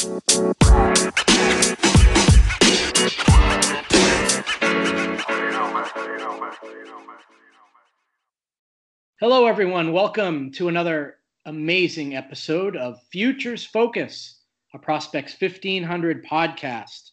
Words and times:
Hello, 0.00 0.14
everyone. 9.44 9.92
Welcome 9.92 10.52
to 10.52 10.68
another 10.68 11.16
amazing 11.44 12.16
episode 12.16 12.76
of 12.76 12.96
Futures 13.12 13.66
Focus, 13.66 14.40
a 14.72 14.78
Prospects 14.78 15.36
1500 15.38 16.24
podcast. 16.24 17.10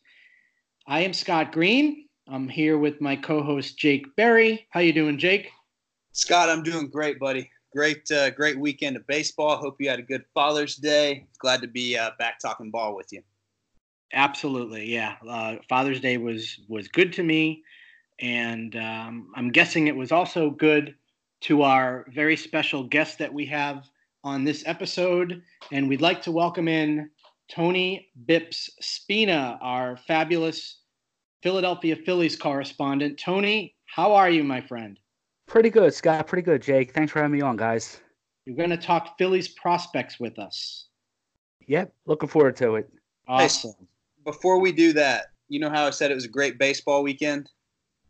I 0.88 1.02
am 1.02 1.12
Scott 1.12 1.52
Green. 1.52 2.08
I'm 2.30 2.48
here 2.48 2.78
with 2.78 3.02
my 3.02 3.18
co-host 3.18 3.78
Jake 3.78 4.16
Berry. 4.16 4.66
How 4.70 4.80
you 4.80 4.94
doing, 4.94 5.18
Jake? 5.18 5.52
Scott, 6.14 6.48
I'm 6.48 6.64
doing 6.64 6.88
great, 6.88 7.20
buddy. 7.20 7.52
Great, 7.78 8.10
uh, 8.10 8.32
great 8.32 8.58
weekend 8.58 8.96
of 8.98 9.06
baseball. 9.06 9.56
Hope 9.56 9.76
you 9.80 9.88
had 9.88 10.00
a 10.00 10.02
good 10.02 10.26
Father's 10.34 10.78
Day. 10.78 11.28
Glad 11.38 11.62
to 11.62 11.68
be 11.68 11.96
uh, 11.96 12.10
back 12.18 12.40
talking 12.40 12.72
ball 12.72 12.96
with 12.96 13.14
you. 13.14 13.22
Absolutely, 14.14 14.92
yeah. 14.92 15.18
Uh, 15.30 15.58
Father's 15.70 16.00
Day 16.00 16.18
was 16.18 16.58
was 16.68 16.88
good 16.88 17.14
to 17.14 17.22
me, 17.22 17.62
and 18.20 18.76
um, 18.78 19.32
I'm 19.36 19.52
guessing 19.52 19.86
it 19.86 19.96
was 19.96 20.12
also 20.12 20.50
good 20.50 20.96
to 21.42 21.62
our 21.62 22.08
very 22.16 22.36
special 22.36 22.84
guest 22.84 23.20
that 23.20 23.32
we 23.32 23.46
have 23.46 23.84
on 24.24 24.44
this 24.44 24.64
episode. 24.66 25.44
And 25.72 25.88
we'd 25.88 26.02
like 26.02 26.24
to 26.24 26.32
welcome 26.32 26.68
in 26.68 27.12
Tony 27.48 28.08
Bips 28.26 28.72
Spina, 28.82 29.60
our 29.62 29.98
fabulous 29.98 30.80
Philadelphia 31.44 31.96
Phillies 31.96 32.38
correspondent. 32.38 33.20
Tony, 33.20 33.76
how 33.86 34.16
are 34.16 34.32
you, 34.32 34.44
my 34.44 34.62
friend? 34.62 34.98
Pretty 35.48 35.70
good, 35.70 35.94
Scott. 35.94 36.28
Pretty 36.28 36.44
good, 36.44 36.62
Jake. 36.62 36.94
Thanks 36.94 37.12
for 37.12 37.20
having 37.20 37.32
me 37.32 37.42
on, 37.42 37.58
guys. 37.58 38.02
You're 38.46 38.58
going 38.58 38.70
to 38.70 38.78
talk 38.78 39.18
Phillies 39.18 39.48
prospects 39.48 40.20
with 40.20 40.38
us. 40.40 40.88
Yep, 41.68 41.94
looking 42.06 42.30
forward 42.30 42.56
to 42.58 42.76
it. 42.76 42.90
Awesome. 43.28 43.74
Hey, 43.78 43.86
before 44.24 44.60
we 44.60 44.72
do 44.72 44.94
that, 44.94 45.28
you 45.50 45.60
know 45.60 45.70
how 45.70 45.86
I 45.86 45.90
said 45.90 46.12
it 46.12 46.16
was 46.16 46.26
a 46.26 46.30
great 46.30 46.58
baseball 46.58 47.04
weekend? 47.04 47.50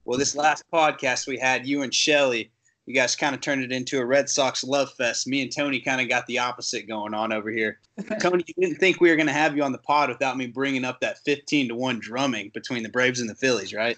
Well, 0.05 0.17
this 0.17 0.35
last 0.35 0.63
podcast 0.73 1.27
we 1.27 1.37
had, 1.37 1.67
you 1.67 1.81
and 1.81 1.93
Shelly, 1.93 2.51
you 2.85 2.93
guys 2.93 3.15
kind 3.15 3.35
of 3.35 3.41
turned 3.41 3.63
it 3.63 3.71
into 3.71 3.99
a 3.99 4.05
Red 4.05 4.29
Sox 4.29 4.63
love 4.63 4.93
fest. 4.93 5.27
Me 5.27 5.41
and 5.41 5.53
Tony 5.53 5.79
kind 5.79 5.99
of 5.99 6.07
got 6.07 6.25
the 6.27 6.39
opposite 6.39 6.87
going 6.87 7.13
on 7.13 7.33
over 7.33 7.51
here. 7.51 7.79
Tony, 8.21 8.43
you 8.47 8.53
didn't 8.57 8.79
think 8.79 9.01
we 9.01 9.09
were 9.09 9.15
going 9.15 9.27
to 9.27 9.33
have 9.33 9.55
you 9.57 9.63
on 9.63 9.73
the 9.73 9.77
pod 9.79 10.09
without 10.09 10.37
me 10.37 10.47
bringing 10.47 10.85
up 10.85 10.99
that 11.01 11.19
15 11.25 11.69
to 11.69 11.75
1 11.75 11.99
drumming 11.99 12.49
between 12.53 12.83
the 12.83 12.89
Braves 12.89 13.19
and 13.19 13.29
the 13.29 13.35
Phillies, 13.35 13.73
right? 13.73 13.97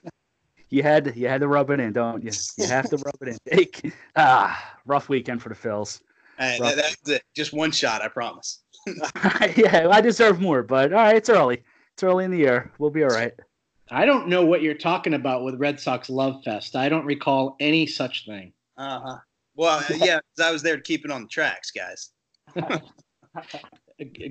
You 0.69 0.83
had 0.83 1.05
to, 1.05 1.17
you 1.17 1.27
had 1.27 1.41
to 1.41 1.47
rub 1.47 1.69
it 1.71 1.79
in, 1.79 1.93
don't 1.93 2.23
you? 2.23 2.31
You 2.57 2.67
have 2.67 2.89
to 2.89 2.97
rub 2.97 3.15
it 3.21 3.29
in. 3.29 3.37
Jake. 3.57 3.93
Ah, 4.15 4.77
rough 4.85 5.09
weekend 5.09 5.41
for 5.41 5.49
the 5.49 5.55
Phils. 5.55 6.01
Hey, 6.37 6.57
that, 6.59 6.75
that's 6.75 7.09
it. 7.09 7.23
Just 7.35 7.53
one 7.53 7.71
shot, 7.71 8.01
I 8.01 8.07
promise. 8.07 8.59
yeah, 9.57 9.87
I 9.91 9.99
deserve 9.99 10.39
more, 10.39 10.63
but 10.63 10.93
all 10.93 10.99
right, 10.99 11.15
it's 11.15 11.29
early. 11.29 11.63
It's 11.93 12.03
early 12.03 12.25
in 12.25 12.31
the 12.31 12.37
year. 12.37 12.71
We'll 12.77 12.91
be 12.91 13.03
all 13.03 13.09
right. 13.09 13.33
I 13.91 14.05
don't 14.05 14.27
know 14.27 14.45
what 14.45 14.61
you're 14.61 14.75
talking 14.75 15.15
about 15.15 15.43
with 15.43 15.55
Red 15.55 15.79
Sox 15.79 16.09
Love 16.09 16.43
Fest. 16.43 16.75
I 16.75 16.87
don't 16.89 17.05
recall 17.05 17.55
any 17.59 17.87
such 17.87 18.25
thing. 18.25 18.53
Uh 18.77 18.99
huh. 18.99 19.17
Well, 19.55 19.83
yeah, 19.97 20.19
I 20.41 20.51
was 20.51 20.61
there 20.61 20.77
to 20.77 20.81
keep 20.81 21.03
it 21.03 21.11
on 21.11 21.23
the 21.23 21.27
tracks, 21.27 21.71
guys. 21.71 22.11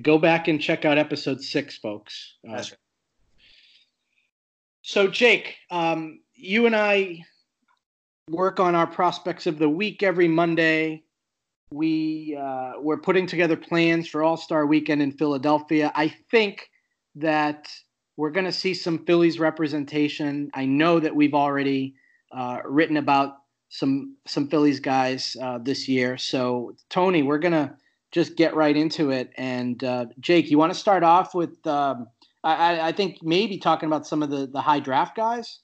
Go 0.02 0.16
back 0.16 0.48
and 0.48 0.60
check 0.60 0.86
out 0.86 0.96
episode 0.96 1.42
six, 1.42 1.76
folks. 1.76 2.36
Uh, 2.48 2.52
That's 2.56 2.70
right. 2.70 2.78
So, 4.80 5.08
Jake, 5.08 5.56
um, 5.70 6.20
you 6.38 6.66
and 6.66 6.76
I 6.76 7.24
work 8.30 8.60
on 8.60 8.74
our 8.74 8.86
prospects 8.86 9.46
of 9.46 9.58
the 9.58 9.68
week 9.68 10.02
every 10.02 10.28
Monday. 10.28 11.02
We 11.70 12.38
uh, 12.40 12.74
we're 12.78 12.98
putting 12.98 13.26
together 13.26 13.56
plans 13.56 14.08
for 14.08 14.22
All 14.22 14.36
Star 14.36 14.64
Weekend 14.66 15.02
in 15.02 15.12
Philadelphia. 15.12 15.92
I 15.94 16.08
think 16.30 16.70
that 17.16 17.68
we're 18.16 18.30
going 18.30 18.46
to 18.46 18.52
see 18.52 18.72
some 18.72 19.04
Phillies 19.04 19.38
representation. 19.38 20.50
I 20.54 20.64
know 20.64 21.00
that 21.00 21.14
we've 21.14 21.34
already 21.34 21.94
uh, 22.32 22.60
written 22.64 22.96
about 22.96 23.38
some 23.68 24.16
some 24.26 24.48
Phillies 24.48 24.80
guys 24.80 25.36
uh, 25.42 25.58
this 25.58 25.88
year. 25.88 26.16
So 26.16 26.72
Tony, 26.88 27.22
we're 27.22 27.38
gonna 27.38 27.76
just 28.12 28.36
get 28.36 28.54
right 28.54 28.76
into 28.76 29.10
it. 29.10 29.30
And 29.36 29.82
uh, 29.82 30.06
Jake, 30.20 30.50
you 30.50 30.56
want 30.56 30.72
to 30.72 30.78
start 30.78 31.02
off 31.02 31.34
with? 31.34 31.66
Um, 31.66 32.06
I, 32.44 32.88
I 32.88 32.92
think 32.92 33.18
maybe 33.22 33.58
talking 33.58 33.88
about 33.88 34.06
some 34.06 34.22
of 34.22 34.30
the 34.30 34.46
the 34.46 34.60
high 34.60 34.80
draft 34.80 35.16
guys. 35.16 35.58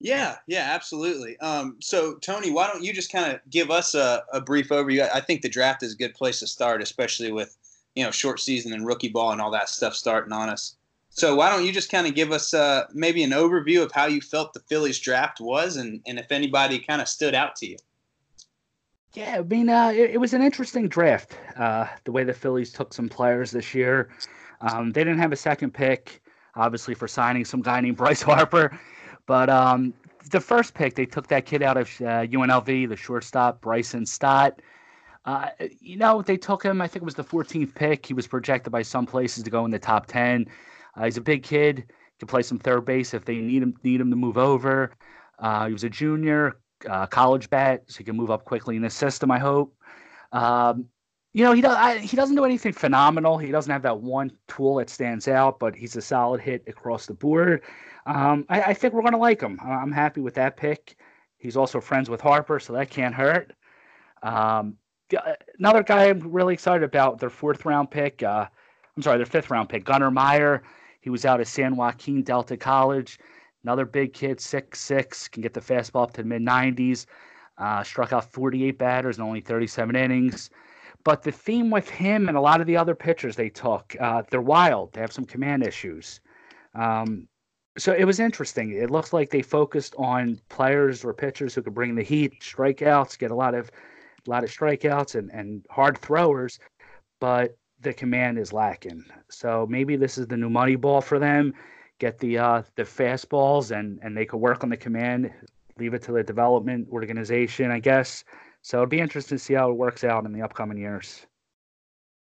Yeah, 0.00 0.36
yeah, 0.46 0.70
absolutely. 0.74 1.38
Um, 1.38 1.76
so 1.80 2.14
Tony, 2.16 2.50
why 2.50 2.66
don't 2.66 2.84
you 2.84 2.92
just 2.92 3.10
kind 3.10 3.32
of 3.32 3.40
give 3.48 3.70
us 3.70 3.94
a, 3.94 4.24
a 4.32 4.40
brief 4.40 4.68
overview? 4.68 5.08
I 5.12 5.20
think 5.20 5.42
the 5.42 5.48
draft 5.48 5.82
is 5.82 5.94
a 5.94 5.96
good 5.96 6.14
place 6.14 6.40
to 6.40 6.46
start, 6.46 6.82
especially 6.82 7.32
with 7.32 7.56
you 7.94 8.04
know 8.04 8.10
short 8.10 8.40
season 8.40 8.72
and 8.72 8.86
rookie 8.86 9.08
ball 9.08 9.32
and 9.32 9.40
all 9.40 9.50
that 9.52 9.68
stuff 9.68 9.94
starting 9.94 10.32
on 10.32 10.48
us. 10.48 10.76
So 11.14 11.36
why 11.36 11.48
don't 11.48 11.64
you 11.64 11.70
just 11.70 11.92
kind 11.92 12.08
of 12.08 12.16
give 12.16 12.32
us 12.32 12.52
uh, 12.52 12.86
maybe 12.92 13.22
an 13.22 13.30
overview 13.30 13.84
of 13.84 13.92
how 13.92 14.06
you 14.06 14.20
felt 14.20 14.52
the 14.52 14.60
Phillies 14.60 14.98
draft 14.98 15.40
was, 15.40 15.76
and, 15.76 16.02
and 16.06 16.18
if 16.18 16.32
anybody 16.32 16.80
kind 16.80 17.00
of 17.00 17.06
stood 17.06 17.36
out 17.36 17.54
to 17.56 17.66
you? 17.66 17.76
Yeah, 19.14 19.36
I 19.38 19.42
mean, 19.42 19.68
uh, 19.68 19.92
it, 19.94 20.10
it, 20.10 20.18
was 20.18 20.34
an 20.34 20.42
interesting 20.42 20.88
draft. 20.88 21.38
Uh, 21.56 21.86
the 22.02 22.10
way 22.10 22.24
the 22.24 22.32
Phillies 22.32 22.72
took 22.72 22.92
some 22.92 23.08
players 23.08 23.52
this 23.52 23.72
year, 23.72 24.08
um, 24.60 24.90
they 24.90 25.04
didn't 25.04 25.20
have 25.20 25.30
a 25.30 25.36
second 25.36 25.72
pick, 25.72 26.20
obviously 26.56 26.94
for 26.94 27.06
signing 27.06 27.44
some 27.44 27.62
guy 27.62 27.80
named 27.80 27.96
Bryce 27.96 28.22
Harper, 28.22 28.76
but 29.26 29.48
um, 29.48 29.94
the 30.30 30.40
first 30.40 30.74
pick 30.74 30.94
they 30.94 31.06
took 31.06 31.28
that 31.28 31.46
kid 31.46 31.62
out 31.62 31.76
of 31.76 31.88
UNLV, 31.88 32.84
uh, 32.84 32.88
the 32.88 32.96
shortstop 32.96 33.60
Bryson 33.60 34.06
Stott. 34.06 34.60
Uh, 35.24 35.48
you 35.80 35.96
know, 35.96 36.20
they 36.20 36.36
took 36.36 36.62
him. 36.62 36.82
I 36.82 36.86
think 36.86 37.02
it 37.02 37.04
was 37.04 37.14
the 37.14 37.24
14th 37.24 37.74
pick. 37.74 38.04
He 38.04 38.14
was 38.14 38.26
projected 38.26 38.72
by 38.72 38.82
some 38.82 39.06
places 39.06 39.42
to 39.44 39.50
go 39.50 39.64
in 39.64 39.70
the 39.70 39.78
top 39.78 40.06
10. 40.06 40.46
Uh, 40.96 41.04
he's 41.04 41.16
a 41.16 41.22
big 41.22 41.42
kid. 41.42 41.84
Can 42.18 42.28
play 42.28 42.42
some 42.42 42.58
third 42.58 42.84
base 42.84 43.14
if 43.14 43.24
they 43.24 43.36
need 43.36 43.62
him 43.62 43.74
need 43.82 44.00
him 44.00 44.10
to 44.10 44.16
move 44.16 44.38
over. 44.38 44.92
Uh, 45.38 45.66
he 45.66 45.72
was 45.72 45.82
a 45.82 45.90
junior, 45.90 46.58
uh, 46.88 47.06
college 47.06 47.50
bat, 47.50 47.82
so 47.88 47.98
he 47.98 48.04
can 48.04 48.16
move 48.16 48.30
up 48.30 48.44
quickly 48.44 48.76
in 48.76 48.82
the 48.82 48.90
system. 48.90 49.30
I 49.30 49.38
hope. 49.38 49.74
Um, 50.30 50.86
you 51.32 51.42
know, 51.42 51.52
he. 51.52 51.64
I, 51.64 51.98
he 51.98 52.16
doesn't 52.16 52.36
do 52.36 52.44
anything 52.44 52.72
phenomenal. 52.72 53.38
He 53.38 53.50
doesn't 53.50 53.72
have 53.72 53.82
that 53.82 53.98
one 53.98 54.30
tool 54.46 54.76
that 54.76 54.88
stands 54.88 55.26
out, 55.26 55.58
but 55.58 55.74
he's 55.74 55.96
a 55.96 56.02
solid 56.02 56.40
hit 56.40 56.62
across 56.68 57.06
the 57.06 57.14
board. 57.14 57.62
Um, 58.06 58.44
I, 58.48 58.62
I, 58.62 58.74
think 58.74 58.92
we're 58.92 59.00
going 59.00 59.12
to 59.12 59.18
like 59.18 59.40
him. 59.40 59.58
I'm 59.62 59.92
happy 59.92 60.20
with 60.20 60.34
that 60.34 60.56
pick. 60.56 60.96
He's 61.38 61.56
also 61.56 61.80
friends 61.80 62.10
with 62.10 62.20
Harper, 62.20 62.60
so 62.60 62.74
that 62.74 62.90
can't 62.90 63.14
hurt. 63.14 63.54
Um, 64.22 64.76
another 65.58 65.82
guy 65.82 66.08
I'm 66.08 66.20
really 66.20 66.54
excited 66.54 66.82
about 66.82 67.18
their 67.18 67.30
fourth 67.30 67.64
round 67.64 67.90
pick. 67.90 68.22
Uh, 68.22 68.46
I'm 68.96 69.02
sorry, 69.02 69.16
their 69.16 69.26
fifth 69.26 69.50
round 69.50 69.68
pick, 69.68 69.84
Gunner 69.84 70.10
Mayer. 70.10 70.62
He 71.00 71.10
was 71.10 71.24
out 71.24 71.40
of 71.40 71.48
San 71.48 71.76
Joaquin 71.76 72.22
Delta 72.22 72.56
College. 72.56 73.18
Another 73.62 73.86
big 73.86 74.12
kid, 74.12 74.40
six 74.40 74.80
six, 74.80 75.28
can 75.28 75.42
get 75.42 75.54
the 75.54 75.60
fastball 75.60 76.04
up 76.04 76.12
to 76.14 76.22
the 76.22 76.28
mid 76.28 76.42
90s. 76.42 77.06
Uh, 77.56 77.82
struck 77.82 78.12
out 78.12 78.30
48 78.32 78.78
batters 78.78 79.18
in 79.18 79.24
only 79.24 79.40
37 79.40 79.94
innings. 79.96 80.50
But 81.04 81.22
the 81.22 81.32
theme 81.32 81.70
with 81.70 81.88
him 81.88 82.28
and 82.28 82.36
a 82.36 82.40
lot 82.40 82.60
of 82.60 82.66
the 82.66 82.76
other 82.76 82.94
pitchers 82.94 83.36
they 83.36 83.50
took, 83.50 83.94
uh, 84.00 84.22
they're 84.30 84.40
wild. 84.40 84.92
They 84.92 85.00
have 85.02 85.12
some 85.12 85.24
command 85.24 85.62
issues. 85.62 86.20
Um, 86.74 87.28
so 87.76 87.92
it 87.92 88.04
was 88.04 88.20
interesting. 88.20 88.72
It 88.72 88.90
looks 88.90 89.12
like 89.12 89.30
they 89.30 89.42
focused 89.42 89.94
on 89.98 90.40
players 90.48 91.04
or 91.04 91.12
pitchers 91.12 91.54
who 91.54 91.62
could 91.62 91.74
bring 91.74 91.94
the 91.94 92.02
heat, 92.02 92.40
strikeouts, 92.40 93.18
get 93.18 93.30
a 93.30 93.34
lot 93.34 93.54
of 93.54 93.70
a 94.26 94.30
lot 94.30 94.44
of 94.44 94.50
strikeouts 94.50 95.16
and, 95.16 95.30
and 95.32 95.66
hard 95.70 95.98
throwers. 95.98 96.58
But 97.20 97.56
the 97.80 97.92
command 97.92 98.38
is 98.38 98.52
lacking. 98.52 99.04
So 99.28 99.66
maybe 99.68 99.96
this 99.96 100.18
is 100.18 100.26
the 100.26 100.36
new 100.36 100.50
money 100.50 100.76
ball 100.76 101.00
for 101.00 101.18
them. 101.18 101.52
Get 101.98 102.18
the 102.18 102.38
uh, 102.38 102.62
the 102.76 102.82
fastballs 102.84 103.76
and 103.76 103.98
and 104.02 104.16
they 104.16 104.24
could 104.24 104.38
work 104.38 104.62
on 104.62 104.70
the 104.70 104.76
command. 104.76 105.32
Leave 105.78 105.94
it 105.94 106.02
to 106.02 106.12
the 106.12 106.22
development 106.22 106.88
organization, 106.92 107.70
I 107.72 107.80
guess. 107.80 108.24
So 108.62 108.78
it'd 108.78 108.88
be 108.88 109.00
interesting 109.00 109.36
to 109.36 109.44
see 109.44 109.54
how 109.54 109.70
it 109.70 109.76
works 109.76 110.04
out 110.04 110.24
in 110.24 110.32
the 110.32 110.42
upcoming 110.42 110.78
years. 110.78 111.26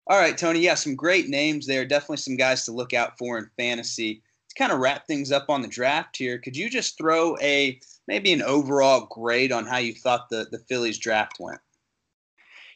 All 0.07 0.19
right, 0.19 0.37
Tony. 0.37 0.59
Yeah, 0.59 0.75
some 0.75 0.95
great 0.95 1.29
names 1.29 1.65
there. 1.65 1.85
Definitely 1.85 2.17
some 2.17 2.37
guys 2.37 2.65
to 2.65 2.71
look 2.71 2.93
out 2.93 3.17
for 3.17 3.37
in 3.37 3.49
fantasy. 3.57 4.21
To 4.51 4.55
kind 4.55 4.73
of 4.73 4.79
wrap 4.79 5.07
things 5.07 5.31
up 5.31 5.45
on 5.49 5.61
the 5.61 5.67
draft 5.67 6.17
here, 6.17 6.37
could 6.37 6.57
you 6.57 6.69
just 6.69 6.97
throw 6.97 7.37
a 7.41 7.79
maybe 8.07 8.33
an 8.33 8.41
overall 8.41 9.07
grade 9.09 9.53
on 9.53 9.65
how 9.65 9.77
you 9.77 9.93
thought 9.93 10.29
the 10.29 10.47
the 10.51 10.59
Phillies 10.59 10.97
draft 10.97 11.37
went? 11.39 11.61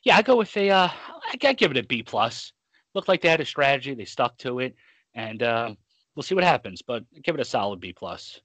Yeah, 0.06 0.16
I 0.16 0.22
go 0.22 0.38
with 0.38 0.56
a. 0.56 0.69
Uh, 0.69 0.89
I 1.44 1.54
give 1.54 1.72
it 1.72 1.77
a 1.77 1.83
B 1.83 2.01
plus 2.01 2.54
looked 2.95 3.10
like 3.10 3.22
they 3.22 3.30
had 3.30 3.42
a 3.42 3.45
strategy. 3.45 3.94
They 3.94 4.06
stuck 4.06 4.38
to 4.39 4.60
it, 4.60 4.75
and 5.13 5.44
uh, 5.44 5.75
we'll 6.16 6.24
see 6.24 6.33
what 6.33 6.44
happens. 6.44 6.81
But 6.81 7.04
give 7.22 7.36
it 7.36 7.42
a 7.42 7.45
solid 7.45 7.80
B 7.80 7.94
plus. 7.94 8.39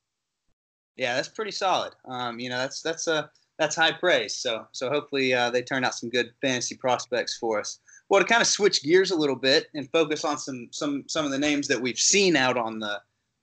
Yeah, 0.97 1.15
that's 1.15 1.29
pretty 1.29 1.53
solid. 1.53 1.95
Um, 2.05 2.39
you 2.39 2.51
know, 2.51 2.59
that's 2.59 2.83
that's 2.83 3.07
a 3.07 3.31
that's 3.59 3.77
high 3.77 3.93
praise. 3.93 4.37
So 4.37 4.67
so 4.73 4.91
hopefully 4.91 5.33
uh, 5.33 5.51
they 5.51 5.63
turn 5.63 5.85
out 5.85 5.95
some 5.95 6.11
good 6.11 6.33
fantasy 6.43 6.75
prospects 6.75 7.39
for 7.39 7.61
us. 7.61 7.79
Well, 8.11 8.21
to 8.21 8.27
kind 8.27 8.43
of 8.43 8.49
switch 8.49 8.83
gears 8.83 9.13
a 9.13 9.17
little 9.17 9.37
bit 9.37 9.69
and 9.75 9.91
focus 9.93 10.25
on 10.25 10.37
some 10.37 10.69
some 10.73 11.05
some 11.07 11.25
of 11.25 11.31
the 11.31 11.39
names 11.39 11.69
that 11.69 11.81
we've 11.81 11.99
seen 11.99 12.37
out 12.37 12.59
on 12.59 12.81
the 12.81 13.01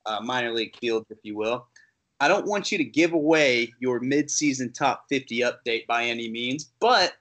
uh, 0.08 0.20
minor 0.20 0.52
league 0.52 0.74
field, 0.80 1.06
if 1.10 1.18
you 1.22 1.36
will. 1.36 1.66
I 2.20 2.26
don't 2.26 2.46
want 2.46 2.72
you 2.72 2.78
to 2.78 2.84
give 2.84 3.12
away 3.12 3.72
your 3.78 4.00
midseason 4.00 4.74
top 4.74 5.04
50 5.08 5.40
update 5.40 5.86
by 5.86 6.04
any 6.04 6.28
means, 6.28 6.70
but 6.80 7.14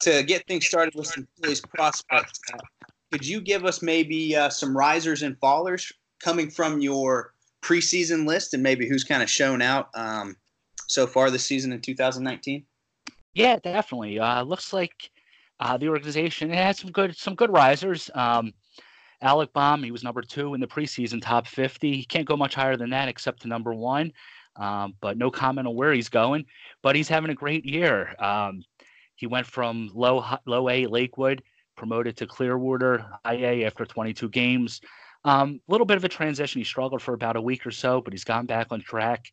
to 0.00 0.22
get 0.22 0.46
things 0.46 0.66
started 0.66 0.94
with 0.94 1.06
some 1.06 1.26
Phillies 1.40 1.62
prospects, 1.62 2.38
could 3.10 3.26
you 3.26 3.40
give 3.40 3.64
us 3.64 3.80
maybe 3.80 4.36
uh, 4.36 4.50
some 4.50 4.76
risers 4.76 5.22
and 5.22 5.38
fallers 5.40 5.90
coming 6.20 6.50
from 6.50 6.80
your 6.80 7.32
preseason 7.62 8.26
list 8.26 8.52
and 8.52 8.62
maybe 8.62 8.86
who's 8.86 9.04
kind 9.04 9.22
of 9.22 9.30
shown 9.30 9.62
out 9.62 9.88
um, 9.94 10.36
so 10.88 11.06
far 11.06 11.30
this 11.30 11.46
season 11.46 11.72
in 11.72 11.80
2019? 11.80 12.64
Yeah, 13.34 13.58
definitely. 13.58 14.18
Uh, 14.18 14.42
looks 14.42 14.72
like 14.72 15.10
uh, 15.60 15.76
the 15.78 15.88
organization 15.88 16.50
had 16.50 16.76
some 16.76 16.90
good 16.90 17.16
some 17.16 17.34
good 17.34 17.50
risers. 17.50 18.10
Um, 18.14 18.52
Alec 19.24 19.54
Bohm, 19.54 19.82
he 19.82 19.90
was 19.90 20.04
number 20.04 20.20
two 20.20 20.52
in 20.52 20.60
the 20.60 20.66
preseason 20.66 21.20
top 21.20 21.46
50. 21.46 21.96
He 21.96 22.04
can't 22.04 22.26
go 22.26 22.36
much 22.36 22.54
higher 22.54 22.76
than 22.76 22.90
that 22.90 23.08
except 23.08 23.40
to 23.42 23.48
number 23.48 23.74
one. 23.74 24.12
Um, 24.56 24.94
but 25.00 25.16
no 25.16 25.30
comment 25.30 25.66
on 25.66 25.74
where 25.74 25.94
he's 25.94 26.10
going. 26.10 26.44
But 26.82 26.94
he's 26.94 27.08
having 27.08 27.30
a 27.30 27.34
great 27.34 27.64
year. 27.64 28.14
Um, 28.22 28.62
he 29.16 29.26
went 29.26 29.46
from 29.46 29.90
low 29.94 30.24
low 30.46 30.68
A 30.68 30.86
Lakewood, 30.86 31.42
promoted 31.76 32.18
to 32.18 32.26
Clearwater 32.26 33.06
High 33.24 33.36
A 33.36 33.64
after 33.64 33.86
22 33.86 34.28
games. 34.28 34.80
A 35.24 35.30
um, 35.30 35.60
little 35.68 35.86
bit 35.86 35.96
of 35.96 36.04
a 36.04 36.08
transition. 36.08 36.60
He 36.60 36.64
struggled 36.64 37.00
for 37.00 37.14
about 37.14 37.36
a 37.36 37.40
week 37.40 37.66
or 37.66 37.70
so, 37.70 38.02
but 38.02 38.12
he's 38.12 38.24
gotten 38.24 38.46
back 38.46 38.68
on 38.70 38.82
track. 38.82 39.24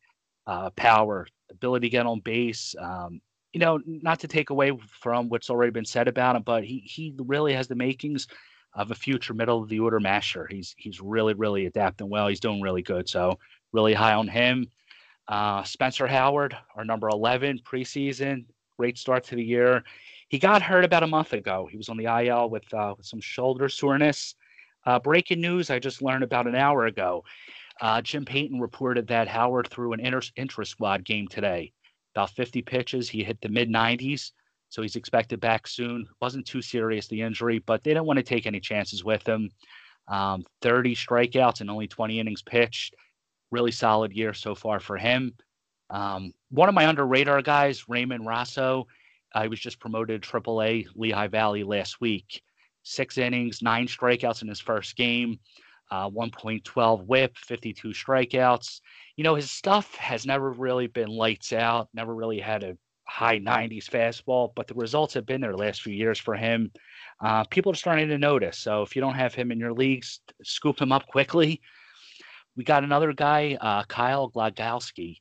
Uh, 0.46 0.70
power, 0.70 1.26
ability 1.50 1.86
to 1.86 1.90
get 1.90 2.06
on 2.06 2.18
base. 2.20 2.74
Um, 2.80 3.20
you 3.52 3.60
know, 3.60 3.78
not 3.84 4.18
to 4.20 4.28
take 4.28 4.50
away 4.50 4.72
from 4.88 5.28
what's 5.28 5.50
already 5.50 5.70
been 5.70 5.84
said 5.84 6.08
about 6.08 6.34
him, 6.34 6.42
but 6.42 6.64
he 6.64 6.78
he 6.78 7.14
really 7.18 7.52
has 7.52 7.68
the 7.68 7.74
makings 7.74 8.26
of 8.74 8.90
a 8.90 8.94
future 8.94 9.34
middle 9.34 9.62
of 9.62 9.68
the 9.68 9.80
order 9.80 10.00
masher. 10.00 10.46
He's 10.50 10.74
he's 10.78 11.00
really 11.00 11.34
really 11.34 11.66
adapting 11.66 12.08
well. 12.08 12.28
He's 12.28 12.40
doing 12.40 12.60
really 12.60 12.82
good. 12.82 13.08
So 13.08 13.38
really 13.72 13.94
high 13.94 14.14
on 14.14 14.28
him. 14.28 14.68
Uh, 15.28 15.62
Spencer 15.62 16.06
Howard, 16.06 16.56
our 16.76 16.84
number 16.84 17.08
11 17.08 17.60
preseason, 17.64 18.44
great 18.76 18.98
start 18.98 19.24
to 19.24 19.36
the 19.36 19.44
year. 19.44 19.84
He 20.28 20.38
got 20.38 20.62
hurt 20.62 20.84
about 20.84 21.02
a 21.02 21.06
month 21.06 21.32
ago. 21.32 21.68
He 21.70 21.76
was 21.76 21.88
on 21.88 21.96
the 21.96 22.06
IL 22.06 22.50
with, 22.50 22.72
uh, 22.74 22.94
with 22.96 23.06
some 23.06 23.20
shoulder 23.20 23.68
soreness. 23.68 24.34
Uh, 24.84 24.98
breaking 24.98 25.40
news 25.40 25.70
I 25.70 25.78
just 25.78 26.02
learned 26.02 26.24
about 26.24 26.46
an 26.46 26.56
hour 26.56 26.86
ago. 26.86 27.24
Uh, 27.80 28.02
Jim 28.02 28.24
Payton 28.24 28.60
reported 28.60 29.06
that 29.08 29.28
Howard 29.28 29.68
threw 29.68 29.92
an 29.92 30.00
inter, 30.00 30.22
intra 30.36 30.66
squad 30.66 31.04
game 31.04 31.28
today. 31.28 31.72
About 32.14 32.30
50 32.30 32.62
pitches. 32.62 33.08
He 33.08 33.24
hit 33.24 33.40
the 33.40 33.48
mid 33.48 33.70
90s. 33.70 34.32
So 34.72 34.80
he's 34.80 34.96
expected 34.96 35.38
back 35.38 35.66
soon. 35.68 36.08
Wasn't 36.22 36.46
too 36.46 36.62
serious, 36.62 37.06
the 37.06 37.20
injury, 37.20 37.58
but 37.58 37.84
they 37.84 37.90
didn't 37.90 38.06
want 38.06 38.16
to 38.16 38.22
take 38.22 38.46
any 38.46 38.58
chances 38.58 39.04
with 39.04 39.28
him. 39.28 39.50
Um, 40.08 40.44
30 40.62 40.94
strikeouts 40.94 41.60
and 41.60 41.70
only 41.70 41.86
20 41.86 42.18
innings 42.18 42.40
pitched 42.40 42.94
really 43.50 43.70
solid 43.70 44.14
year 44.14 44.32
so 44.32 44.54
far 44.54 44.80
for 44.80 44.96
him. 44.96 45.34
Um, 45.90 46.32
one 46.48 46.70
of 46.70 46.74
my 46.74 46.86
under 46.86 47.06
radar 47.06 47.42
guys, 47.42 47.86
Raymond 47.86 48.24
Rosso, 48.24 48.86
uh, 49.34 49.42
he 49.42 49.48
was 49.48 49.60
just 49.60 49.78
promoted 49.78 50.22
to 50.22 50.26
AAA 50.26 50.86
Lehigh 50.94 51.28
Valley 51.28 51.64
last 51.64 52.00
week. 52.00 52.40
Six 52.82 53.18
innings, 53.18 53.60
nine 53.60 53.86
strikeouts 53.86 54.40
in 54.40 54.48
his 54.48 54.58
first 54.58 54.96
game, 54.96 55.38
uh, 55.90 56.08
1.12 56.08 57.04
whip, 57.04 57.36
52 57.36 57.88
strikeouts. 57.88 58.80
You 59.16 59.24
know, 59.24 59.34
his 59.34 59.50
stuff 59.50 59.94
has 59.96 60.24
never 60.24 60.50
really 60.50 60.86
been 60.86 61.10
lights 61.10 61.52
out, 61.52 61.90
never 61.92 62.14
really 62.14 62.40
had 62.40 62.64
a 62.64 62.78
high 63.12 63.38
90s 63.38 63.90
fastball, 63.90 64.52
but 64.56 64.66
the 64.66 64.74
results 64.74 65.12
have 65.12 65.26
been 65.26 65.42
there 65.42 65.52
the 65.52 65.58
last 65.58 65.82
few 65.82 65.92
years 65.92 66.18
for 66.18 66.34
him. 66.34 66.72
Uh, 67.20 67.44
people 67.44 67.70
are 67.70 67.74
starting 67.74 68.08
to 68.08 68.16
notice. 68.16 68.58
So 68.58 68.80
if 68.80 68.96
you 68.96 69.02
don't 69.02 69.14
have 69.14 69.34
him 69.34 69.52
in 69.52 69.58
your 69.58 69.74
leagues, 69.74 70.20
scoop 70.42 70.80
him 70.80 70.92
up 70.92 71.06
quickly. 71.06 71.60
We 72.56 72.64
got 72.64 72.84
another 72.84 73.12
guy, 73.12 73.58
uh, 73.60 73.84
Kyle 73.84 74.30
Glogoski. 74.30 75.18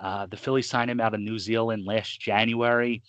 Uh, 0.00 0.24
the 0.24 0.38
Phillies 0.38 0.70
signed 0.70 0.90
him 0.90 1.00
out 1.00 1.12
of 1.12 1.20
New 1.20 1.38
Zealand 1.38 1.84
last 1.84 2.18
January. 2.18 3.02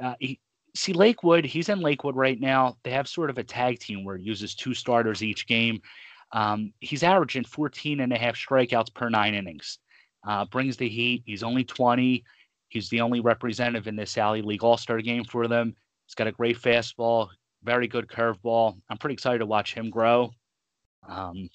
Uh, 0.00 0.14
he, 0.20 0.38
see, 0.76 0.92
Lakewood, 0.92 1.44
he's 1.44 1.68
in 1.68 1.80
Lakewood 1.80 2.14
right 2.14 2.38
now. 2.38 2.76
They 2.84 2.92
have 2.92 3.08
sort 3.08 3.30
of 3.30 3.38
a 3.38 3.44
tag 3.44 3.80
team 3.80 4.04
where 4.04 4.14
it 4.14 4.22
uses 4.22 4.54
two 4.54 4.74
starters 4.74 5.24
each 5.24 5.48
game. 5.48 5.82
Um, 6.30 6.72
he's 6.78 7.02
averaging 7.02 7.44
14 7.44 7.98
and 7.98 8.12
a 8.12 8.18
half 8.18 8.36
strikeouts 8.36 8.94
per 8.94 9.08
nine 9.10 9.34
innings. 9.34 9.78
Uh, 10.24 10.44
brings 10.44 10.76
the 10.76 10.88
heat. 10.88 11.24
He's 11.26 11.42
only 11.42 11.64
20. 11.64 12.22
He's 12.72 12.88
the 12.88 13.00
only 13.00 13.20
representative 13.20 13.86
in 13.86 13.96
this 13.96 14.10
Sally 14.10 14.42
League 14.42 14.64
All 14.64 14.76
Star 14.76 15.00
game 15.00 15.24
for 15.24 15.46
them. 15.46 15.74
He's 16.06 16.14
got 16.14 16.26
a 16.26 16.32
great 16.32 16.58
fastball, 16.58 17.28
very 17.62 17.86
good 17.86 18.08
curveball. 18.08 18.76
I'm 18.88 18.98
pretty 18.98 19.14
excited 19.14 19.38
to 19.38 19.46
watch 19.46 19.74
him 19.74 19.90
grow. 19.90 20.30
Um, 21.08 21.48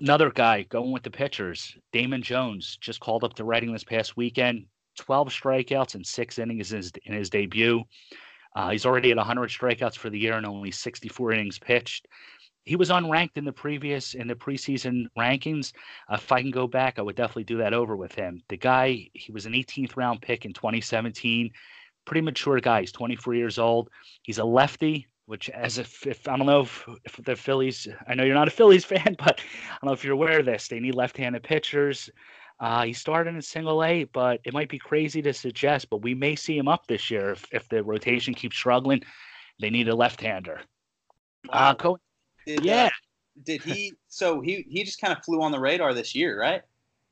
Another 0.00 0.30
guy 0.30 0.62
going 0.62 0.92
with 0.92 1.02
the 1.02 1.10
pitchers, 1.10 1.76
Damon 1.92 2.22
Jones, 2.22 2.78
just 2.80 3.00
called 3.00 3.22
up 3.22 3.34
to 3.34 3.44
Reading 3.44 3.70
this 3.70 3.84
past 3.84 4.16
weekend. 4.16 4.64
12 4.96 5.28
strikeouts 5.28 5.94
and 5.94 6.06
six 6.06 6.38
innings 6.38 6.72
in 6.72 6.78
his, 6.78 6.92
in 7.04 7.12
his 7.12 7.28
debut. 7.28 7.84
Uh, 8.56 8.70
he's 8.70 8.86
already 8.86 9.10
at 9.10 9.18
100 9.18 9.50
strikeouts 9.50 9.96
for 9.96 10.08
the 10.08 10.18
year 10.18 10.38
and 10.38 10.46
only 10.46 10.70
64 10.70 11.32
innings 11.32 11.58
pitched. 11.58 12.08
He 12.64 12.76
was 12.76 12.90
unranked 12.90 13.36
in 13.36 13.44
the 13.44 13.52
previous 13.52 14.14
in 14.14 14.28
the 14.28 14.34
preseason 14.34 15.06
rankings. 15.18 15.72
Uh, 16.08 16.16
if 16.16 16.30
I 16.30 16.42
can 16.42 16.50
go 16.50 16.66
back, 16.66 16.98
I 16.98 17.02
would 17.02 17.16
definitely 17.16 17.44
do 17.44 17.58
that 17.58 17.74
over 17.74 17.96
with 17.96 18.14
him. 18.14 18.42
The 18.48 18.56
guy, 18.56 19.08
he 19.14 19.32
was 19.32 19.46
an 19.46 19.52
18th 19.52 19.96
round 19.96 20.20
pick 20.22 20.44
in 20.44 20.52
2017. 20.52 21.50
Pretty 22.04 22.20
mature 22.20 22.60
guy. 22.60 22.80
He's 22.80 22.92
24 22.92 23.34
years 23.34 23.58
old. 23.58 23.88
He's 24.22 24.38
a 24.38 24.44
lefty, 24.44 25.06
which 25.26 25.48
as 25.50 25.78
if, 25.78 26.06
if 26.06 26.26
I 26.28 26.36
don't 26.36 26.46
know 26.46 26.62
if, 26.62 26.88
if, 27.04 27.16
the 27.24 27.36
Phillies, 27.36 27.88
I 28.06 28.14
know 28.14 28.24
you're 28.24 28.34
not 28.34 28.48
a 28.48 28.52
Phillies 28.52 28.84
fan, 28.92 29.16
but 29.18 29.40
I 29.40 29.78
don't 29.80 29.86
know 29.86 29.92
if 29.92 30.04
you're 30.04 30.14
aware 30.14 30.40
of 30.40 30.46
this. 30.46 30.68
They 30.68 30.80
need 30.80 30.94
left-handed 30.94 31.42
pitchers. 31.42 32.10
Uh, 32.58 32.84
he 32.84 32.92
started 32.92 33.34
in 33.34 33.40
single 33.40 33.82
A, 33.82 34.04
but 34.04 34.40
it 34.44 34.52
might 34.52 34.68
be 34.68 34.78
crazy 34.78 35.22
to 35.22 35.32
suggest, 35.32 35.88
but 35.88 36.02
we 36.02 36.14
may 36.14 36.36
see 36.36 36.58
him 36.58 36.68
up 36.68 36.86
this 36.86 37.10
year 37.10 37.30
if, 37.30 37.46
if 37.52 37.68
the 37.70 37.82
rotation 37.82 38.34
keeps 38.34 38.56
struggling. 38.56 39.02
They 39.60 39.70
need 39.70 39.88
a 39.88 39.94
left-hander. 39.94 40.60
Wow. 41.48 41.52
Uh, 41.52 41.74
did, 42.46 42.64
yeah. 42.64 42.86
Uh, 42.86 42.90
did 43.44 43.62
he? 43.62 43.94
So 44.08 44.40
he 44.40 44.66
he 44.68 44.84
just 44.84 45.00
kind 45.00 45.16
of 45.16 45.24
flew 45.24 45.42
on 45.42 45.52
the 45.52 45.60
radar 45.60 45.94
this 45.94 46.14
year, 46.14 46.38
right? 46.38 46.62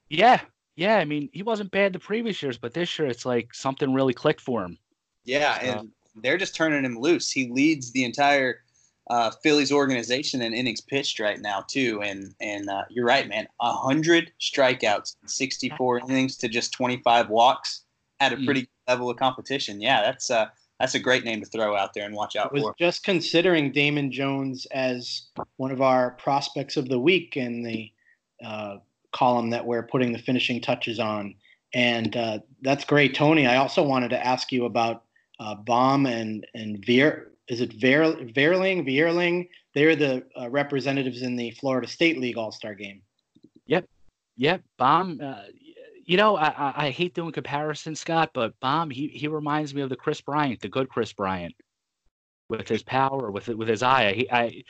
Yeah, 0.08 0.40
yeah. 0.76 0.96
I 0.96 1.04
mean, 1.04 1.28
he 1.32 1.42
wasn't 1.42 1.70
bad 1.70 1.92
the 1.92 1.98
previous 1.98 2.42
years, 2.42 2.58
but 2.58 2.74
this 2.74 2.98
year 2.98 3.08
it's 3.08 3.24
like 3.24 3.54
something 3.54 3.94
really 3.94 4.14
clicked 4.14 4.40
for 4.40 4.62
him. 4.62 4.78
Yeah, 5.24 5.58
and 5.62 5.90
they're 6.16 6.38
just 6.38 6.54
turning 6.54 6.84
him 6.84 6.98
loose. 6.98 7.30
He 7.30 7.48
leads 7.50 7.92
the 7.92 8.04
entire 8.04 8.62
uh, 9.10 9.30
Phillies 9.42 9.72
organization 9.72 10.42
in 10.42 10.52
innings 10.54 10.80
pitched 10.80 11.18
right 11.18 11.40
now 11.40 11.64
too. 11.66 12.02
And 12.02 12.34
and 12.40 12.68
uh, 12.68 12.84
you're 12.90 13.06
right, 13.06 13.28
man. 13.28 13.46
hundred 13.60 14.32
strikeouts, 14.40 15.16
64 15.26 16.00
innings 16.00 16.36
to 16.38 16.48
just 16.48 16.72
25 16.72 17.28
walks 17.28 17.82
at 18.20 18.32
a 18.32 18.36
hmm. 18.36 18.44
pretty 18.44 18.62
mm. 18.62 18.68
level 18.88 19.10
of 19.10 19.16
competition. 19.16 19.80
Yeah, 19.80 20.02
that's 20.02 20.30
uh, 20.30 20.48
that's 20.80 20.94
a 20.94 21.00
great 21.00 21.24
name 21.24 21.40
to 21.40 21.46
throw 21.46 21.76
out 21.76 21.92
there 21.94 22.06
and 22.06 22.14
watch 22.14 22.36
out 22.36 22.50
I 22.50 22.54
was 22.54 22.62
for. 22.62 22.74
Just 22.78 23.04
considering 23.04 23.72
Damon 23.72 24.12
Jones 24.12 24.66
as 24.70 25.22
one 25.56 25.72
of 25.72 25.82
our 25.82 26.12
prospects 26.12 26.76
of 26.76 26.88
the 26.88 26.98
week 26.98 27.36
in 27.36 27.62
the 27.62 27.90
uh, 28.44 28.76
column 29.12 29.50
that 29.50 29.66
we're 29.66 29.82
putting 29.82 30.12
the 30.12 30.18
finishing 30.18 30.60
touches 30.60 31.00
on. 31.00 31.34
And 31.74 32.16
uh, 32.16 32.38
that's 32.62 32.84
great, 32.84 33.14
Tony. 33.14 33.46
I 33.46 33.56
also 33.56 33.82
wanted 33.82 34.10
to 34.10 34.26
ask 34.26 34.52
you 34.52 34.64
about 34.64 35.04
uh, 35.40 35.54
Bohm 35.54 36.06
and 36.06 36.46
and 36.54 36.84
Veer. 36.84 37.32
Is 37.48 37.60
it 37.60 37.74
Ver, 37.74 38.14
Verling? 38.14 38.86
Vierling? 38.86 39.48
They're 39.74 39.96
the 39.96 40.24
uh, 40.38 40.48
representatives 40.50 41.22
in 41.22 41.36
the 41.36 41.50
Florida 41.52 41.86
State 41.86 42.18
League 42.18 42.38
All 42.38 42.52
Star 42.52 42.74
game. 42.74 43.02
Yep, 43.66 43.86
yep. 44.36 44.62
Bohm. 44.78 45.20
You 46.08 46.16
know, 46.16 46.36
I, 46.36 46.86
I 46.86 46.90
hate 46.90 47.14
doing 47.14 47.32
comparisons, 47.32 48.00
Scott, 48.00 48.30
but 48.34 48.58
Bohm 48.60 48.90
he 48.90 49.08
he 49.08 49.28
reminds 49.28 49.74
me 49.74 49.82
of 49.82 49.90
the 49.90 49.96
Kris 49.96 50.20
Bryant, 50.20 50.60
the 50.60 50.68
good 50.68 50.88
Kris 50.88 51.12
Bryant, 51.12 51.54
with 52.48 52.66
his 52.66 52.82
power, 52.82 53.30
with 53.30 53.48
with 53.48 53.68
his 53.68 53.82
eye. 53.82 54.12
He, 54.14 54.30
I 54.30 54.64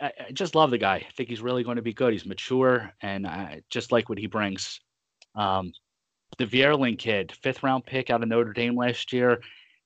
I 0.00 0.12
just 0.32 0.54
love 0.54 0.70
the 0.70 0.78
guy. 0.78 0.96
I 0.96 1.12
think 1.16 1.28
he's 1.30 1.40
really 1.40 1.64
going 1.64 1.76
to 1.76 1.82
be 1.82 1.94
good. 1.94 2.12
He's 2.12 2.26
mature, 2.26 2.92
and 3.00 3.26
I 3.26 3.62
just 3.70 3.92
like 3.92 4.08
what 4.08 4.18
he 4.18 4.26
brings. 4.26 4.80
Um, 5.34 5.72
the 6.38 6.46
Vierling 6.46 6.98
kid, 6.98 7.32
fifth 7.40 7.62
round 7.62 7.86
pick 7.86 8.10
out 8.10 8.22
of 8.22 8.28
Notre 8.28 8.52
Dame 8.52 8.76
last 8.76 9.12
year 9.12 9.40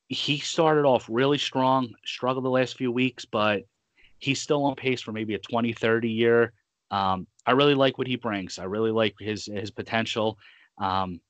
he 0.08 0.38
started 0.38 0.86
off 0.86 1.06
really 1.08 1.38
strong, 1.38 1.94
struggled 2.04 2.44
the 2.44 2.50
last 2.50 2.76
few 2.76 2.90
weeks, 2.90 3.24
but 3.26 3.62
he's 4.18 4.40
still 4.40 4.64
on 4.64 4.74
pace 4.74 5.02
for 5.02 5.12
maybe 5.12 5.34
a 5.34 5.38
20, 5.38 5.72
30 5.72 6.10
year. 6.10 6.52
Um, 6.90 7.26
I 7.46 7.52
really 7.52 7.74
like 7.74 7.98
what 7.98 8.06
he 8.06 8.16
brings. 8.16 8.58
I 8.58 8.64
really 8.64 8.90
like 8.90 9.14
his 9.20 9.46
his 9.46 9.70
potential. 9.70 10.38
Um, 10.80 11.20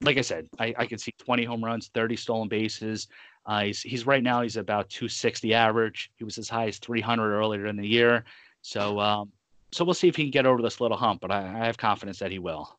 like 0.00 0.18
I 0.18 0.22
said, 0.22 0.48
I, 0.58 0.74
I 0.76 0.86
can 0.86 0.98
see 0.98 1.12
20 1.18 1.44
home 1.44 1.64
runs, 1.64 1.88
30 1.94 2.16
stolen 2.16 2.48
bases. 2.48 3.08
Uh, 3.46 3.64
he's 3.64 3.82
he's 3.82 4.06
right 4.06 4.22
now 4.22 4.42
he's 4.42 4.56
about 4.56 4.88
260 4.88 5.54
average. 5.54 6.10
He 6.16 6.24
was 6.24 6.38
as 6.38 6.48
high 6.48 6.68
as 6.68 6.78
300 6.78 7.34
earlier 7.34 7.66
in 7.66 7.76
the 7.76 7.86
year. 7.86 8.24
So 8.62 8.98
um, 9.00 9.30
so 9.72 9.84
we'll 9.84 9.94
see 9.94 10.08
if 10.08 10.16
he 10.16 10.24
can 10.24 10.30
get 10.30 10.46
over 10.46 10.62
this 10.62 10.80
little 10.80 10.96
hump, 10.96 11.20
but 11.20 11.30
I, 11.30 11.40
I 11.40 11.66
have 11.66 11.76
confidence 11.76 12.18
that 12.20 12.30
he 12.30 12.38
will. 12.38 12.78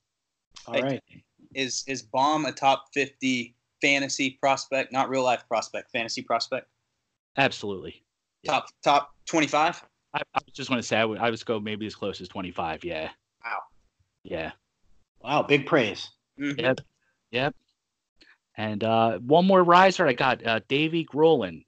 All 0.68 0.82
right. 0.82 1.04
Is 1.54 1.84
is 1.88 2.02
Bohm 2.02 2.46
a 2.46 2.52
top 2.52 2.86
50 2.94 3.56
fantasy 3.82 4.32
prospect, 4.42 4.92
not 4.92 5.10
real 5.10 5.24
life 5.24 5.44
prospect, 5.48 5.92
fantasy 5.92 6.22
prospect? 6.22 6.68
Absolutely. 7.38 8.04
Top 8.46 8.68
top 8.84 9.16
twenty 9.26 9.48
five. 9.48 9.84
I, 10.14 10.22
I, 10.36 10.40
just 10.54 10.70
want 10.70 10.82
to 10.82 10.88
say 10.88 10.98
I 10.98 11.06
would 11.06 11.20
I 11.20 11.30
would 11.30 11.46
go 11.46 11.60
maybe 11.60 11.86
as 11.86 11.96
close 11.96 12.22
as 12.22 12.28
twenty 12.28 12.52
five. 12.52 12.84
Yeah. 12.84 13.10
Wow. 13.44 13.60
Yeah. 14.24 14.52
Wow. 15.26 15.44
Big 15.44 15.66
praise. 15.66 16.12
Mm-hmm. 16.40 16.60
Yep. 16.60 16.82
Yep. 17.32 17.56
And 18.58 18.84
uh, 18.84 19.18
one 19.20 19.46
more 19.46 19.64
riser, 19.64 20.08
I 20.08 20.14
got 20.14 20.46
uh, 20.46 20.60
Deivy 20.70 21.06
Grullon. 21.06 21.66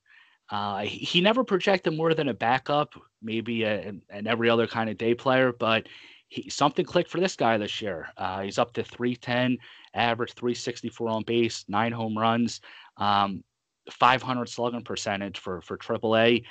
Uh, 0.50 0.82
he 0.82 1.20
never 1.20 1.44
projected 1.44 1.98
more 1.98 2.14
than 2.14 2.30
a 2.30 2.34
backup, 2.34 2.94
maybe 3.22 3.64
a, 3.64 3.94
an 4.10 4.28
every 4.28 4.50
other 4.50 4.68
kind 4.68 4.90
of 4.90 4.98
day 4.98 5.14
player, 5.14 5.52
but 5.52 5.88
he, 6.30 6.50
something 6.50 6.86
clicked 6.86 7.10
for 7.10 7.20
this 7.20 7.36
guy 7.36 7.58
this 7.58 7.82
year. 7.82 8.08
Uh, 8.16 8.42
he's 8.42 8.58
up 8.58 8.74
to 8.74 8.84
310, 8.84 9.58
average 9.94 10.34
364 10.34 11.10
on 11.10 11.24
base, 11.24 11.66
nine 11.68 11.92
home 11.92 12.18
runs, 12.18 12.62
um, 12.98 13.44
500 13.92 14.48
slugging 14.48 14.84
percentage 14.84 15.40
for 15.40 15.62
for 15.62 15.78
AAA. 15.78 16.44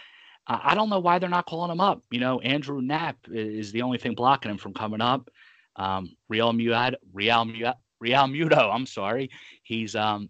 Uh, 0.46 0.58
I 0.62 0.74
don't 0.74 0.90
know 0.90 1.00
why 1.00 1.18
they're 1.18 1.28
not 1.28 1.46
calling 1.46 1.70
him 1.70 1.80
up. 1.80 2.02
You 2.10 2.20
know, 2.20 2.40
Andrew 2.40 2.80
Knapp 2.80 3.16
is 3.30 3.72
the 3.72 3.82
only 3.82 3.98
thing 3.98 4.14
blocking 4.14 4.50
him 4.50 4.58
from 4.58 4.74
coming 4.74 5.00
up. 5.00 5.30
Um, 5.76 6.16
Real 6.28 6.52
Muad, 6.52 6.94
Real 7.12 7.44
Muad, 7.44 7.74
Realmuto. 8.02 8.72
I'm 8.72 8.86
sorry. 8.86 9.30
He's 9.62 9.94
um 9.94 10.28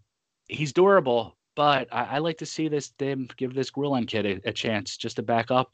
he's 0.49 0.73
durable, 0.73 1.37
but 1.55 1.89
I, 1.93 2.05
I 2.05 2.19
like 2.19 2.39
to 2.39 2.47
see 2.47 2.69
this 2.69 2.91
them 2.99 3.29
give 3.37 3.55
this 3.55 3.71
Grullon 3.71 4.07
kid 4.07 4.27
a, 4.27 4.49
a, 4.49 4.53
chance 4.53 4.97
just 4.97 5.17
to 5.17 5.23
back 5.23 5.51
up 5.51 5.71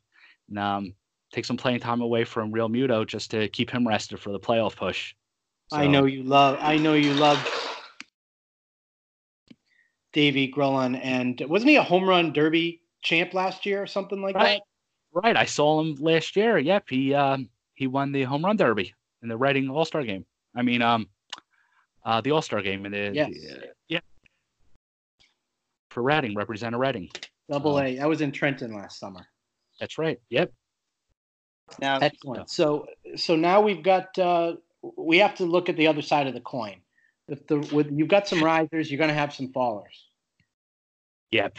and 0.48 0.58
um, 0.58 0.94
take 1.32 1.44
some 1.44 1.56
playing 1.56 1.80
time 1.80 2.00
away 2.00 2.24
from 2.24 2.52
Realmuto 2.52 3.06
just 3.06 3.30
to 3.32 3.48
keep 3.48 3.70
him 3.70 3.86
rested 3.86 4.18
for 4.18 4.32
the 4.32 4.40
playoff 4.40 4.76
push. 4.76 5.14
So, 5.70 5.76
I 5.76 5.86
know 5.86 6.04
you 6.04 6.22
love. 6.22 6.58
I 6.60 6.76
know 6.76 6.94
you 6.94 7.14
love 7.14 7.38
Deivy 10.14 10.52
Grullon, 10.52 10.98
and 11.02 11.42
wasn't 11.48 11.70
he 11.70 11.76
a 11.76 11.82
home 11.82 12.08
run 12.08 12.32
derby 12.32 12.80
champ 13.02 13.34
last 13.34 13.66
year 13.66 13.82
or 13.82 13.86
something 13.86 14.22
like 14.22 14.34
right. 14.34 14.60
that? 14.60 14.62
Right. 15.14 15.36
I 15.36 15.44
saw 15.44 15.80
him 15.80 15.96
last 16.00 16.36
year. 16.36 16.58
Yep. 16.58 16.84
He 16.88 17.14
um, 17.14 17.48
he 17.74 17.86
won 17.86 18.12
the 18.12 18.22
home 18.22 18.44
run 18.44 18.56
derby 18.56 18.94
in 19.22 19.28
the 19.28 19.36
writing 19.36 19.68
All 19.68 19.84
Star 19.84 20.02
game. 20.02 20.24
I 20.54 20.62
mean, 20.62 20.82
um, 20.82 21.08
uh, 22.04 22.20
the 22.20 22.32
All 22.32 22.42
Star 22.42 22.62
game 22.62 22.86
in 22.86 22.92
the 22.92 23.10
yes. 23.14 23.30
Uh, 23.30 23.66
yeah 23.88 24.00
for 25.92 26.02
Reading, 26.02 26.34
represent 26.34 26.74
a 26.74 26.78
Reading. 26.78 27.10
Double 27.50 27.78
A. 27.78 27.98
I 27.98 28.06
was 28.06 28.20
in 28.20 28.32
Trenton 28.32 28.74
last 28.74 28.98
summer. 28.98 29.26
That's 29.78 29.98
right. 29.98 30.18
Yep. 30.30 30.52
Now, 31.80 31.98
excellent. 31.98 32.50
So, 32.50 32.86
so 33.16 33.36
now 33.36 33.60
we've 33.60 33.82
got. 33.82 34.18
Uh, 34.18 34.56
we 34.96 35.18
have 35.18 35.34
to 35.36 35.44
look 35.44 35.68
at 35.68 35.76
the 35.76 35.86
other 35.86 36.02
side 36.02 36.26
of 36.26 36.34
the 36.34 36.40
coin. 36.40 36.80
If 37.28 37.46
the 37.46 37.58
with 37.72 37.90
you've 37.92 38.08
got 38.08 38.26
some 38.26 38.42
risers, 38.42 38.90
you're 38.90 38.98
going 38.98 39.08
to 39.08 39.14
have 39.14 39.32
some 39.32 39.52
fallers. 39.52 40.06
Yep. 41.30 41.58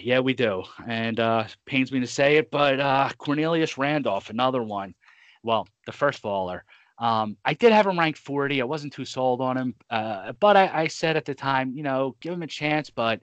Yeah, 0.00 0.20
we 0.20 0.32
do. 0.32 0.62
And 0.86 1.20
uh 1.20 1.44
pains 1.66 1.92
me 1.92 2.00
to 2.00 2.06
say 2.06 2.36
it, 2.36 2.50
but 2.50 2.80
uh 2.80 3.10
Cornelius 3.18 3.76
Randolph, 3.76 4.30
another 4.30 4.62
one. 4.62 4.94
Well, 5.42 5.66
the 5.84 5.92
first 5.92 6.20
faller. 6.20 6.64
Um, 7.00 7.38
I 7.46 7.54
did 7.54 7.72
have 7.72 7.86
him 7.86 7.98
ranked 7.98 8.18
40. 8.18 8.60
I 8.60 8.64
wasn't 8.66 8.92
too 8.92 9.06
sold 9.06 9.40
on 9.40 9.56
him, 9.56 9.74
uh, 9.88 10.32
but 10.38 10.56
I, 10.58 10.82
I, 10.82 10.86
said 10.88 11.16
at 11.16 11.24
the 11.24 11.34
time, 11.34 11.72
you 11.74 11.82
know, 11.82 12.14
give 12.20 12.34
him 12.34 12.42
a 12.42 12.46
chance. 12.46 12.90
But 12.90 13.20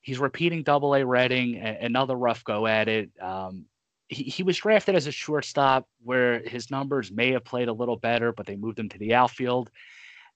he's 0.00 0.18
repeating 0.18 0.64
Double 0.64 0.96
A 0.96 1.06
Reading, 1.06 1.58
another 1.58 2.16
rough 2.16 2.42
go 2.42 2.66
at 2.66 2.88
it. 2.88 3.10
Um, 3.20 3.66
he, 4.08 4.24
he 4.24 4.42
was 4.42 4.58
drafted 4.58 4.96
as 4.96 5.06
a 5.06 5.12
shortstop, 5.12 5.88
where 6.02 6.40
his 6.40 6.72
numbers 6.72 7.12
may 7.12 7.30
have 7.30 7.44
played 7.44 7.68
a 7.68 7.72
little 7.72 7.96
better, 7.96 8.32
but 8.32 8.46
they 8.46 8.56
moved 8.56 8.80
him 8.80 8.88
to 8.88 8.98
the 8.98 9.14
outfield. 9.14 9.70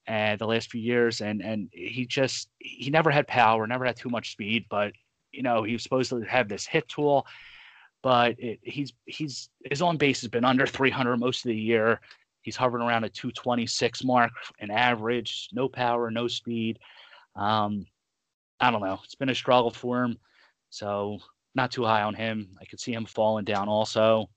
And 0.06 0.38
the 0.38 0.46
last 0.46 0.70
few 0.70 0.80
years, 0.80 1.20
and 1.20 1.42
and 1.42 1.68
he 1.72 2.06
just 2.06 2.48
he 2.58 2.90
never 2.90 3.10
had 3.10 3.26
power, 3.26 3.66
never 3.66 3.84
had 3.84 3.96
too 3.96 4.08
much 4.08 4.30
speed, 4.30 4.66
but 4.70 4.92
you 5.32 5.42
know 5.42 5.64
he 5.64 5.72
was 5.72 5.82
supposed 5.82 6.10
to 6.10 6.20
have 6.20 6.48
this 6.48 6.64
hit 6.64 6.86
tool, 6.86 7.26
but 8.04 8.38
it, 8.38 8.60
he's 8.62 8.92
he's 9.06 9.48
his 9.68 9.82
on 9.82 9.96
base 9.96 10.20
has 10.20 10.30
been 10.30 10.44
under 10.44 10.64
300 10.64 11.16
most 11.16 11.44
of 11.44 11.48
the 11.48 11.56
year. 11.56 12.00
He's 12.46 12.54
hovering 12.54 12.84
around 12.84 13.02
a 13.02 13.08
226 13.08 14.04
mark 14.04 14.30
an 14.60 14.70
average, 14.70 15.48
no 15.52 15.68
power, 15.68 16.12
no 16.12 16.28
speed. 16.28 16.78
Um, 17.34 17.84
I 18.60 18.70
don't 18.70 18.82
know. 18.82 19.00
It's 19.02 19.16
been 19.16 19.30
a 19.30 19.34
struggle 19.34 19.72
for 19.72 20.04
him. 20.04 20.16
So 20.70 21.18
not 21.56 21.72
too 21.72 21.82
high 21.82 22.02
on 22.02 22.14
him. 22.14 22.56
I 22.60 22.64
could 22.64 22.78
see 22.78 22.92
him 22.92 23.04
falling 23.04 23.44
down 23.44 23.68
also. 23.68 24.30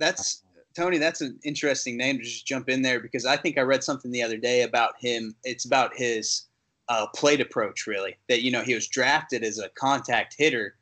That's 0.00 0.42
Tony, 0.74 0.98
that's 0.98 1.20
an 1.20 1.38
interesting 1.44 1.96
name 1.96 2.18
to 2.18 2.24
just 2.24 2.44
jump 2.44 2.68
in 2.68 2.82
there 2.82 2.98
because 2.98 3.24
I 3.24 3.36
think 3.36 3.56
I 3.56 3.60
read 3.60 3.84
something 3.84 4.10
the 4.10 4.24
other 4.24 4.36
day 4.36 4.62
about 4.62 4.94
him. 4.98 5.36
It's 5.44 5.64
about 5.64 5.92
his 5.94 6.46
uh, 6.88 7.06
plate 7.14 7.40
approach, 7.40 7.86
really. 7.86 8.16
That 8.28 8.42
you 8.42 8.50
know 8.50 8.62
he 8.62 8.74
was 8.74 8.88
drafted 8.88 9.44
as 9.44 9.60
a 9.60 9.68
contact 9.68 10.34
hitter, 10.36 10.74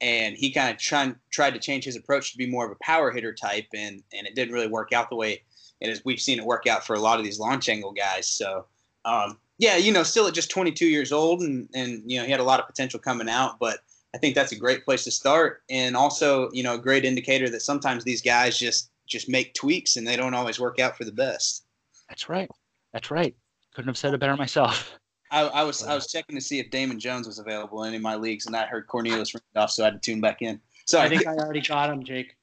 and 0.00 0.36
he 0.36 0.52
kind 0.52 0.70
of 0.70 0.78
tried 0.80 1.16
tried 1.32 1.54
to 1.54 1.58
change 1.58 1.82
his 1.82 1.96
approach 1.96 2.30
to 2.30 2.38
be 2.38 2.46
more 2.46 2.66
of 2.66 2.70
a 2.70 2.84
power 2.84 3.10
hitter 3.10 3.34
type, 3.34 3.66
and 3.74 4.04
and 4.12 4.28
it 4.28 4.36
didn't 4.36 4.54
really 4.54 4.68
work 4.68 4.92
out 4.92 5.10
the 5.10 5.16
way 5.16 5.42
and 5.80 5.90
as 5.90 6.04
we've 6.04 6.20
seen 6.20 6.38
it 6.38 6.44
work 6.44 6.66
out 6.66 6.86
for 6.86 6.94
a 6.94 7.00
lot 7.00 7.18
of 7.18 7.24
these 7.24 7.38
launch 7.38 7.68
angle 7.68 7.92
guys. 7.92 8.26
So, 8.26 8.66
um, 9.04 9.38
yeah, 9.58 9.76
you 9.76 9.92
know, 9.92 10.02
still 10.02 10.26
at 10.26 10.34
just 10.34 10.50
22 10.50 10.86
years 10.86 11.12
old, 11.12 11.42
and 11.42 11.68
and 11.74 12.02
you 12.10 12.18
know 12.18 12.24
he 12.24 12.30
had 12.30 12.40
a 12.40 12.44
lot 12.44 12.60
of 12.60 12.66
potential 12.66 12.98
coming 12.98 13.28
out, 13.28 13.58
but 13.58 13.78
I 14.14 14.18
think 14.18 14.34
that's 14.34 14.52
a 14.52 14.56
great 14.56 14.84
place 14.84 15.04
to 15.04 15.10
start, 15.10 15.62
and 15.70 15.96
also 15.96 16.50
you 16.52 16.62
know 16.62 16.74
a 16.74 16.78
great 16.78 17.04
indicator 17.04 17.48
that 17.50 17.62
sometimes 17.62 18.04
these 18.04 18.22
guys 18.22 18.58
just 18.58 18.90
just 19.06 19.28
make 19.28 19.54
tweaks 19.54 19.96
and 19.96 20.06
they 20.06 20.16
don't 20.16 20.34
always 20.34 20.58
work 20.60 20.78
out 20.78 20.96
for 20.96 21.04
the 21.04 21.12
best. 21.12 21.64
That's 22.08 22.28
right. 22.28 22.50
That's 22.92 23.10
right. 23.10 23.34
Couldn't 23.74 23.88
have 23.88 23.98
said 23.98 24.14
it 24.14 24.20
better 24.20 24.36
myself. 24.36 24.98
I, 25.30 25.42
I 25.42 25.62
was 25.62 25.84
I 25.84 25.94
was 25.94 26.10
checking 26.10 26.36
to 26.36 26.40
see 26.40 26.58
if 26.58 26.70
Damon 26.70 26.98
Jones 26.98 27.26
was 27.26 27.38
available 27.38 27.84
in 27.84 27.88
any 27.88 27.96
of 27.96 28.02
my 28.02 28.16
leagues, 28.16 28.46
and 28.46 28.56
I 28.56 28.66
heard 28.66 28.86
Cornelius 28.86 29.32
Randolph, 29.34 29.70
so 29.70 29.84
I 29.84 29.86
had 29.86 29.94
to 29.94 30.00
tune 30.00 30.20
back 30.20 30.42
in. 30.42 30.60
So 30.86 31.00
I 31.00 31.08
think 31.08 31.26
I 31.26 31.34
already 31.34 31.60
got 31.60 31.90
him, 31.90 32.02
Jake. 32.02 32.36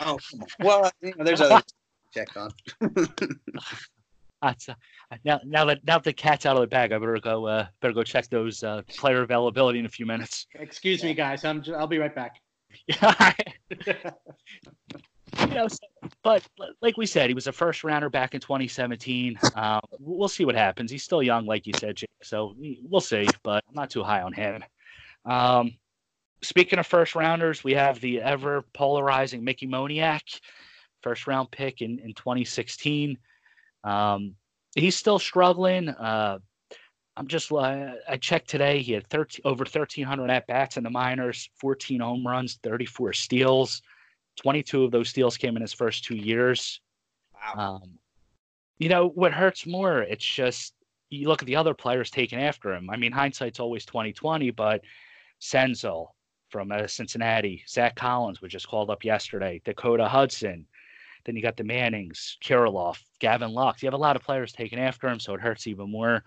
Oh, 0.00 0.18
well, 0.60 0.90
you 1.00 1.14
know, 1.16 1.24
there's 1.24 1.40
other 1.40 1.62
checked 2.14 2.36
on. 2.36 2.50
That's, 4.42 4.68
uh, 4.68 4.74
now, 5.24 5.40
now 5.44 5.64
that 5.64 5.84
now 5.86 5.94
that 5.94 6.04
the 6.04 6.12
cat's 6.12 6.44
out 6.44 6.56
of 6.56 6.60
the 6.60 6.66
bag, 6.66 6.92
I 6.92 6.98
better 6.98 7.18
go. 7.18 7.46
Uh, 7.46 7.66
better 7.80 7.94
go 7.94 8.02
check 8.02 8.28
those 8.28 8.62
uh, 8.62 8.82
player 8.88 9.22
availability 9.22 9.78
in 9.78 9.86
a 9.86 9.88
few 9.88 10.04
minutes. 10.04 10.46
Excuse 10.54 11.02
me, 11.02 11.14
guys. 11.14 11.44
I'm. 11.44 11.62
Just, 11.62 11.76
I'll 11.76 11.86
be 11.86 11.96
right 11.98 12.14
back. 12.14 12.40
you 15.40 15.46
know, 15.46 15.68
so, 15.68 15.78
but 16.22 16.46
like 16.82 16.98
we 16.98 17.06
said, 17.06 17.28
he 17.30 17.34
was 17.34 17.46
a 17.46 17.52
first 17.52 17.84
rounder 17.84 18.10
back 18.10 18.34
in 18.34 18.40
2017. 18.40 19.38
Um, 19.54 19.80
we'll 19.98 20.28
see 20.28 20.44
what 20.44 20.54
happens. 20.54 20.90
He's 20.90 21.04
still 21.04 21.22
young, 21.22 21.46
like 21.46 21.66
you 21.66 21.72
said, 21.78 21.96
Jake, 21.96 22.10
so 22.22 22.54
we'll 22.82 23.00
see. 23.00 23.26
But 23.42 23.64
I'm 23.68 23.74
not 23.74 23.88
too 23.88 24.02
high 24.02 24.20
on 24.20 24.34
him. 24.34 24.62
Um, 25.24 25.72
speaking 26.42 26.78
of 26.78 26.86
first 26.86 27.14
rounders, 27.14 27.64
we 27.64 27.72
have 27.72 28.00
the 28.00 28.20
ever 28.20 28.62
polarizing 28.74 29.42
Mickey 29.42 29.66
Moniak 29.66 30.40
first 31.04 31.28
round 31.28 31.50
pick 31.52 31.82
in, 31.82 32.00
in 32.00 32.14
2016. 32.14 33.16
Um, 33.84 34.34
he's 34.74 34.96
still 34.96 35.20
struggling. 35.20 35.90
Uh, 35.90 36.38
I'm 37.16 37.28
just 37.28 37.52
uh, 37.52 37.92
I 38.08 38.16
checked 38.16 38.48
today. 38.48 38.80
He 38.80 38.92
had 38.92 39.06
13, 39.06 39.42
over 39.44 39.60
1,300 39.60 40.30
at 40.30 40.46
bats 40.48 40.76
in 40.76 40.82
the 40.82 40.90
minors, 40.90 41.48
14 41.60 42.00
home 42.00 42.26
runs, 42.26 42.58
34 42.64 43.12
steals. 43.12 43.82
22 44.42 44.84
of 44.84 44.90
those 44.90 45.10
steals 45.10 45.36
came 45.36 45.54
in 45.54 45.62
his 45.62 45.72
first 45.72 46.04
two 46.04 46.16
years. 46.16 46.80
Wow. 47.34 47.80
Um, 47.82 47.98
you 48.78 48.88
know 48.88 49.08
what 49.10 49.32
hurts 49.32 49.64
more? 49.66 50.02
It's 50.02 50.24
just 50.24 50.74
you 51.10 51.28
look 51.28 51.42
at 51.42 51.46
the 51.46 51.54
other 51.54 51.74
players 51.74 52.10
taking 52.10 52.40
after 52.40 52.74
him. 52.74 52.90
I 52.90 52.96
mean, 52.96 53.12
hindsight's 53.12 53.60
always 53.60 53.84
2020, 53.84 54.50
but 54.50 54.80
Senzel 55.40 56.08
from 56.48 56.72
uh, 56.72 56.86
Cincinnati, 56.88 57.62
Zack 57.68 57.94
Collins 57.94 58.40
was 58.40 58.50
just 58.50 58.68
called 58.68 58.90
up 58.90 59.04
yesterday, 59.04 59.60
Dakota 59.64 60.08
Hudson, 60.08 60.66
then 61.24 61.36
you 61.36 61.42
got 61.42 61.56
the 61.56 61.64
Mannings, 61.64 62.38
Kirilloff, 62.42 62.98
Gavin 63.18 63.52
Lux. 63.52 63.82
You 63.82 63.86
have 63.86 63.94
a 63.94 63.98
lot 63.98 64.16
of 64.16 64.22
players 64.22 64.52
taking 64.52 64.78
after 64.78 65.08
him, 65.08 65.18
so 65.18 65.34
it 65.34 65.40
hurts 65.40 65.66
even 65.66 65.90
more. 65.90 66.22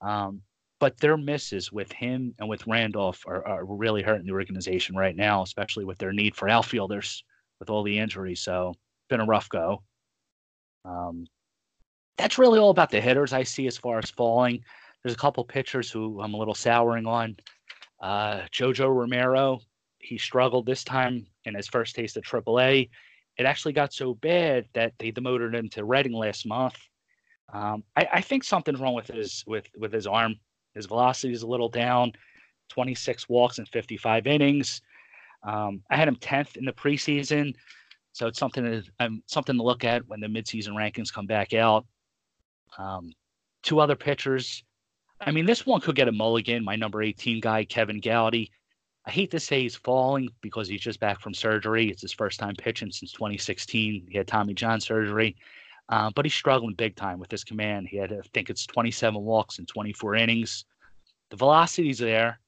Um, 0.00 0.42
but 0.80 0.98
their 0.98 1.16
misses 1.16 1.72
with 1.72 1.90
him 1.92 2.34
and 2.38 2.48
with 2.48 2.66
Randolph 2.66 3.22
are, 3.26 3.46
are, 3.46 3.64
really 3.64 4.02
hurting 4.02 4.26
the 4.26 4.32
organization 4.32 4.94
right 4.94 5.16
now, 5.16 5.42
especially 5.42 5.84
with 5.84 5.98
their 5.98 6.12
need 6.12 6.36
for 6.36 6.48
outfielders 6.48 7.24
with 7.58 7.70
all 7.70 7.82
the 7.82 7.98
injuries. 7.98 8.42
So 8.42 8.74
been 9.08 9.20
a 9.20 9.24
rough 9.24 9.48
go. 9.48 9.82
Um, 10.84 11.26
that's 12.18 12.38
really 12.38 12.58
all 12.58 12.70
about 12.70 12.90
the 12.90 13.00
hitters 13.00 13.32
I 13.32 13.44
see 13.44 13.66
as 13.66 13.78
far 13.78 13.98
as 13.98 14.10
falling. 14.10 14.62
There's 15.02 15.14
a 15.14 15.18
couple 15.18 15.44
pitchers 15.44 15.90
who 15.90 16.20
I'm 16.20 16.34
a 16.34 16.38
little 16.38 16.54
souring 16.54 17.06
on. 17.06 17.36
Uh, 18.00 18.42
Jojo 18.52 18.94
Romero, 18.94 19.60
he 20.00 20.18
struggled 20.18 20.66
this 20.66 20.84
time 20.84 21.26
in 21.44 21.54
his 21.54 21.68
first 21.68 21.94
taste 21.94 22.16
of 22.16 22.24
AAA 22.24 22.90
it 23.36 23.46
actually 23.46 23.72
got 23.72 23.92
so 23.92 24.14
bad 24.14 24.66
that 24.74 24.92
they 24.98 25.10
demoted 25.10 25.54
him 25.54 25.68
to 25.70 25.84
Reading 25.84 26.12
last 26.12 26.46
month. 26.46 26.76
Um, 27.52 27.84
I, 27.96 28.08
I, 28.14 28.20
think 28.20 28.42
something's 28.42 28.80
wrong 28.80 28.94
with 28.94 29.08
his 29.08 29.44
with 29.46 29.66
with 29.76 29.92
his 29.92 30.06
arm. 30.06 30.36
His 30.74 30.86
velocity 30.86 31.32
is 31.32 31.42
a 31.42 31.46
little 31.46 31.68
down. 31.68 32.12
26 32.70 33.28
walks 33.28 33.58
in 33.58 33.66
55 33.66 34.26
innings. 34.26 34.80
Um, 35.42 35.82
I 35.90 35.96
had 35.96 36.08
him 36.08 36.16
10th 36.16 36.56
in 36.56 36.64
the 36.64 36.72
preseason, 36.72 37.54
so 38.12 38.26
it's 38.26 38.38
something 38.38 38.64
to 38.64 38.82
um, 39.00 39.22
something 39.26 39.56
to 39.56 39.62
look 39.62 39.84
at 39.84 40.08
when 40.08 40.20
the 40.20 40.26
midseason 40.26 40.70
rankings 40.70 41.12
come 41.12 41.26
back 41.26 41.52
out. 41.52 41.86
Um, 42.78 43.12
two 43.62 43.80
other 43.80 43.96
pitchers. 43.96 44.64
I 45.20 45.30
mean, 45.30 45.46
this 45.46 45.66
one 45.66 45.80
could 45.80 45.96
get 45.96 46.08
a 46.08 46.12
mulligan. 46.12 46.64
My 46.64 46.76
number 46.76 47.02
18 47.02 47.40
guy, 47.40 47.64
Kevin 47.64 48.00
Gowdy. 48.00 48.50
I 49.06 49.10
hate 49.10 49.30
to 49.32 49.40
say 49.40 49.60
he's 49.62 49.76
falling 49.76 50.30
because 50.40 50.68
he's 50.68 50.80
just 50.80 51.00
back 51.00 51.20
from 51.20 51.34
surgery. 51.34 51.90
It's 51.90 52.02
his 52.02 52.12
first 52.12 52.40
time 52.40 52.54
pitching 52.56 52.90
since 52.90 53.12
2016. 53.12 54.06
He 54.08 54.16
had 54.16 54.26
Tommy 54.26 54.54
John 54.54 54.80
surgery, 54.80 55.36
uh, 55.90 56.10
but 56.14 56.24
he's 56.24 56.34
struggling 56.34 56.74
big 56.74 56.96
time 56.96 57.18
with 57.18 57.30
his 57.30 57.44
command. 57.44 57.88
He 57.88 57.98
had, 57.98 58.12
I 58.12 58.20
think 58.32 58.48
it's 58.50 58.66
27 58.66 59.20
walks 59.20 59.58
in 59.58 59.66
24 59.66 60.14
innings. 60.14 60.64
The 61.30 61.36
velocity's 61.36 61.98
there. 61.98 62.40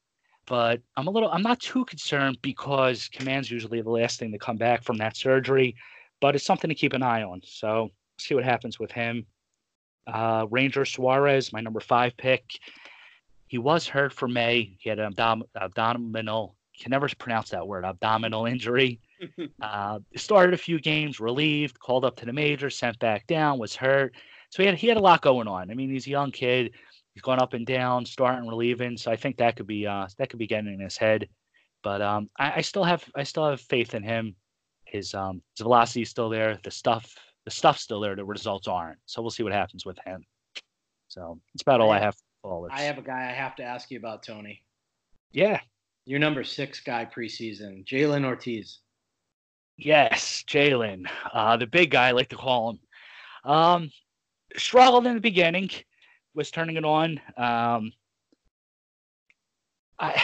but 0.47 0.81
I'm 0.97 1.09
a 1.09 1.11
little 1.11 1.31
I'm 1.31 1.43
not 1.43 1.61
too 1.61 1.85
concerned 1.85 2.39
because 2.43 3.09
command's 3.09 3.51
usually 3.51 3.83
the 3.83 3.91
last 3.91 4.19
thing 4.19 4.33
to 4.33 4.39
come 4.39 4.57
back 4.57 4.83
from 4.83 4.97
that 4.99 5.17
surgery, 5.17 5.77
but 6.21 6.35
it's 6.35 6.45
something 6.45 6.69
to 6.69 6.75
keep 6.75 6.93
an 6.93 7.03
eye 7.03 7.23
on. 7.23 7.41
So 7.45 7.91
see 8.19 8.35
what 8.35 8.45
happens 8.45 8.79
with 8.79 8.93
him. 8.93 9.27
Uh, 10.07 10.47
Ranger 10.51 10.85
Suarez, 10.85 11.53
my 11.53 11.61
number 11.61 11.81
five 11.81 12.17
pick. 12.17 12.45
He 13.47 13.59
was 13.59 13.87
hurt 13.87 14.13
for 14.13 14.29
May. 14.29 14.77
He 14.81 14.89
had 14.89 14.99
an 14.99 15.07
abdom- 15.07 15.45
abdominal, 15.55 16.57
can 16.81 16.91
never 16.91 17.09
pronounce 17.19 17.51
that 17.51 17.67
word, 17.67 17.85
abdominal 17.85 18.47
injury. 18.47 19.01
uh, 19.63 19.99
started 20.17 20.55
a 20.55 20.59
few 20.59 20.81
games, 20.81 21.21
relieved, 21.21 21.79
called 21.79 22.05
up 22.05 22.17
to 22.17 22.27
the 22.27 22.33
major, 22.33 22.71
sent 22.71 22.99
back 22.99 23.27
down, 23.27 23.59
was 23.59 23.75
hurt. 23.75 24.15
So 24.51 24.63
he 24.63 24.67
had 24.67 24.77
he 24.77 24.89
had 24.89 24.97
a 24.97 25.01
lot 25.01 25.23
going 25.23 25.49
on. 25.49 25.71
I 25.71 25.75
mean, 25.75 25.91
he's 25.91 26.07
a 26.07 26.11
young 26.11 26.31
kid. 26.31 26.73
He's 27.15 27.23
going 27.23 27.41
up 27.41 27.55
and 27.55 27.67
down, 27.67 28.05
starting, 28.05 28.49
relieving. 28.49 28.97
So 28.97 29.11
I 29.11 29.17
think 29.17 29.39
that 29.39 29.57
could 29.57 29.67
be 29.67 29.87
uh, 29.87 30.07
that 30.19 30.29
could 30.29 30.39
be 30.39 30.47
getting 30.47 30.73
in 30.73 30.81
his 30.81 30.97
head. 30.97 31.29
But 31.83 32.03
um, 32.03 32.29
I, 32.39 32.57
I 32.57 32.61
still 32.61 32.85
have 32.85 33.05
I 33.15 33.23
still 33.23 33.49
have 33.49 33.61
faith 33.61 33.95
in 33.95 34.03
him. 34.03 34.37
His 34.85 35.15
um, 35.15 35.43
his 35.57 35.63
velocity 35.63 36.03
is 36.03 36.11
still 36.11 36.29
there. 36.29 36.59
The 36.63 36.71
stuff 36.71 37.15
the 37.45 37.51
stuff's 37.51 37.83
still 37.83 38.01
there. 38.01 38.17
The 38.17 38.25
results 38.25 38.69
aren't. 38.69 38.99
So 39.07 39.23
we'll 39.23 39.31
see 39.31 39.43
what 39.43 39.53
happens 39.53 39.87
with 39.87 39.99
him. 40.05 40.25
So 41.09 41.41
that's 41.55 41.63
about 41.63 41.81
all 41.81 41.91
I 41.91 42.01
have. 42.01 42.17
I 42.73 42.83
have 42.83 42.99
a 42.99 43.03
guy 43.03 43.29
I 43.29 43.33
have 43.33 43.57
to 43.57 43.63
ask 43.63 43.91
you 43.91 43.99
about, 43.99 44.23
Tony. 44.23 44.63
Yeah. 45.33 45.61
Your 46.05 46.19
number 46.19 46.45
six 46.45 46.81
guy 46.81 47.05
preseason, 47.05 47.85
Jhailyn 47.85 48.25
Ortiz. 48.25 48.79
Yes, 49.77 50.45
Jhailyn, 50.47 51.07
uh, 51.33 51.57
the 51.57 51.67
big 51.67 51.91
guy, 51.91 52.09
I 52.09 52.13
like 52.13 52.31
to 52.31 52.37
call 52.37 52.71
him. 52.71 52.81
Um, 53.45 53.91
struggled 54.57 55.07
in 55.07 55.15
the 55.15 55.21
beginning, 55.21 55.71
was 56.35 56.51
turning 56.51 56.77
it 56.77 56.85
on. 56.85 57.21
Um, 57.37 57.93
I, 59.99 60.23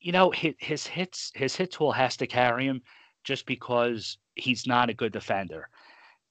you 0.00 0.12
know, 0.12 0.30
his, 0.30 0.54
his 0.58 0.86
hits, 0.86 1.30
his 1.34 1.54
hit 1.54 1.72
tool 1.72 1.92
has 1.92 2.16
to 2.16 2.26
carry 2.26 2.66
him, 2.66 2.82
just 3.22 3.46
because 3.46 4.18
he's 4.34 4.66
not 4.66 4.90
a 4.90 4.94
good 4.94 5.12
defender. 5.12 5.68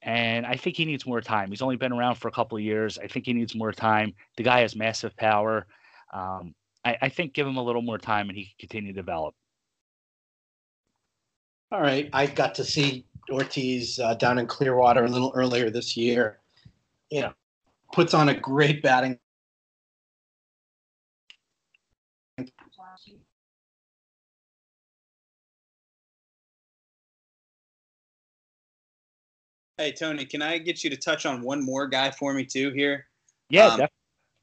And 0.02 0.46
I 0.46 0.56
think 0.56 0.78
he 0.78 0.86
needs 0.86 1.06
more 1.06 1.22
time. 1.22 1.50
He's 1.50 1.62
only 1.62 1.76
been 1.76 1.92
around 1.92 2.16
for 2.16 2.30
a 2.30 2.32
couple 2.32 2.58
of 2.58 2.64
years. 2.64 2.98
I 2.98 3.08
think 3.08 3.26
he 3.26 3.34
needs 3.34 3.54
more 3.54 3.74
time. 3.74 4.14
The 4.38 4.44
guy 4.44 4.62
has 4.62 4.76
massive 4.76 5.16
power. 5.18 5.68
Um, 6.14 6.56
I, 6.86 6.98
I, 7.02 7.10
think 7.10 7.34
give 7.34 7.46
him 7.46 7.58
a 7.58 7.64
little 7.64 7.82
more 7.82 7.98
time 7.98 8.30
and 8.30 8.38
he 8.38 8.46
can 8.46 8.54
continue 8.60 8.94
to 8.94 9.00
develop. 9.00 9.36
All 11.72 11.82
right. 11.82 12.10
I 12.14 12.26
got 12.26 12.56
to 12.56 12.64
see 12.64 13.06
Ortiz 13.30 14.00
uh, 14.00 14.16
down 14.16 14.40
in 14.40 14.48
Clearwater 14.48 15.06
a 15.06 15.08
little 15.08 15.32
earlier 15.36 15.70
this 15.70 15.96
year. 15.96 16.40
You 17.12 17.22
know, 17.22 17.34
puts 17.92 18.14
on 18.14 18.30
a 18.30 18.34
great 18.34 18.82
batting. 18.82 19.20
Hey 29.80 29.94
Tony, 29.94 30.26
can 30.26 30.42
I 30.42 30.58
get 30.58 30.84
you 30.84 30.90
to 30.90 30.98
touch 30.98 31.26
on 31.26 31.42
one 31.42 31.64
more 31.64 31.88
guy 31.88 32.12
for 32.12 32.34
me 32.34 32.44
too 32.44 32.72
here? 32.72 33.08
Yeah, 33.50 33.68
um, 33.68 33.82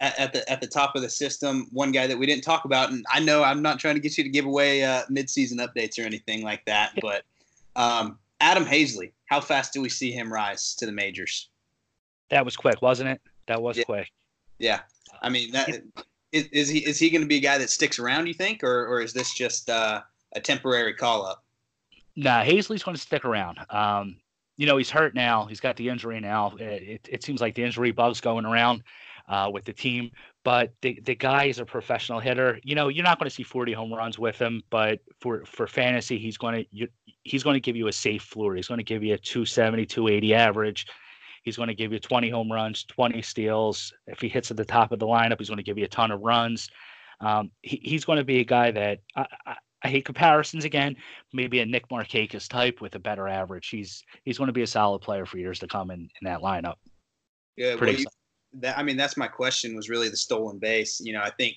at, 0.00 0.18
at, 0.18 0.32
the 0.32 0.50
at 0.50 0.62
the 0.62 0.66
top 0.66 0.96
of 0.96 1.02
the 1.02 1.10
system, 1.10 1.68
one 1.72 1.92
guy 1.92 2.06
that 2.06 2.18
we 2.18 2.24
didn't 2.24 2.42
talk 2.42 2.64
about, 2.64 2.90
and 2.90 3.04
I 3.12 3.20
know 3.20 3.44
I'm 3.44 3.60
not 3.60 3.78
trying 3.78 3.96
to 3.96 4.00
get 4.00 4.16
you 4.16 4.24
to 4.24 4.30
give 4.30 4.46
away 4.46 4.82
uh, 4.82 5.02
midseason 5.10 5.58
updates 5.58 6.02
or 6.02 6.06
anything 6.06 6.42
like 6.42 6.64
that, 6.64 6.94
but 7.02 7.24
um, 7.76 8.18
Adam 8.40 8.64
Haseley, 8.64 9.12
how 9.26 9.42
fast 9.42 9.74
do 9.74 9.82
we 9.82 9.90
see 9.90 10.10
him 10.10 10.32
rise 10.32 10.74
to 10.76 10.86
the 10.86 10.92
majors? 10.92 11.50
That 12.30 12.42
was 12.42 12.56
quick, 12.56 12.80
wasn't 12.80 13.10
it? 13.10 13.20
That 13.46 13.60
was 13.60 13.76
yeah. 13.76 13.84
quick. 13.84 14.10
Yeah, 14.58 14.80
I 15.20 15.28
mean 15.28 15.52
that 15.52 15.82
is, 16.32 16.46
is 16.46 16.68
he 16.70 16.78
is 16.78 16.98
he 16.98 17.10
going 17.10 17.20
to 17.20 17.28
be 17.28 17.36
a 17.36 17.40
guy 17.40 17.58
that 17.58 17.68
sticks 17.68 17.98
around? 17.98 18.26
You 18.26 18.34
think, 18.34 18.64
or 18.64 18.86
or 18.86 19.02
is 19.02 19.12
this 19.12 19.34
just 19.34 19.68
uh, 19.68 20.00
a 20.34 20.40
temporary 20.40 20.94
call 20.94 21.26
up? 21.26 21.44
Nah, 22.16 22.42
Haseley's 22.42 22.82
going 22.82 22.94
to 22.94 23.00
stick 23.02 23.26
around. 23.26 23.58
Um, 23.68 24.16
you 24.56 24.66
know, 24.66 24.76
he's 24.76 24.90
hurt 24.90 25.14
now. 25.14 25.46
He's 25.46 25.60
got 25.60 25.76
the 25.76 25.88
injury 25.88 26.20
now. 26.20 26.54
It, 26.58 27.08
it 27.10 27.22
seems 27.22 27.40
like 27.40 27.54
the 27.54 27.62
injury 27.62 27.90
bug's 27.90 28.20
going 28.20 28.46
around 28.46 28.82
uh, 29.28 29.50
with 29.52 29.64
the 29.64 29.72
team. 29.72 30.10
But 30.44 30.72
the, 30.80 31.00
the 31.04 31.14
guy 31.14 31.44
is 31.44 31.58
a 31.58 31.64
professional 31.64 32.20
hitter. 32.20 32.58
You 32.62 32.74
know, 32.74 32.88
you're 32.88 33.04
not 33.04 33.18
going 33.18 33.28
to 33.28 33.34
see 33.34 33.42
40 33.42 33.72
home 33.72 33.92
runs 33.92 34.18
with 34.18 34.38
him, 34.38 34.62
but 34.70 35.00
for, 35.20 35.44
for 35.44 35.66
fantasy, 35.66 36.18
he's 36.18 36.36
going 36.36 36.64
to 36.72 36.88
he's 37.22 37.42
going 37.42 37.54
to 37.54 37.60
give 37.60 37.76
you 37.76 37.88
a 37.88 37.92
safe 37.92 38.22
floor. 38.22 38.54
He's 38.54 38.68
going 38.68 38.78
to 38.78 38.84
give 38.84 39.02
you 39.02 39.14
a 39.14 39.18
270, 39.18 39.84
280 39.86 40.34
average. 40.34 40.86
He's 41.42 41.56
going 41.56 41.68
to 41.68 41.74
give 41.74 41.92
you 41.92 41.98
20 41.98 42.30
home 42.30 42.50
runs, 42.50 42.84
20 42.84 43.20
steals. 43.22 43.92
If 44.06 44.20
he 44.20 44.28
hits 44.28 44.50
at 44.50 44.56
the 44.56 44.64
top 44.64 44.92
of 44.92 44.98
the 44.98 45.06
lineup, 45.06 45.38
he's 45.38 45.48
going 45.48 45.58
to 45.58 45.64
give 45.64 45.78
you 45.78 45.84
a 45.84 45.88
ton 45.88 46.10
of 46.10 46.20
runs. 46.20 46.70
Um, 47.20 47.50
he, 47.62 47.80
he's 47.82 48.04
going 48.04 48.18
to 48.18 48.24
be 48.24 48.40
a 48.40 48.44
guy 48.44 48.70
that 48.70 49.00
I 49.16 49.56
hate 49.88 50.04
comparisons 50.04 50.64
again. 50.64 50.96
Maybe 51.32 51.60
a 51.60 51.66
Nick 51.66 51.88
Markakis 51.88 52.48
type 52.48 52.80
with 52.80 52.94
a 52.94 52.98
better 52.98 53.28
average. 53.28 53.68
He's 53.68 54.02
he's 54.24 54.38
going 54.38 54.48
to 54.48 54.52
be 54.52 54.62
a 54.62 54.66
solid 54.66 55.00
player 55.00 55.26
for 55.26 55.38
years 55.38 55.58
to 55.60 55.66
come 55.66 55.90
in, 55.90 56.00
in 56.00 56.24
that 56.24 56.40
lineup. 56.40 56.76
Yeah, 57.56 57.76
Pretty 57.76 57.92
well, 57.92 58.00
you, 58.00 58.60
that 58.60 58.78
I 58.78 58.82
mean 58.82 58.96
that's 58.96 59.16
my 59.16 59.28
question 59.28 59.74
was 59.76 59.88
really 59.88 60.08
the 60.08 60.16
stolen 60.16 60.58
base. 60.58 61.00
You 61.00 61.12
know, 61.12 61.22
I 61.22 61.30
think 61.30 61.56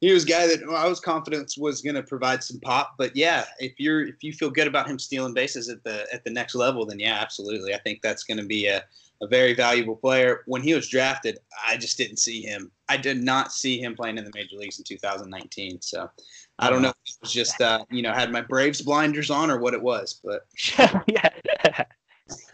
he 0.00 0.12
was 0.12 0.24
a 0.24 0.28
guy 0.28 0.46
that 0.46 0.62
I 0.68 0.88
was 0.88 1.00
confident 1.00 1.52
was 1.58 1.80
going 1.80 1.94
to 1.94 2.02
provide 2.02 2.42
some 2.42 2.60
pop. 2.60 2.94
But 2.98 3.16
yeah, 3.16 3.44
if 3.58 3.78
you're 3.78 4.06
if 4.06 4.22
you 4.22 4.32
feel 4.32 4.50
good 4.50 4.66
about 4.66 4.88
him 4.88 4.98
stealing 4.98 5.34
bases 5.34 5.68
at 5.68 5.82
the 5.84 6.06
at 6.12 6.24
the 6.24 6.30
next 6.30 6.54
level, 6.54 6.86
then 6.86 6.98
yeah, 6.98 7.18
absolutely. 7.20 7.74
I 7.74 7.78
think 7.78 8.02
that's 8.02 8.24
going 8.24 8.38
to 8.38 8.46
be 8.46 8.66
a 8.66 8.84
a 9.22 9.26
very 9.26 9.54
valuable 9.54 9.96
player. 9.96 10.42
When 10.46 10.62
he 10.62 10.74
was 10.74 10.88
drafted, 10.88 11.38
I 11.66 11.76
just 11.76 11.96
didn't 11.96 12.18
see 12.18 12.42
him. 12.42 12.70
I 12.88 12.96
did 12.96 13.22
not 13.22 13.52
see 13.52 13.80
him 13.80 13.94
playing 13.94 14.18
in 14.18 14.24
the 14.24 14.30
major 14.34 14.56
leagues 14.56 14.78
in 14.78 14.84
2019. 14.84 15.80
So 15.80 16.10
I 16.58 16.70
don't 16.70 16.82
know 16.82 16.88
if 16.90 16.94
it 16.94 17.16
was 17.22 17.32
just 17.32 17.60
uh, 17.60 17.84
you 17.90 18.02
know 18.02 18.12
had 18.12 18.32
my 18.32 18.40
Braves 18.40 18.82
blinders 18.82 19.30
on 19.30 19.50
or 19.50 19.58
what 19.58 19.74
it 19.74 19.82
was, 19.82 20.20
but 20.24 20.46
yeah, 21.06 21.30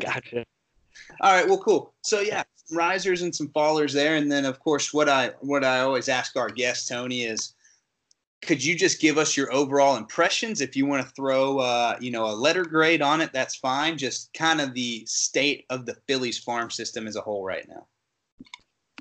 gotcha. 0.01 0.44
All 1.20 1.33
right, 1.33 1.46
well, 1.46 1.59
cool. 1.59 1.94
So 2.03 2.20
yeah, 2.20 2.42
risers 2.72 3.22
and 3.22 3.35
some 3.35 3.48
fallers 3.48 3.92
there, 3.92 4.16
and 4.16 4.31
then 4.31 4.44
of 4.44 4.61
course 4.61 4.92
what 4.92 5.09
I 5.09 5.33
what 5.40 5.64
I 5.64 5.81
always 5.81 6.09
ask 6.09 6.37
our 6.37 6.51
guest 6.51 6.88
Tony 6.88 7.22
is, 7.22 7.55
could 8.42 8.62
you 8.62 8.76
just 8.76 9.00
give 9.00 9.18
us 9.18 9.37
your 9.37 9.52
overall 9.52 9.96
impressions? 9.96 10.61
If 10.61 10.76
you 10.76 10.85
want 10.85 11.07
to 11.07 11.12
throw 11.14 11.59
uh, 11.59 11.96
you 12.00 12.11
know 12.11 12.26
a 12.26 12.35
letter 12.35 12.64
grade 12.64 13.02
on 13.02 13.20
it, 13.20 13.33
that's 13.33 13.57
fine. 13.57 13.96
Just 13.96 14.33
kind 14.35 14.61
of 14.61 14.74
the 14.74 15.05
state 15.07 15.64
of 15.70 15.87
the 15.87 15.96
Phillies 16.07 16.38
farm 16.38 16.70
system 16.70 17.07
as 17.07 17.16
a 17.16 17.20
whole 17.20 17.44
right 17.44 17.66
now. 17.68 17.87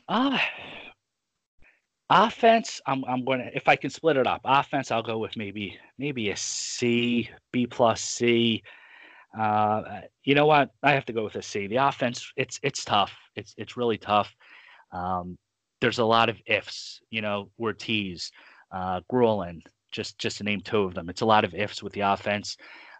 Ah, 0.07 0.35
uh, 0.35 0.71
Offense, 2.11 2.81
I'm 2.85 3.05
I'm 3.05 3.23
gonna 3.23 3.49
if 3.53 3.69
I 3.69 3.77
can 3.77 3.89
split 3.89 4.17
it 4.17 4.27
up. 4.27 4.41
Offense, 4.43 4.91
I'll 4.91 5.01
go 5.01 5.17
with 5.17 5.37
maybe 5.37 5.79
maybe 5.97 6.29
a 6.29 6.35
C, 6.35 7.29
B 7.53 7.65
plus 7.65 8.01
C. 8.01 8.61
Uh, 9.37 10.01
you 10.25 10.35
know 10.35 10.45
what? 10.45 10.71
I 10.83 10.91
have 10.91 11.05
to 11.05 11.13
go 11.13 11.23
with 11.23 11.35
a 11.37 11.41
C. 11.41 11.67
The 11.67 11.77
offense, 11.77 12.33
it's 12.35 12.59
it's 12.63 12.83
tough. 12.83 13.13
It's 13.37 13.55
it's 13.57 13.77
really 13.77 13.97
tough. 13.97 14.35
Um, 14.91 15.37
there's 15.79 15.99
a 15.99 16.05
lot 16.05 16.27
of 16.27 16.37
ifs. 16.47 16.99
You 17.11 17.21
know, 17.21 17.49
Ortiz, 17.57 18.29
uh, 18.71 19.01
Grullon, 19.11 19.61
just 19.91 20.17
just 20.17 20.37
to 20.37 20.43
name 20.43 20.61
two 20.61 20.81
of 20.81 20.93
them. 20.93 21.09
It's 21.09 21.21
a 21.21 21.25
lot 21.25 21.43
of 21.43 21.53
ifs 21.53 21.83
with 21.83 21.93
the 21.93 22.01
offense, 22.01 22.57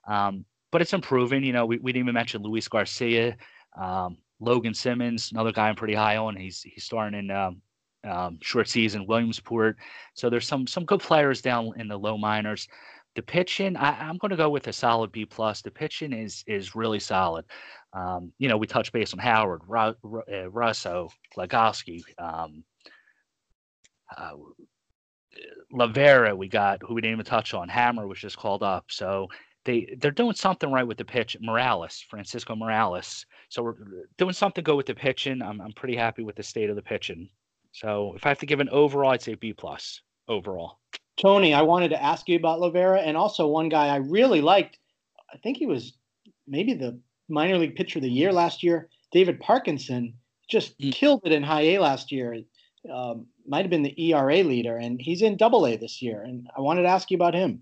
um, 0.08 0.46
but 0.72 0.82
it's 0.82 0.94
improving. 0.94 1.44
You 1.44 1.54
know, 1.54 1.66
we, 1.66 1.78
we 1.80 1.92
didn't 1.92 2.06
even 2.06 2.14
mention 2.14 2.42
Luis 2.42 2.68
Garcia, 2.68 3.38
um, 3.78 4.18
Logan 4.40 4.74
Simmons, 4.74 5.32
another 5.32 5.52
guy 5.52 5.70
I'm 5.70 5.76
pretty 5.76 5.96
high 5.96 6.18
on. 6.18 6.36
He's 6.36 6.62
he's 6.62 6.84
starting 6.84 7.18
in 7.18 7.32
um, 7.32 7.62
um, 8.04 8.40
short 8.42 8.68
season, 8.68 9.06
Williamsport. 9.08 9.78
So 10.14 10.30
there's 10.30 10.48
some 10.48 10.68
some 10.68 10.86
good 10.86 11.00
players 11.00 11.42
down 11.42 11.74
in 11.78 11.88
the 11.88 11.98
low 11.98 12.18
minors. 12.18 12.68
The 13.16 13.22
pitching, 13.22 13.76
I, 13.76 14.10
am 14.10 14.18
going 14.18 14.32
to 14.32 14.38
go 14.38 14.50
with 14.50 14.68
a 14.68 14.74
solid 14.74 15.12
B 15.12 15.26
plus. 15.26 15.62
The 15.62 15.72
pitching 15.72 16.14
is 16.14 16.44
is 16.48 16.76
really 16.76 17.00
solid. 17.00 17.46
Um, 17.94 18.32
you 18.38 18.48
know, 18.48 18.58
we 18.58 18.68
touched 18.68 18.94
base 18.94 19.12
on 19.12 19.20
Howard, 19.20 19.62
Ru- 19.68 20.24
uh, 20.32 20.50
Russo, 20.50 21.10
Lagowski, 21.38 22.02
um, 22.18 22.64
uh, 24.16 24.32
Llovera. 25.74 26.36
We 26.36 26.48
got 26.48 26.82
who 26.84 26.94
we 26.94 27.02
didn't 27.02 27.14
even 27.14 27.26
touch 27.26 27.54
on. 27.54 27.70
Hammer 27.70 28.08
was 28.08 28.20
just 28.20 28.38
called 28.38 28.64
up. 28.64 28.86
So 28.90 29.28
they 29.66 29.96
they're 30.00 30.12
doing 30.12 30.36
something 30.36 30.72
right 30.72 30.88
with 30.88 30.98
the 30.98 31.06
pitch. 31.06 31.38
Morales, 31.42 32.04
Francisco 32.10 32.56
Morales. 32.56 33.26
So 33.50 33.64
we're 33.64 33.76
doing 34.18 34.34
something 34.34 34.64
good 34.64 34.76
with 34.76 34.88
the 34.88 34.96
pitching. 34.96 35.42
I'm 35.42 35.62
I'm 35.62 35.74
pretty 35.74 35.96
happy 35.96 36.24
with 36.24 36.36
the 36.36 36.44
state 36.44 36.70
of 36.70 36.76
the 36.76 36.82
pitching. 36.82 37.30
So 37.72 38.14
if 38.16 38.26
I 38.26 38.30
have 38.30 38.40
to 38.40 38.46
give 38.46 38.60
an 38.60 38.70
overall, 38.70 39.12
I'd 39.12 39.22
say 39.22 39.36
B 39.36 39.54
plus 39.54 40.02
overall. 40.28 40.80
Tony, 41.18 41.54
I 41.54 41.62
wanted 41.62 41.90
to 41.90 42.02
ask 42.02 42.28
you 42.28 42.36
about 42.36 42.60
Llovera 42.60 43.02
and 43.06 43.16
also 43.16 43.48
one 43.48 43.70
guy 43.70 43.88
I 43.88 43.98
really 43.98 44.42
liked. 44.42 44.80
I 45.32 45.38
think 45.38 45.58
he 45.58 45.68
was 45.68 45.94
maybe 46.48 46.74
the 46.74 47.00
minor 47.30 47.58
league 47.58 47.76
pitcher 47.76 48.00
of 48.00 48.04
the 48.04 48.10
year 48.10 48.34
last 48.34 48.64
year. 48.64 48.90
David 49.12 49.40
Parkinson 49.40 50.14
just 50.50 50.78
mm. 50.80 50.92
killed 50.92 51.22
it 51.26 51.32
in 51.32 51.44
high 51.44 51.62
A 51.62 51.80
last 51.80 52.12
year. 52.12 52.42
Um, 52.92 53.28
might 53.46 53.64
have 53.64 53.70
been 53.70 53.84
the 53.84 54.12
ERA 54.12 54.44
leader, 54.44 54.78
and 54.78 55.00
he's 55.00 55.22
in 55.22 55.38
Double 55.38 55.68
A 55.68 55.76
this 55.76 56.02
year. 56.02 56.24
And 56.24 56.50
I 56.56 56.62
wanted 56.62 56.84
to 56.84 56.90
ask 56.90 57.12
you 57.12 57.16
about 57.16 57.36
him. 57.36 57.62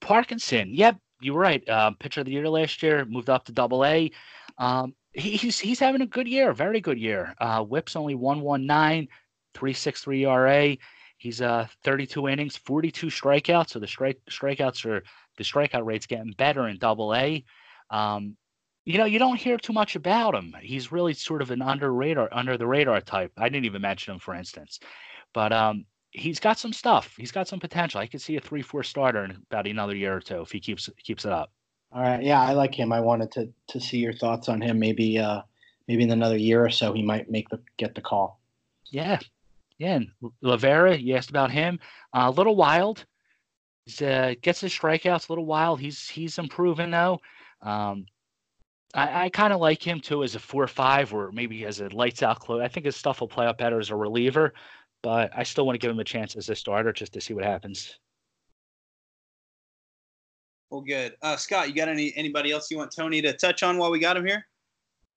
Parkinson, 0.00 0.74
yep, 0.74 0.96
you're 1.20 1.38
right. 1.38 1.66
Uh, 1.68 1.92
pitcher 1.92 2.20
of 2.20 2.26
the 2.26 2.32
year 2.32 2.48
last 2.48 2.82
year, 2.82 3.04
moved 3.04 3.30
up 3.30 3.44
to 3.44 3.52
Double 3.52 3.84
A. 3.84 4.10
Um, 4.58 4.94
he's 5.12 5.58
he's 5.58 5.78
having 5.78 6.00
a 6.00 6.06
good 6.06 6.26
year, 6.26 6.52
very 6.52 6.80
good 6.80 6.98
year. 6.98 7.34
Uh, 7.38 7.62
Whip's 7.62 7.96
only 7.96 8.14
one 8.14 8.40
one 8.40 8.66
nine, 8.66 9.08
three 9.54 9.72
six 9.72 10.02
three 10.02 10.24
RA. 10.24 10.74
He's 11.18 11.40
uh 11.40 11.68
32 11.84 12.28
innings, 12.28 12.56
42 12.56 13.06
strikeouts. 13.06 13.70
So 13.70 13.78
the 13.78 13.86
strike 13.86 14.20
strikeouts 14.28 14.84
are 14.84 15.04
the 15.36 15.44
strikeout 15.44 15.84
rate's 15.84 16.06
getting 16.06 16.32
better 16.32 16.66
in 16.66 16.78
Double 16.78 17.14
A. 17.14 17.44
Um, 17.90 18.36
you 18.84 18.98
know, 18.98 19.04
you 19.04 19.18
don't 19.18 19.36
hear 19.36 19.56
too 19.56 19.72
much 19.72 19.94
about 19.96 20.34
him. 20.34 20.54
He's 20.60 20.90
really 20.90 21.14
sort 21.14 21.42
of 21.42 21.50
an 21.50 21.62
under 21.62 21.92
radar, 21.92 22.28
under 22.32 22.56
the 22.56 22.66
radar 22.66 23.00
type. 23.00 23.32
I 23.36 23.48
didn't 23.48 23.66
even 23.66 23.82
mention 23.82 24.14
him, 24.14 24.20
for 24.20 24.34
instance, 24.34 24.80
but 25.32 25.52
um, 25.52 25.84
he's 26.10 26.40
got 26.40 26.58
some 26.58 26.72
stuff. 26.72 27.14
He's 27.16 27.32
got 27.32 27.48
some 27.48 27.60
potential. 27.60 28.00
I 28.00 28.06
could 28.06 28.20
see 28.20 28.36
a 28.36 28.40
three, 28.40 28.62
four 28.62 28.82
starter 28.82 29.24
in 29.24 29.30
about 29.50 29.66
another 29.66 29.94
year 29.94 30.16
or 30.16 30.20
two 30.20 30.40
if 30.40 30.50
he 30.50 30.60
keeps 30.60 30.88
keeps 31.02 31.24
it 31.24 31.32
up. 31.32 31.52
All 31.92 32.02
right, 32.02 32.22
yeah, 32.22 32.40
I 32.40 32.52
like 32.52 32.74
him. 32.74 32.92
I 32.92 33.00
wanted 33.00 33.30
to 33.32 33.48
to 33.68 33.80
see 33.80 33.98
your 33.98 34.14
thoughts 34.14 34.48
on 34.48 34.60
him. 34.60 34.78
Maybe 34.78 35.18
uh, 35.18 35.42
maybe 35.86 36.02
in 36.02 36.10
another 36.10 36.36
year 36.36 36.64
or 36.64 36.70
so 36.70 36.92
he 36.92 37.02
might 37.02 37.30
make 37.30 37.48
the 37.50 37.60
get 37.76 37.94
the 37.94 38.00
call. 38.00 38.40
Yeah, 38.86 39.18
yeah. 39.78 39.94
And 39.96 40.10
Llovera, 40.42 41.00
you 41.00 41.14
asked 41.14 41.30
about 41.30 41.50
him. 41.50 41.78
Uh, 42.12 42.24
a 42.26 42.30
little 42.30 42.56
wild. 42.56 43.04
He 43.84 44.04
uh, 44.04 44.34
gets 44.40 44.60
his 44.60 44.72
strikeouts 44.72 45.28
a 45.28 45.32
little 45.32 45.46
wild. 45.46 45.80
He's 45.80 46.08
he's 46.08 46.38
improving 46.38 46.90
though. 46.90 47.20
Um, 47.60 48.06
I, 48.94 49.24
I 49.24 49.28
kind 49.30 49.52
of 49.52 49.60
like 49.60 49.82
him 49.82 50.00
too 50.00 50.22
as 50.22 50.34
a 50.34 50.38
four 50.38 50.62
or 50.62 50.68
five 50.68 51.12
or 51.14 51.32
maybe 51.32 51.64
as 51.64 51.80
a 51.80 51.88
lights 51.88 52.22
out 52.22 52.40
close. 52.40 52.62
I 52.62 52.68
think 52.68 52.86
his 52.86 52.96
stuff 52.96 53.20
will 53.20 53.28
play 53.28 53.46
up 53.46 53.58
better 53.58 53.78
as 53.78 53.90
a 53.90 53.96
reliever, 53.96 54.52
but 55.02 55.30
I 55.34 55.42
still 55.42 55.66
want 55.66 55.74
to 55.74 55.78
give 55.78 55.90
him 55.90 56.00
a 56.00 56.04
chance 56.04 56.36
as 56.36 56.48
a 56.48 56.54
starter 56.54 56.92
just 56.92 57.12
to 57.14 57.20
see 57.20 57.34
what 57.34 57.44
happens. 57.44 57.98
Well, 60.70 60.82
good. 60.82 61.16
Uh, 61.20 61.36
Scott, 61.36 61.68
you 61.68 61.74
got 61.74 61.88
any 61.88 62.14
anybody 62.16 62.50
else 62.50 62.70
you 62.70 62.78
want 62.78 62.94
Tony 62.96 63.20
to 63.22 63.34
touch 63.34 63.62
on 63.62 63.76
while 63.76 63.90
we 63.90 63.98
got 63.98 64.16
him 64.16 64.26
here? 64.26 64.46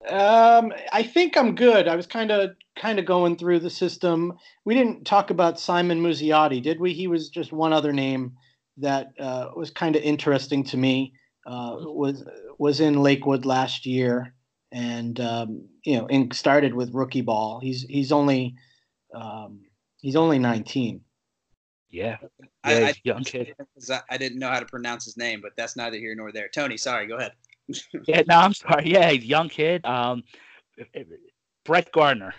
Um, 0.10 0.74
I 0.92 1.02
think 1.02 1.38
I'm 1.38 1.56
good. 1.56 1.88
I 1.88 1.96
was 1.96 2.06
kind 2.06 2.30
of 2.30 2.52
kind 2.78 3.00
of 3.00 3.06
going 3.06 3.38
through 3.38 3.60
the 3.60 3.70
system. 3.70 4.34
We 4.66 4.74
didn't 4.74 5.06
talk 5.06 5.30
about 5.30 5.60
Simon 5.60 6.02
Muzziotti, 6.02 6.62
did 6.62 6.80
we? 6.80 6.94
He 6.94 7.08
was 7.08 7.30
just 7.30 7.54
one 7.54 7.72
other 7.72 7.94
name 7.94 8.34
that 8.78 9.14
uh, 9.18 9.52
was 9.56 9.72
kind 9.72 9.96
of 9.96 10.04
interesting 10.04 10.64
to 10.66 10.78
me. 10.78 11.14
Uh, 11.46 11.78
was 11.80 12.26
was 12.58 12.80
in 12.80 13.02
Lakewood 13.02 13.46
last 13.46 13.86
year, 13.86 14.34
and 14.72 15.20
um, 15.20 15.68
you 15.84 15.98
know, 15.98 16.08
and 16.08 16.34
started 16.34 16.74
with 16.74 16.94
rookie 16.94 17.22
ball. 17.22 17.60
He's 17.60 17.84
he's 17.84 18.12
only 18.12 18.56
um, 19.14 19.62
he's 20.02 20.16
only 20.16 20.40
19. 20.40 21.02
Yeah, 21.90 22.18
I, 22.64 22.84
I, 22.84 22.94
young 23.04 23.24
kid. 23.24 23.56
I 24.10 24.18
didn't 24.18 24.40
know 24.40 24.50
how 24.50 24.60
to 24.60 24.66
pronounce 24.66 25.06
his 25.06 25.18
name, 25.18 25.40
but 25.42 25.54
that's 25.56 25.78
neither 25.78 25.98
here 25.98 26.14
nor 26.16 26.32
there. 26.32 26.50
Tony, 26.54 26.78
sorry, 26.78 27.08
go 27.08 27.16
ahead. 27.16 27.32
yeah, 28.08 28.24
no, 28.28 28.36
I'm 28.36 28.54
sorry. 28.54 28.92
Yeah, 28.92 29.10
he's 29.12 29.24
young 29.24 29.50
kid. 29.50 29.86
Um, 29.86 30.24
Brett 31.64 31.92
Gardner. 31.92 32.34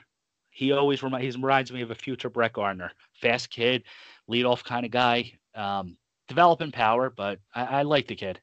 He 0.51 0.73
always 0.73 1.03
remi- 1.03 1.23
he 1.23 1.31
reminds 1.31 1.73
me 1.73 1.83
of 1.83 1.91
a 1.91 1.95
future 1.95 2.31
Brett 2.31 2.53
Gardner. 2.55 2.91
Fast 3.21 3.51
kid, 3.51 3.85
lead 4.29 4.45
off 4.45 4.65
kind 4.65 4.85
of 4.85 4.91
guy. 4.93 5.33
Um, 5.55 5.97
developing 6.29 6.73
power, 6.73 7.11
but 7.11 7.39
I, 7.55 7.65
I 7.65 7.83
like 7.83 8.09
the 8.09 8.17
kid. 8.17 8.41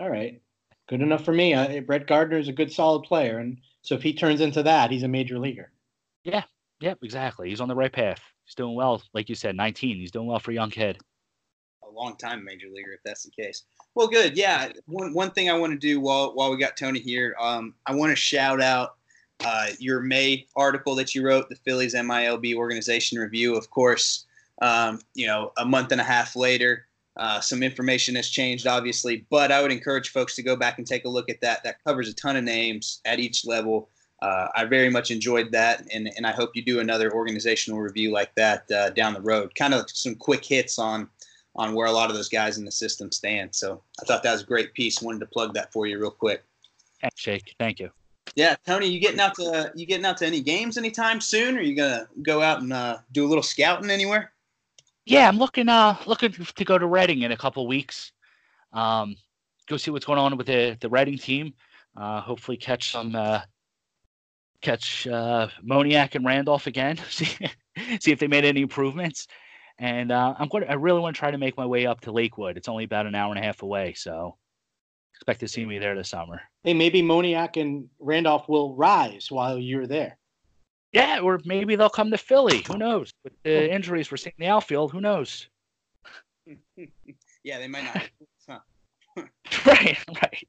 All 0.00 0.08
right, 0.08 0.40
good 0.88 1.02
enough 1.02 1.26
for 1.26 1.32
me. 1.34 1.52
Uh, 1.52 1.80
Brett 1.82 2.06
Gardner 2.06 2.38
is 2.38 2.48
a 2.48 2.54
good, 2.54 2.72
solid 2.72 3.02
player, 3.02 3.36
and 3.36 3.58
so 3.82 3.94
if 3.94 4.02
he 4.02 4.14
turns 4.14 4.40
into 4.40 4.62
that, 4.62 4.90
he's 4.90 5.02
a 5.02 5.08
major 5.08 5.38
leaguer. 5.38 5.72
Yeah, 6.24 6.44
yep, 6.80 6.98
exactly. 7.02 7.50
He's 7.50 7.60
on 7.60 7.68
the 7.68 7.74
right 7.74 7.92
path. 7.92 8.18
He's 8.46 8.54
doing 8.54 8.74
well, 8.74 9.02
like 9.12 9.28
you 9.28 9.34
said, 9.34 9.56
19. 9.56 9.98
He's 9.98 10.10
doing 10.10 10.26
well 10.26 10.38
for 10.38 10.52
a 10.52 10.54
young 10.54 10.70
kid. 10.70 10.96
A 11.82 11.90
long 11.90 12.16
time 12.16 12.42
major 12.42 12.68
leaguer, 12.72 12.92
if 12.92 13.00
that's 13.04 13.24
the 13.24 13.30
case. 13.30 13.64
Well, 13.94 14.08
good. 14.08 14.38
Yeah, 14.38 14.72
one 14.86 15.12
one 15.12 15.32
thing 15.32 15.50
I 15.50 15.58
want 15.58 15.74
to 15.74 15.78
do 15.78 16.00
while 16.00 16.34
while 16.34 16.50
we 16.50 16.56
got 16.56 16.78
Tony 16.78 17.00
here, 17.00 17.36
um, 17.38 17.74
I 17.84 17.94
want 17.94 18.08
to 18.08 18.16
shout 18.16 18.62
out 18.62 18.96
uh, 19.44 19.66
your 19.78 20.00
May 20.00 20.46
article 20.56 20.94
that 20.94 21.14
you 21.14 21.22
wrote, 21.22 21.50
the 21.50 21.56
Phillies 21.56 21.94
MILB 21.94 22.54
organization 22.54 23.18
review. 23.18 23.54
Of 23.54 23.68
course, 23.68 24.24
um, 24.62 25.00
you 25.12 25.26
know, 25.26 25.52
a 25.58 25.66
month 25.66 25.92
and 25.92 26.00
a 26.00 26.04
half 26.04 26.36
later, 26.36 26.86
uh, 27.16 27.40
some 27.40 27.62
information 27.62 28.14
has 28.14 28.28
changed, 28.28 28.66
obviously, 28.66 29.26
but 29.30 29.50
I 29.52 29.60
would 29.62 29.72
encourage 29.72 30.10
folks 30.10 30.36
to 30.36 30.42
go 30.42 30.56
back 30.56 30.78
and 30.78 30.86
take 30.86 31.04
a 31.04 31.08
look 31.08 31.28
at 31.28 31.40
that. 31.40 31.62
That 31.64 31.82
covers 31.84 32.08
a 32.08 32.14
ton 32.14 32.36
of 32.36 32.44
names 32.44 33.00
at 33.04 33.20
each 33.20 33.44
level. 33.44 33.88
Uh, 34.22 34.48
I 34.54 34.64
very 34.64 34.90
much 34.90 35.10
enjoyed 35.10 35.50
that, 35.52 35.86
and, 35.92 36.10
and 36.16 36.26
I 36.26 36.32
hope 36.32 36.50
you 36.54 36.62
do 36.62 36.80
another 36.80 37.12
organizational 37.12 37.80
review 37.80 38.12
like 38.12 38.34
that 38.34 38.70
uh, 38.70 38.90
down 38.90 39.14
the 39.14 39.20
road. 39.20 39.54
Kind 39.54 39.74
of 39.74 39.90
some 39.90 40.14
quick 40.14 40.44
hits 40.44 40.78
on 40.78 41.08
on 41.56 41.74
where 41.74 41.88
a 41.88 41.92
lot 41.92 42.10
of 42.10 42.16
those 42.16 42.28
guys 42.28 42.58
in 42.58 42.64
the 42.64 42.70
system 42.70 43.10
stand. 43.10 43.52
So 43.52 43.82
I 44.00 44.04
thought 44.04 44.22
that 44.22 44.32
was 44.32 44.42
a 44.42 44.46
great 44.46 44.72
piece. 44.72 45.02
Wanted 45.02 45.18
to 45.20 45.26
plug 45.26 45.52
that 45.54 45.72
for 45.72 45.84
you 45.84 45.98
real 45.98 46.12
quick. 46.12 46.44
Shake, 47.16 47.56
thank 47.58 47.80
you. 47.80 47.90
Yeah, 48.36 48.54
Tony, 48.64 48.86
you 48.86 49.00
getting 49.00 49.18
out 49.18 49.34
to 49.34 49.72
you 49.74 49.86
getting 49.86 50.06
out 50.06 50.16
to 50.18 50.26
any 50.26 50.40
games 50.40 50.78
anytime 50.78 51.20
soon? 51.20 51.56
Or 51.56 51.60
are 51.60 51.62
you 51.62 51.74
gonna 51.74 52.08
go 52.22 52.42
out 52.42 52.60
and 52.60 52.72
uh, 52.72 52.98
do 53.12 53.26
a 53.26 53.28
little 53.28 53.42
scouting 53.42 53.90
anywhere? 53.90 54.32
Yeah, 55.10 55.26
I'm 55.26 55.38
looking 55.38 55.68
uh 55.68 55.96
looking 56.06 56.30
to 56.32 56.64
go 56.64 56.78
to 56.78 56.86
Reading 56.86 57.22
in 57.22 57.32
a 57.32 57.36
couple 57.36 57.66
weeks. 57.66 58.12
Um, 58.72 59.16
go 59.68 59.76
see 59.76 59.90
what's 59.90 60.04
going 60.06 60.20
on 60.20 60.36
with 60.36 60.46
the 60.46 60.76
the 60.80 60.88
Reading 60.88 61.18
team. 61.18 61.54
Uh, 61.96 62.20
hopefully 62.20 62.56
catch 62.56 62.92
some 62.92 63.16
uh, 63.16 63.40
catch 64.62 65.08
uh, 65.08 65.48
Moniak 65.68 66.14
and 66.14 66.24
Randolph 66.24 66.68
again. 66.68 66.96
see 67.10 67.26
see 68.00 68.12
if 68.12 68.20
they 68.20 68.28
made 68.28 68.44
any 68.44 68.62
improvements. 68.62 69.26
And 69.78 70.12
uh, 70.12 70.34
I'm 70.38 70.46
going. 70.46 70.62
To, 70.62 70.70
I 70.70 70.74
really 70.74 71.00
want 71.00 71.16
to 71.16 71.18
try 71.18 71.32
to 71.32 71.38
make 71.38 71.56
my 71.56 71.66
way 71.66 71.86
up 71.86 72.02
to 72.02 72.12
Lakewood. 72.12 72.56
It's 72.56 72.68
only 72.68 72.84
about 72.84 73.06
an 73.06 73.16
hour 73.16 73.34
and 73.34 73.42
a 73.42 73.44
half 73.44 73.62
away, 73.62 73.94
so 73.94 74.36
expect 75.16 75.40
to 75.40 75.48
see 75.48 75.66
me 75.66 75.80
there 75.80 75.96
this 75.96 76.10
summer. 76.10 76.40
Hey, 76.62 76.74
maybe 76.74 77.02
Moniak 77.02 77.60
and 77.60 77.88
Randolph 77.98 78.48
will 78.48 78.76
rise 78.76 79.28
while 79.28 79.58
you're 79.58 79.88
there. 79.88 80.19
Yeah, 80.92 81.20
or 81.20 81.40
maybe 81.44 81.76
they'll 81.76 81.88
come 81.88 82.10
to 82.10 82.18
Philly. 82.18 82.64
Who 82.66 82.76
knows? 82.76 83.12
With 83.22 83.32
the 83.44 83.72
injuries 83.72 84.10
we're 84.10 84.16
seeing 84.16 84.34
in 84.38 84.46
the 84.46 84.50
outfield, 84.50 84.90
who 84.90 85.00
knows? 85.00 85.48
yeah, 87.44 87.58
they 87.58 87.68
might 87.68 87.84
not. 87.84 88.62
right, 89.66 89.98
right. 90.22 90.48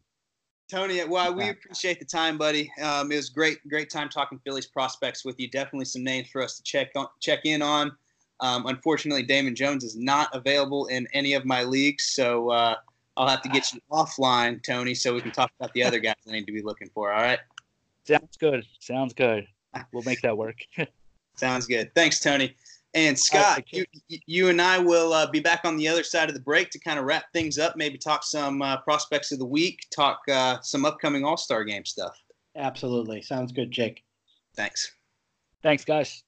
Tony, 0.69 1.04
well, 1.04 1.34
we 1.34 1.49
appreciate 1.49 1.99
the 1.99 2.06
time, 2.06 2.38
buddy. 2.38 2.71
Um, 2.82 3.12
it 3.12 3.17
was 3.17 3.30
great, 3.30 3.58
great 3.67 3.89
time 3.89 4.08
talking 4.08 4.39
Phillies 4.45 4.67
prospects 4.67 5.25
with 5.25 5.39
you. 5.39 5.49
Definitely 5.49 5.86
some 5.86 6.04
names 6.04 6.30
for 6.30 6.41
us 6.41 6.58
to 6.58 6.63
check 6.63 6.91
on, 6.95 7.08
check 7.19 7.41
in 7.43 7.62
on. 7.62 7.91
Um, 8.39 8.65
unfortunately, 8.65 9.23
Damon 9.23 9.54
Jones 9.54 9.84
is 9.84 9.95
not 9.95 10.30
available 10.34 10.88
in 10.88 11.08
any 11.13 11.34
of 11.34 11.45
my 11.45 11.63
leagues, 11.63 12.06
so 12.06 12.49
uh, 12.49 12.75
I'll 13.17 13.27
have 13.27 13.41
to 13.41 13.49
get 13.49 13.71
you 13.73 13.82
offline, 13.91 14.63
Tony, 14.63 14.95
so 14.95 15.13
we 15.13 15.21
can 15.21 15.32
talk 15.32 15.51
about 15.60 15.73
the 15.73 15.84
other 15.84 15.99
guys 15.99 16.15
I 16.27 16.32
need 16.32 16.47
to 16.47 16.54
be 16.54 16.62
looking 16.62 16.89
for. 16.93 17.12
All 17.12 17.21
right. 17.21 17.39
Sounds 18.06 18.38
good. 18.38 18.65
Sounds 18.80 19.13
good 19.13 19.45
we'll 19.91 20.03
make 20.03 20.21
that 20.21 20.38
work. 20.38 20.57
Sounds 21.36 21.65
good. 21.65 21.93
Thanks, 21.95 22.19
Tony. 22.19 22.55
And 22.93 23.17
Scott, 23.17 23.63
you, 23.71 23.86
you 24.07 24.49
and 24.49 24.62
I 24.62 24.77
will 24.77 25.13
uh, 25.13 25.29
be 25.31 25.39
back 25.39 25.62
on 25.63 25.77
the 25.77 25.88
other 25.88 26.03
side 26.03 26.27
of 26.27 26.36
the 26.36 26.41
break 26.41 26.69
to 26.71 26.79
kind 26.79 26.99
of 26.99 27.05
wrap 27.05 27.31
things 27.31 27.57
up, 27.57 27.77
maybe 27.77 27.97
talk 27.97 28.23
some 28.23 28.62
uh, 28.62 28.77
prospects 28.77 29.31
of 29.31 29.39
the 29.39 29.45
week, 29.45 29.88
talk 29.95 30.19
uh, 30.29 30.60
some 30.62 30.84
upcoming 30.84 31.23
All 31.23 31.38
Star 31.38 31.63
game 31.63 31.86
stuff. 31.86 32.21
Absolutely. 32.57 33.21
Sounds 33.21 33.53
good, 33.53 33.71
Jake. 33.71 34.03
Thanks. 34.55 34.91
Thanks, 35.63 35.86
guys. 35.86 36.23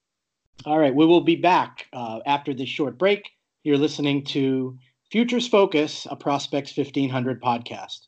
All 0.66 0.80
right. 0.80 0.96
We 0.96 1.06
will 1.06 1.22
be 1.22 1.36
back 1.36 1.88
uh, 1.92 2.20
after 2.26 2.54
this 2.54 2.70
short 2.70 2.98
break. 2.98 3.30
You're 3.64 3.78
listening 3.78 4.24
to 4.26 4.78
Futures 5.12 5.48
Focus, 5.48 6.08
a 6.10 6.16
Prospects 6.16 6.76
1500 6.78 7.42
podcast. 7.42 8.08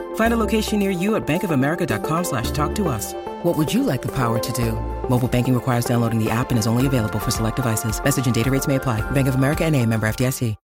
Find 0.15 0.33
a 0.33 0.37
location 0.37 0.79
near 0.79 0.91
you 0.91 1.15
at 1.15 1.27
bankofamerica.com 1.27 2.23
slash 2.23 2.51
talk 2.51 2.73
to 2.75 2.87
us. 2.87 3.13
What 3.43 3.57
would 3.57 3.73
you 3.73 3.83
like 3.83 4.01
the 4.01 4.11
power 4.15 4.39
to 4.39 4.51
do? 4.53 4.71
Mobile 5.09 5.27
banking 5.27 5.53
requires 5.53 5.83
downloading 5.83 6.23
the 6.23 6.31
app 6.31 6.51
and 6.51 6.57
is 6.57 6.67
only 6.67 6.87
available 6.87 7.19
for 7.19 7.31
select 7.31 7.57
devices. 7.57 8.01
Message 8.01 8.25
and 8.25 8.33
data 8.33 8.49
rates 8.49 8.67
may 8.67 8.77
apply. 8.77 9.01
Bank 9.11 9.27
of 9.27 9.35
America 9.35 9.65
and 9.65 9.75
a 9.75 9.85
member 9.85 10.07
FDIC. 10.07 10.55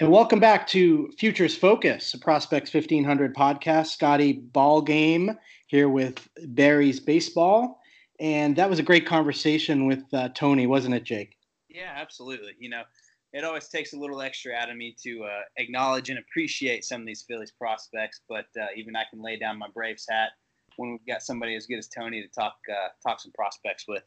And 0.00 0.10
welcome 0.10 0.40
back 0.40 0.66
to 0.68 1.12
Futures 1.18 1.54
Focus, 1.54 2.14
a 2.14 2.18
Prospects 2.18 2.72
1500 2.74 3.36
podcast. 3.36 3.88
Scotty 3.88 4.32
Ball 4.32 4.80
Game 4.82 5.38
here 5.68 5.88
with 5.88 6.28
Barry's 6.46 6.98
Baseball. 6.98 7.78
And 8.18 8.56
that 8.56 8.70
was 8.70 8.78
a 8.78 8.82
great 8.82 9.06
conversation 9.06 9.86
with 9.86 10.02
uh, 10.12 10.30
Tony, 10.34 10.66
wasn't 10.66 10.94
it, 10.94 11.04
Jake? 11.04 11.36
Yeah, 11.68 11.92
absolutely. 11.94 12.52
You 12.58 12.70
know, 12.70 12.82
it 13.32 13.44
always 13.44 13.68
takes 13.68 13.92
a 13.94 13.96
little 13.96 14.20
extra 14.20 14.52
out 14.54 14.70
of 14.70 14.76
me 14.76 14.94
to 15.02 15.24
uh, 15.24 15.40
acknowledge 15.56 16.10
and 16.10 16.18
appreciate 16.18 16.84
some 16.84 17.00
of 17.00 17.06
these 17.06 17.22
Phillies 17.22 17.52
prospects, 17.52 18.20
but 18.28 18.46
uh, 18.60 18.66
even 18.76 18.94
I 18.94 19.04
can 19.10 19.22
lay 19.22 19.38
down 19.38 19.58
my 19.58 19.68
Braves 19.72 20.06
hat 20.08 20.30
when 20.76 20.90
we've 20.90 21.06
got 21.06 21.22
somebody 21.22 21.54
as 21.54 21.66
good 21.66 21.78
as 21.78 21.88
Tony 21.88 22.22
to 22.22 22.28
talk 22.28 22.56
uh, 22.70 22.88
talk 23.06 23.20
some 23.20 23.32
prospects 23.32 23.86
with. 23.88 24.02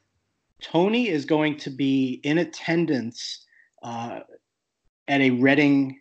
Tony 0.62 1.10
is 1.10 1.26
going 1.26 1.58
to 1.58 1.70
be 1.70 2.22
in 2.24 2.38
attendance 2.38 3.46
uh, 3.84 4.22
at 5.08 5.22
a 5.22 5.32
Reading 5.32 6.00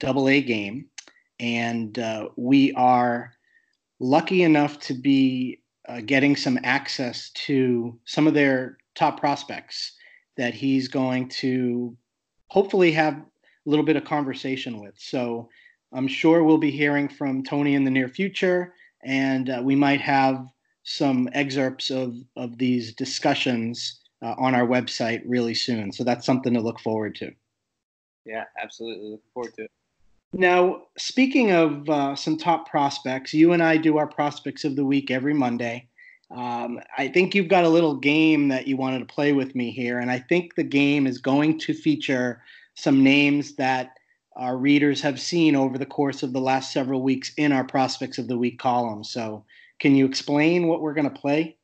Double 0.00 0.28
A 0.28 0.40
game, 0.40 0.86
and 1.38 1.98
uh, 1.98 2.28
we 2.36 2.72
are 2.72 3.32
lucky 4.00 4.42
enough 4.42 4.78
to 4.80 4.94
be 4.94 5.60
uh, 5.88 6.00
getting 6.00 6.34
some 6.34 6.58
access 6.64 7.30
to 7.30 7.98
some 8.04 8.26
of 8.26 8.34
their 8.34 8.78
top 8.94 9.20
prospects 9.20 9.92
that 10.36 10.54
he's 10.54 10.88
going 10.88 11.28
to 11.28 11.96
hopefully 12.48 12.92
have 12.92 13.14
a 13.14 13.24
little 13.66 13.84
bit 13.84 13.96
of 13.96 14.04
conversation 14.04 14.80
with. 14.80 14.94
So 14.98 15.48
I'm 15.92 16.08
sure 16.08 16.44
we'll 16.44 16.58
be 16.58 16.70
hearing 16.70 17.08
from 17.08 17.42
Tony 17.42 17.74
in 17.74 17.84
the 17.84 17.90
near 17.90 18.08
future, 18.08 18.74
and 19.04 19.50
uh, 19.50 19.60
we 19.62 19.74
might 19.74 20.00
have 20.00 20.46
some 20.84 21.28
excerpts 21.32 21.90
of, 21.90 22.14
of 22.36 22.58
these 22.58 22.94
discussions 22.94 24.00
uh, 24.22 24.34
on 24.38 24.54
our 24.54 24.66
website 24.66 25.22
really 25.26 25.54
soon. 25.54 25.92
So 25.92 26.04
that's 26.04 26.26
something 26.26 26.54
to 26.54 26.60
look 26.60 26.80
forward 26.80 27.14
to. 27.16 27.30
Yeah, 28.24 28.44
absolutely. 28.60 29.10
Looking 29.10 29.30
forward 29.32 29.54
to 29.54 29.64
it. 29.64 29.70
Now, 30.32 30.82
speaking 30.98 31.52
of 31.52 31.88
uh, 31.88 32.14
some 32.14 32.36
top 32.36 32.68
prospects, 32.68 33.32
you 33.32 33.52
and 33.52 33.62
I 33.62 33.78
do 33.78 33.96
our 33.96 34.06
prospects 34.06 34.64
of 34.64 34.76
the 34.76 34.84
week 34.84 35.10
every 35.10 35.32
Monday. 35.32 35.88
Um, 36.30 36.80
I 36.96 37.08
think 37.08 37.34
you've 37.34 37.48
got 37.48 37.64
a 37.64 37.68
little 37.68 37.94
game 37.94 38.48
that 38.48 38.66
you 38.66 38.76
wanted 38.76 38.98
to 39.00 39.14
play 39.14 39.32
with 39.32 39.54
me 39.54 39.70
here, 39.70 39.98
and 39.98 40.10
I 40.10 40.18
think 40.18 40.54
the 40.54 40.64
game 40.64 41.06
is 41.06 41.18
going 41.18 41.58
to 41.60 41.72
feature 41.72 42.42
some 42.74 43.02
names 43.02 43.54
that 43.56 43.94
our 44.36 44.56
readers 44.56 45.00
have 45.00 45.18
seen 45.18 45.56
over 45.56 45.78
the 45.78 45.86
course 45.86 46.22
of 46.22 46.32
the 46.32 46.40
last 46.40 46.72
several 46.72 47.02
weeks 47.02 47.32
in 47.36 47.50
our 47.50 47.64
prospects 47.64 48.18
of 48.18 48.28
the 48.28 48.38
week 48.38 48.58
column. 48.58 49.02
So, 49.02 49.44
can 49.80 49.96
you 49.96 50.04
explain 50.04 50.68
what 50.68 50.80
we're 50.80 50.94
going 50.94 51.10
to 51.10 51.20
play? 51.20 51.56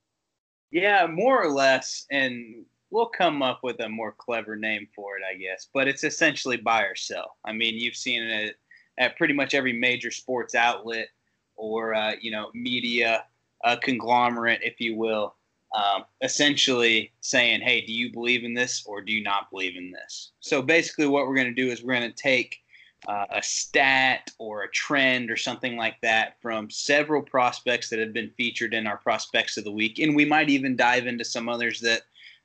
Yeah, 0.70 1.06
more 1.06 1.42
or 1.42 1.50
less, 1.50 2.06
and 2.10 2.64
we'll 2.90 3.06
come 3.06 3.42
up 3.42 3.60
with 3.62 3.80
a 3.80 3.88
more 3.88 4.14
clever 4.16 4.56
name 4.56 4.88
for 4.94 5.18
it, 5.18 5.22
I 5.30 5.36
guess. 5.36 5.68
But 5.74 5.88
it's 5.88 6.04
essentially 6.04 6.56
buy 6.56 6.82
or 6.84 6.96
sell. 6.96 7.36
I 7.44 7.52
mean, 7.52 7.78
you've 7.78 7.96
seen 7.96 8.22
it 8.22 8.56
at 8.98 9.16
pretty 9.16 9.34
much 9.34 9.54
every 9.54 9.72
major 9.72 10.10
sports 10.10 10.54
outlet 10.54 11.08
or 11.56 11.94
uh, 11.94 12.14
you 12.20 12.30
know 12.30 12.50
media 12.54 13.24
uh, 13.64 13.76
conglomerate, 13.76 14.60
if 14.62 14.80
you 14.80 14.96
will. 14.96 15.34
Um, 15.74 16.04
essentially 16.20 17.12
saying, 17.20 17.60
"Hey, 17.60 17.80
do 17.80 17.92
you 17.92 18.12
believe 18.12 18.44
in 18.44 18.54
this 18.54 18.84
or 18.86 19.00
do 19.00 19.12
you 19.12 19.24
not 19.24 19.50
believe 19.50 19.76
in 19.76 19.90
this?" 19.90 20.30
So 20.38 20.62
basically, 20.62 21.08
what 21.08 21.26
we're 21.26 21.34
going 21.34 21.52
to 21.52 21.62
do 21.62 21.68
is 21.68 21.82
we're 21.82 21.98
going 21.98 22.12
to 22.12 22.22
take 22.22 22.60
uh, 23.08 23.26
a 23.30 23.42
stat 23.42 24.30
or 24.38 24.62
a 24.62 24.70
trend 24.70 25.30
or 25.30 25.36
something 25.36 25.76
like 25.76 26.00
that 26.02 26.40
from 26.40 26.70
several 26.70 27.22
prospects 27.22 27.90
that 27.90 27.98
have 27.98 28.12
been 28.12 28.30
featured 28.36 28.72
in 28.72 28.86
our 28.86 28.98
prospects 28.98 29.56
of 29.56 29.64
the 29.64 29.72
week, 29.72 29.98
and 29.98 30.14
we 30.14 30.24
might 30.24 30.48
even 30.48 30.76
dive 30.76 31.06
into 31.06 31.24
some 31.24 31.48
others 31.48 31.80
that 31.80 32.02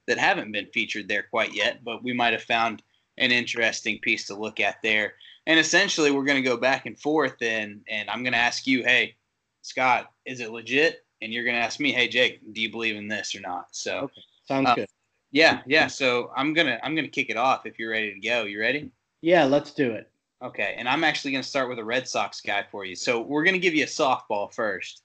that 0.08 0.18
haven't 0.18 0.52
been 0.52 0.66
featured 0.74 1.08
there 1.08 1.26
quite 1.30 1.54
yet, 1.54 1.84
but 1.84 2.04
we 2.04 2.14
might 2.14 2.34
have 2.34 2.42
found 2.42 2.82
an 3.20 3.32
interesting 3.32 4.00
piece 4.00 4.26
to 4.26 4.36
look 4.36 4.60
at 4.60 4.82
there. 4.82 5.14
And 5.46 5.60
essentially, 5.60 6.10
we're 6.10 6.26
going 6.26 6.42
to 6.42 6.50
go 6.50 6.58
back 6.58 6.88
and 6.88 7.00
forth, 7.00 7.42
and 7.42 7.82
and 7.88 8.10
I'm 8.10 8.24
going 8.24 8.34
to 8.34 8.40
ask 8.40 8.66
you, 8.66 8.84
hey, 8.84 9.16
Scott, 9.62 10.12
is 10.26 10.40
it 10.40 10.52
legit? 10.52 11.06
And 11.22 11.34
you're 11.34 11.44
going 11.44 11.56
to 11.56 11.62
ask 11.62 11.80
me, 11.80 11.92
hey, 11.92 12.08
Jake, 12.08 12.40
do 12.54 12.62
you 12.62 12.72
believe 12.72 12.96
in 12.96 13.08
this 13.08 13.36
or 13.36 13.42
not? 13.42 13.68
So 13.72 13.98
okay. 13.98 14.22
sounds 14.46 14.70
uh, 14.70 14.76
good. 14.76 14.88
Yeah, 15.32 15.62
yeah. 15.68 15.88
So 15.88 16.32
I'm 16.36 16.54
gonna 16.54 16.80
I'm 16.82 16.96
gonna 16.96 17.08
kick 17.08 17.30
it 17.30 17.38
off 17.38 17.68
if 17.68 17.78
you're 17.78 17.92
ready 17.92 18.14
to 18.14 18.20
go. 18.20 18.46
You 18.46 18.60
ready? 18.60 18.90
Yeah, 19.22 19.44
let's 19.44 19.72
do 19.72 19.92
it. 19.92 20.10
Okay, 20.42 20.76
and 20.78 20.88
I'm 20.88 21.04
actually 21.04 21.32
going 21.32 21.44
to 21.44 21.50
start 21.50 21.68
with 21.68 21.80
a 21.80 21.84
Red 21.84 22.08
Sox 22.08 22.40
guy 22.40 22.64
for 22.72 22.86
you. 22.86 22.96
So 22.96 23.22
we're 23.22 23.44
going 23.44 23.56
to 23.56 23.60
give 23.60 23.76
you 23.76 23.84
a 23.84 23.88
softball 23.88 24.54
first, 24.54 25.04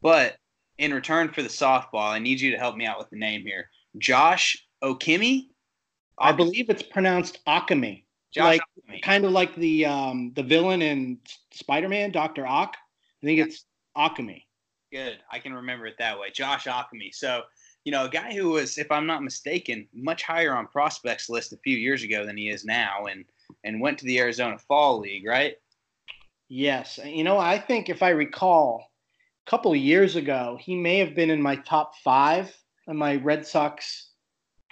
but 0.00 0.36
in 0.78 0.94
return 0.94 1.28
for 1.28 1.42
the 1.42 1.48
softball, 1.48 2.10
I 2.10 2.20
need 2.20 2.40
you 2.40 2.52
to 2.52 2.58
help 2.58 2.76
me 2.76 2.86
out 2.86 2.98
with 2.98 3.10
the 3.10 3.16
name 3.16 3.42
here. 3.42 3.68
Josh 3.98 4.64
Ockimey. 4.82 5.48
I 6.18 6.32
believe 6.32 6.70
it's 6.70 6.82
pronounced 6.82 7.44
Akami. 7.46 8.04
Josh 8.32 8.58
like 8.88 9.02
kind 9.02 9.24
of 9.24 9.32
like 9.32 9.54
the 9.56 9.86
um, 9.86 10.32
the 10.34 10.42
villain 10.42 10.82
in 10.82 11.18
Spider-Man, 11.52 12.12
Doctor 12.12 12.46
Ock. 12.46 12.76
I 13.22 13.26
think 13.26 13.40
it's 13.40 13.64
Akami. 13.96 14.44
Good, 14.92 15.18
I 15.30 15.38
can 15.38 15.52
remember 15.52 15.86
it 15.86 15.96
that 15.98 16.18
way. 16.18 16.30
Josh 16.30 16.64
Akami. 16.64 17.12
So 17.12 17.42
you 17.86 17.92
know, 17.92 18.06
a 18.06 18.10
guy 18.10 18.34
who 18.34 18.50
was, 18.50 18.78
if 18.78 18.90
I'm 18.90 19.06
not 19.06 19.22
mistaken, 19.22 19.86
much 19.94 20.24
higher 20.24 20.56
on 20.56 20.66
prospects 20.66 21.30
list 21.30 21.52
a 21.52 21.58
few 21.58 21.76
years 21.76 22.02
ago 22.02 22.26
than 22.26 22.36
he 22.36 22.48
is 22.48 22.64
now, 22.64 23.06
and 23.06 23.24
and 23.62 23.80
went 23.80 23.96
to 23.98 24.04
the 24.04 24.18
Arizona 24.18 24.58
Fall 24.58 24.98
League, 24.98 25.24
right? 25.24 25.54
Yes. 26.48 26.98
You 27.04 27.22
know, 27.22 27.38
I 27.38 27.60
think 27.60 27.88
if 27.88 28.02
I 28.02 28.10
recall, 28.10 28.90
a 29.46 29.50
couple 29.50 29.70
of 29.70 29.78
years 29.78 30.16
ago, 30.16 30.58
he 30.60 30.74
may 30.74 30.98
have 30.98 31.14
been 31.14 31.30
in 31.30 31.40
my 31.40 31.56
top 31.56 31.96
five 32.02 32.52
on 32.88 32.96
my 32.96 33.16
Red 33.16 33.46
Sox 33.46 34.10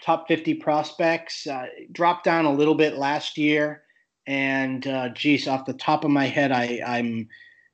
top 0.03 0.27
50 0.27 0.55
prospects. 0.55 1.47
Uh, 1.47 1.67
dropped 1.93 2.25
down 2.25 2.47
a 2.47 2.53
little 2.53 2.75
bit 2.75 2.97
last 2.97 3.39
year, 3.39 3.85
and 4.27 4.89
uh, 4.89 5.11
geez, 5.11 5.47
off 5.47 5.67
the 5.67 5.73
top 5.75 6.05
of 6.05 6.11
my 6.11 6.27
head, 6.27 6.51
I, 6.51 6.81
I'm 6.85 7.29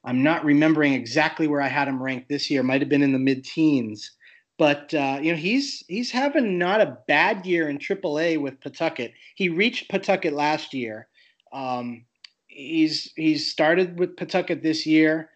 I'm 0.04 0.22
not 0.22 0.44
remembering 0.44 0.94
exactly 0.94 1.46
where 1.46 1.60
I 1.60 1.68
had 1.68 1.88
him 1.88 2.02
ranked 2.02 2.28
this 2.28 2.50
year. 2.50 2.62
Might 2.62 2.80
have 2.80 2.88
been 2.88 3.02
in 3.02 3.12
the 3.12 3.18
mid-teens, 3.18 4.10
but 4.58 4.92
uh, 4.94 5.18
you 5.20 5.32
know 5.32 5.36
he's 5.36 5.84
he's 5.88 6.10
having 6.10 6.58
not 6.58 6.80
a 6.80 6.98
bad 7.06 7.44
year 7.44 7.68
in 7.68 7.78
AAA 7.78 8.40
with 8.40 8.60
Pawtucket. 8.60 9.12
He 9.34 9.48
reached 9.48 9.90
Pawtucket 9.90 10.32
last 10.32 10.72
year. 10.72 11.08
Um, 11.52 12.04
he's 12.46 13.12
he's 13.16 13.50
started 13.50 13.98
with 13.98 14.16
Pawtucket 14.16 14.62
this 14.62 14.86
year. 14.86 15.30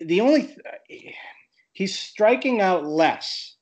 The 0.00 0.20
only 0.20 0.54
th- 0.88 1.14
he's 1.72 1.98
striking 1.98 2.60
out 2.60 2.84
less, 2.84 3.56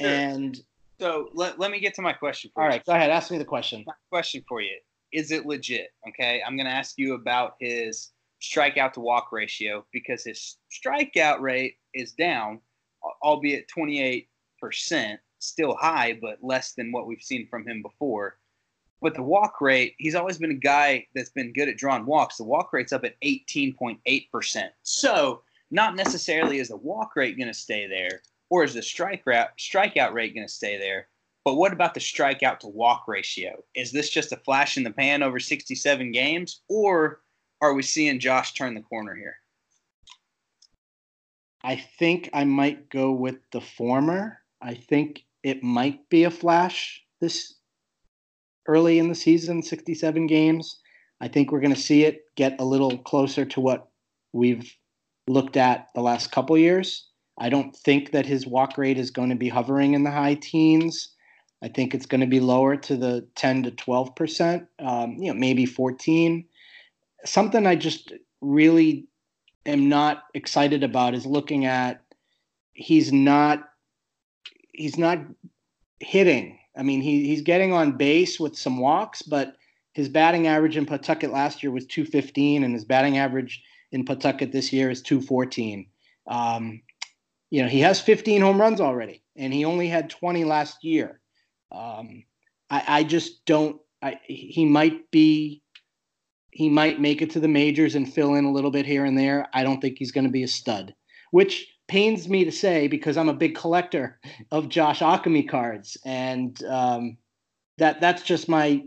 sure. 0.00 0.08
and 0.08 0.56
so 1.00 1.30
let, 1.34 1.58
let 1.58 1.70
me 1.70 1.80
get 1.80 1.94
to 1.94 2.02
my 2.02 2.12
question. 2.12 2.52
All 2.54 2.64
right, 2.66 2.84
go 2.84 2.92
ahead. 2.92 3.10
Ask 3.10 3.30
me 3.30 3.38
the 3.38 3.44
question. 3.44 3.82
My 3.86 3.94
question 4.10 4.44
for 4.48 4.60
you 4.60 4.76
is 5.12 5.32
it 5.32 5.46
legit? 5.46 5.88
Okay, 6.08 6.42
I'm 6.46 6.56
going 6.56 6.66
to 6.66 6.72
ask 6.72 6.94
you 6.98 7.14
about 7.14 7.54
his 7.60 8.10
strikeout 8.40 8.92
to 8.94 9.00
walk 9.00 9.32
ratio 9.32 9.84
because 9.92 10.24
his 10.24 10.56
strikeout 10.70 11.40
rate 11.40 11.76
is 11.94 12.12
down, 12.12 12.60
albeit 13.22 13.68
28 13.68 14.28
percent, 14.60 15.20
still 15.38 15.74
high, 15.74 16.18
but 16.20 16.38
less 16.42 16.72
than 16.72 16.92
what 16.92 17.06
we've 17.06 17.22
seen 17.22 17.46
from 17.48 17.66
him 17.66 17.82
before. 17.82 18.38
But 19.00 19.14
the 19.14 19.22
walk 19.22 19.60
rate, 19.60 19.94
he's 19.98 20.14
always 20.14 20.38
been 20.38 20.50
a 20.50 20.54
guy 20.54 21.06
that's 21.14 21.30
been 21.30 21.54
good 21.54 21.68
at 21.68 21.78
drawing 21.78 22.04
walks. 22.04 22.36
The 22.36 22.44
walk 22.44 22.72
rate's 22.72 22.92
up 22.92 23.04
at 23.04 23.18
18.8%. 23.22 24.68
So, 24.82 25.42
not 25.70 25.96
necessarily 25.96 26.58
is 26.58 26.68
the 26.68 26.76
walk 26.76 27.16
rate 27.16 27.38
going 27.38 27.48
to 27.48 27.54
stay 27.54 27.86
there, 27.86 28.20
or 28.50 28.64
is 28.64 28.74
the 28.74 28.82
strike 28.82 29.22
rate, 29.24 29.46
strikeout 29.58 30.12
rate 30.12 30.34
going 30.34 30.46
to 30.46 30.52
stay 30.52 30.78
there? 30.78 31.08
But 31.44 31.54
what 31.54 31.72
about 31.72 31.94
the 31.94 32.00
strikeout 32.00 32.58
to 32.60 32.68
walk 32.68 33.08
ratio? 33.08 33.62
Is 33.74 33.92
this 33.92 34.10
just 34.10 34.32
a 34.32 34.36
flash 34.36 34.76
in 34.76 34.82
the 34.82 34.90
pan 34.90 35.22
over 35.22 35.40
67 35.40 36.12
games, 36.12 36.60
or 36.68 37.22
are 37.60 37.74
we 37.74 37.82
seeing 37.82 38.18
Josh 38.18 38.54
turn 38.54 38.74
the 38.74 38.82
corner 38.82 39.14
here? 39.14 39.36
I 41.62 41.76
think 41.76 42.30
I 42.32 42.44
might 42.44 42.88
go 42.88 43.12
with 43.12 43.36
the 43.52 43.60
former. 43.60 44.38
I 44.62 44.74
think 44.74 45.24
it 45.42 45.62
might 45.62 46.08
be 46.08 46.24
a 46.24 46.30
flash 46.30 47.02
this 47.20 47.54
early 48.66 48.98
in 48.98 49.08
the 49.08 49.14
season, 49.14 49.62
67 49.62 50.26
games. 50.26 50.80
I 51.20 51.28
think 51.28 51.52
we're 51.52 51.60
going 51.60 51.74
to 51.74 51.80
see 51.80 52.04
it 52.04 52.22
get 52.36 52.60
a 52.60 52.64
little 52.64 52.96
closer 52.98 53.44
to 53.44 53.60
what 53.60 53.88
we've 54.32 54.74
looked 55.28 55.56
at 55.56 55.88
the 55.94 56.00
last 56.00 56.32
couple 56.32 56.56
years. 56.56 57.08
I 57.38 57.48
don't 57.48 57.74
think 57.76 58.12
that 58.12 58.26
his 58.26 58.46
walk 58.46 58.78
rate 58.78 58.98
is 58.98 59.10
going 59.10 59.30
to 59.30 59.36
be 59.36 59.48
hovering 59.48 59.94
in 59.94 60.02
the 60.02 60.10
high 60.10 60.34
teens. 60.34 61.14
I 61.62 61.68
think 61.68 61.94
it's 61.94 62.06
going 62.06 62.22
to 62.22 62.26
be 62.26 62.40
lower 62.40 62.76
to 62.76 62.96
the 62.96 63.26
10 63.36 63.64
to 63.64 63.70
12 63.70 64.14
percent, 64.14 64.66
um, 64.78 65.16
you 65.18 65.32
know, 65.32 65.38
maybe 65.38 65.66
14. 65.66 66.44
Something 67.24 67.66
I 67.66 67.76
just 67.76 68.12
really 68.40 69.06
am 69.66 69.88
not 69.88 70.24
excited 70.34 70.82
about 70.82 71.14
is 71.14 71.26
looking 71.26 71.66
at 71.66 72.02
he's 72.72 73.12
not 73.12 73.68
he's 74.72 74.96
not 74.98 75.18
hitting. 76.00 76.58
I 76.76 76.82
mean, 76.82 77.00
he 77.00 77.26
he's 77.26 77.42
getting 77.42 77.72
on 77.72 77.96
base 77.96 78.40
with 78.40 78.56
some 78.56 78.78
walks, 78.78 79.22
but 79.22 79.56
his 79.92 80.08
batting 80.08 80.46
average 80.46 80.76
in 80.76 80.86
Pawtucket 80.86 81.30
last 81.30 81.62
year 81.62 81.72
was 81.72 81.86
215, 81.86 82.64
and 82.64 82.72
his 82.72 82.84
batting 82.84 83.18
average 83.18 83.62
in 83.92 84.04
Pawtucket 84.04 84.52
this 84.52 84.72
year 84.72 84.90
is 84.90 85.02
214. 85.02 85.86
Um, 86.26 86.82
you 87.50 87.62
know, 87.62 87.68
he 87.68 87.80
has 87.80 88.00
15 88.00 88.40
home 88.40 88.60
runs 88.60 88.80
already, 88.80 89.22
and 89.36 89.52
he 89.52 89.64
only 89.64 89.88
had 89.88 90.08
20 90.08 90.44
last 90.44 90.84
year. 90.84 91.20
Um, 91.72 92.24
I, 92.70 92.84
I 92.86 93.04
just 93.04 93.44
don't. 93.44 93.80
I, 94.02 94.20
he 94.24 94.64
might 94.64 95.10
be, 95.10 95.62
he 96.52 96.68
might 96.68 97.00
make 97.00 97.22
it 97.22 97.30
to 97.30 97.40
the 97.40 97.48
majors 97.48 97.94
and 97.94 98.12
fill 98.12 98.34
in 98.34 98.44
a 98.44 98.52
little 98.52 98.70
bit 98.70 98.86
here 98.86 99.04
and 99.04 99.16
there. 99.16 99.48
I 99.54 99.62
don't 99.62 99.80
think 99.80 99.98
he's 99.98 100.12
going 100.12 100.24
to 100.24 100.30
be 100.30 100.42
a 100.42 100.48
stud, 100.48 100.94
which 101.30 101.72
pains 101.88 102.28
me 102.28 102.44
to 102.44 102.52
say 102.52 102.86
because 102.86 103.16
I'm 103.16 103.28
a 103.28 103.34
big 103.34 103.54
collector 103.54 104.20
of 104.52 104.68
Josh 104.68 105.00
Ockimey 105.00 105.48
cards, 105.48 105.96
and 106.04 106.62
um, 106.64 107.16
that 107.78 108.00
that's 108.00 108.22
just 108.22 108.48
my 108.48 108.84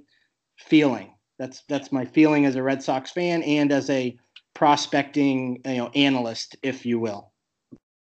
feeling. 0.57 1.13
That's 1.39 1.63
that's 1.67 1.91
my 1.91 2.05
feeling 2.05 2.45
as 2.45 2.55
a 2.55 2.63
Red 2.63 2.83
Sox 2.83 3.11
fan 3.11 3.43
and 3.43 3.71
as 3.71 3.89
a 3.89 4.17
prospecting 4.53 5.61
you 5.65 5.77
know 5.77 5.87
analyst, 5.95 6.55
if 6.63 6.85
you 6.85 6.99
will. 6.99 7.33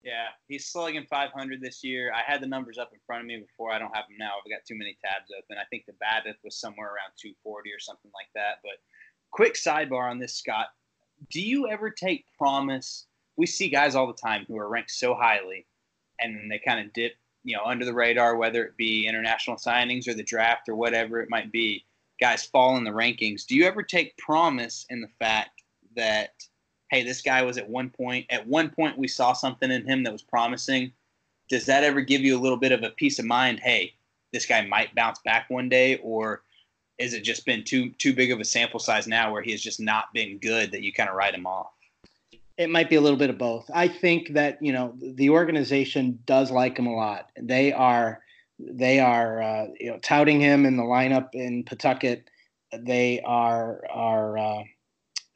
Yeah, 0.04 0.34
he's 0.48 0.66
slugging 0.66 1.06
500 1.10 1.62
this 1.62 1.84
year. 1.84 2.12
I 2.12 2.24
had 2.26 2.42
the 2.42 2.48
numbers 2.48 2.80
up 2.80 2.90
in 2.92 3.00
front 3.06 3.22
of 3.22 3.28
me 3.28 3.38
before. 3.38 3.72
I 3.72 3.78
don't 3.78 3.96
have 3.96 4.10
them 4.10 4.18
now. 4.18 4.34
I've 4.34 4.50
got 4.50 4.66
too 4.66 4.74
many 4.74 4.98
tabs 4.98 5.30
open. 5.38 5.62
I 5.62 5.70
think 5.70 5.86
the 5.86 5.94
BABIP 6.02 6.42
was 6.44 6.60
somewhere 6.60 6.88
around 6.88 7.14
240 7.22 7.70
or 7.70 7.80
something 7.80 8.10
like 8.14 8.30
that. 8.34 8.66
But 8.66 8.82
quick 9.32 9.56
sidebar 9.56 10.10
on 10.10 10.20
this, 10.20 10.36
Scott. 10.36 10.68
Do 11.30 11.42
you 11.42 11.68
ever 11.70 11.90
take 11.90 12.26
promise? 12.38 13.06
We 13.38 13.46
see 13.46 13.70
guys 13.70 13.96
all 13.96 14.08
the 14.08 14.14
time 14.14 14.46
who 14.48 14.58
are 14.58 14.70
ranked 14.70 14.92
so 14.92 15.14
highly, 15.14 15.66
and 16.20 16.52
they 16.52 16.60
kind 16.60 16.86
of 16.86 16.94
dip, 16.94 17.14
you 17.44 17.56
know, 17.56 17.64
under 17.66 17.86
the 17.86 17.94
radar, 17.94 18.36
whether 18.36 18.64
it 18.64 18.78
be 18.78 19.08
international 19.08 19.58
signings 19.58 20.08
or 20.08 20.14
the 20.14 20.24
draft 20.24 20.70
or 20.70 20.76
whatever 20.76 21.22
it 21.22 21.30
might 21.30 21.52
be. 21.52 21.86
Guys 22.20 22.46
fall 22.46 22.78
in 22.78 22.84
the 22.84 22.92
rankings. 22.92 23.46
Do 23.46 23.56
you 23.56 23.66
ever 23.66 23.82
take 23.82 24.16
promise 24.18 24.86
in 24.90 25.02
the 25.02 25.08
fact 25.20 25.64
that, 25.96 26.34
hey, 26.92 27.04
this 27.04 27.22
guy 27.22 27.42
was 27.42 27.58
at 27.58 27.68
one 27.68 27.90
point, 27.90 28.28
at 28.30 28.46
one 28.48 28.70
point 28.70 28.98
we 28.98 29.08
saw 29.08 29.34
something 29.34 29.72
in 29.72 29.88
him 29.88 30.04
that 30.04 30.14
was 30.14 30.22
promising? 30.22 30.92
Does 31.50 31.66
that 31.66 31.84
ever 31.84 32.02
give 32.02 32.22
you 32.22 32.38
a 32.38 32.40
little 32.40 32.60
bit 32.60 32.72
of 32.72 32.84
a 32.84 32.92
peace 32.92 33.18
of 33.18 33.26
mind? 33.26 33.60
Hey, 33.60 33.94
this 34.32 34.46
guy 34.46 34.66
might 34.66 34.94
bounce 34.94 35.20
back 35.26 35.50
one 35.50 35.68
day, 35.68 35.98
or 35.98 36.44
is 37.02 37.14
it 37.14 37.24
just 37.24 37.46
been 37.46 37.64
too 37.64 37.90
too 37.92 38.14
big 38.14 38.32
of 38.32 38.40
a 38.40 38.46
sample 38.46 38.80
size 38.80 39.08
now 39.08 39.32
where 39.32 39.42
he 39.42 39.52
has 39.52 39.62
just 39.62 39.80
not 39.80 40.14
been 40.14 40.38
good 40.38 40.72
that 40.72 40.84
you 40.84 40.94
kind 40.94 41.10
of 41.10 41.16
write 41.16 41.34
him 41.34 41.46
off? 41.46 41.72
It 42.58 42.70
might 42.70 42.90
be 42.90 42.96
a 42.96 43.02
little 43.02 43.18
bit 43.18 43.30
of 43.30 43.38
both. 43.38 43.70
I 43.74 43.88
think 43.88 44.34
that 44.34 44.58
you 44.62 44.72
know 44.72 44.94
the 45.02 45.30
organization 45.32 46.20
does 46.26 46.52
like 46.52 46.78
him 46.78 46.88
a 46.88 46.96
lot. 46.96 47.32
They 47.40 47.74
are 47.74 48.22
they 48.60 49.00
are 49.00 49.42
uh, 49.42 49.68
you 49.80 49.92
know 49.92 50.00
touting 50.00 50.40
him 50.40 50.66
in 50.66 50.78
the 50.78 50.84
lineup 50.84 51.30
in 51.34 51.64
Pawtucket. 51.64 52.30
They 52.78 53.22
are 53.22 53.82
are 53.90 54.38
uh, 54.38 54.64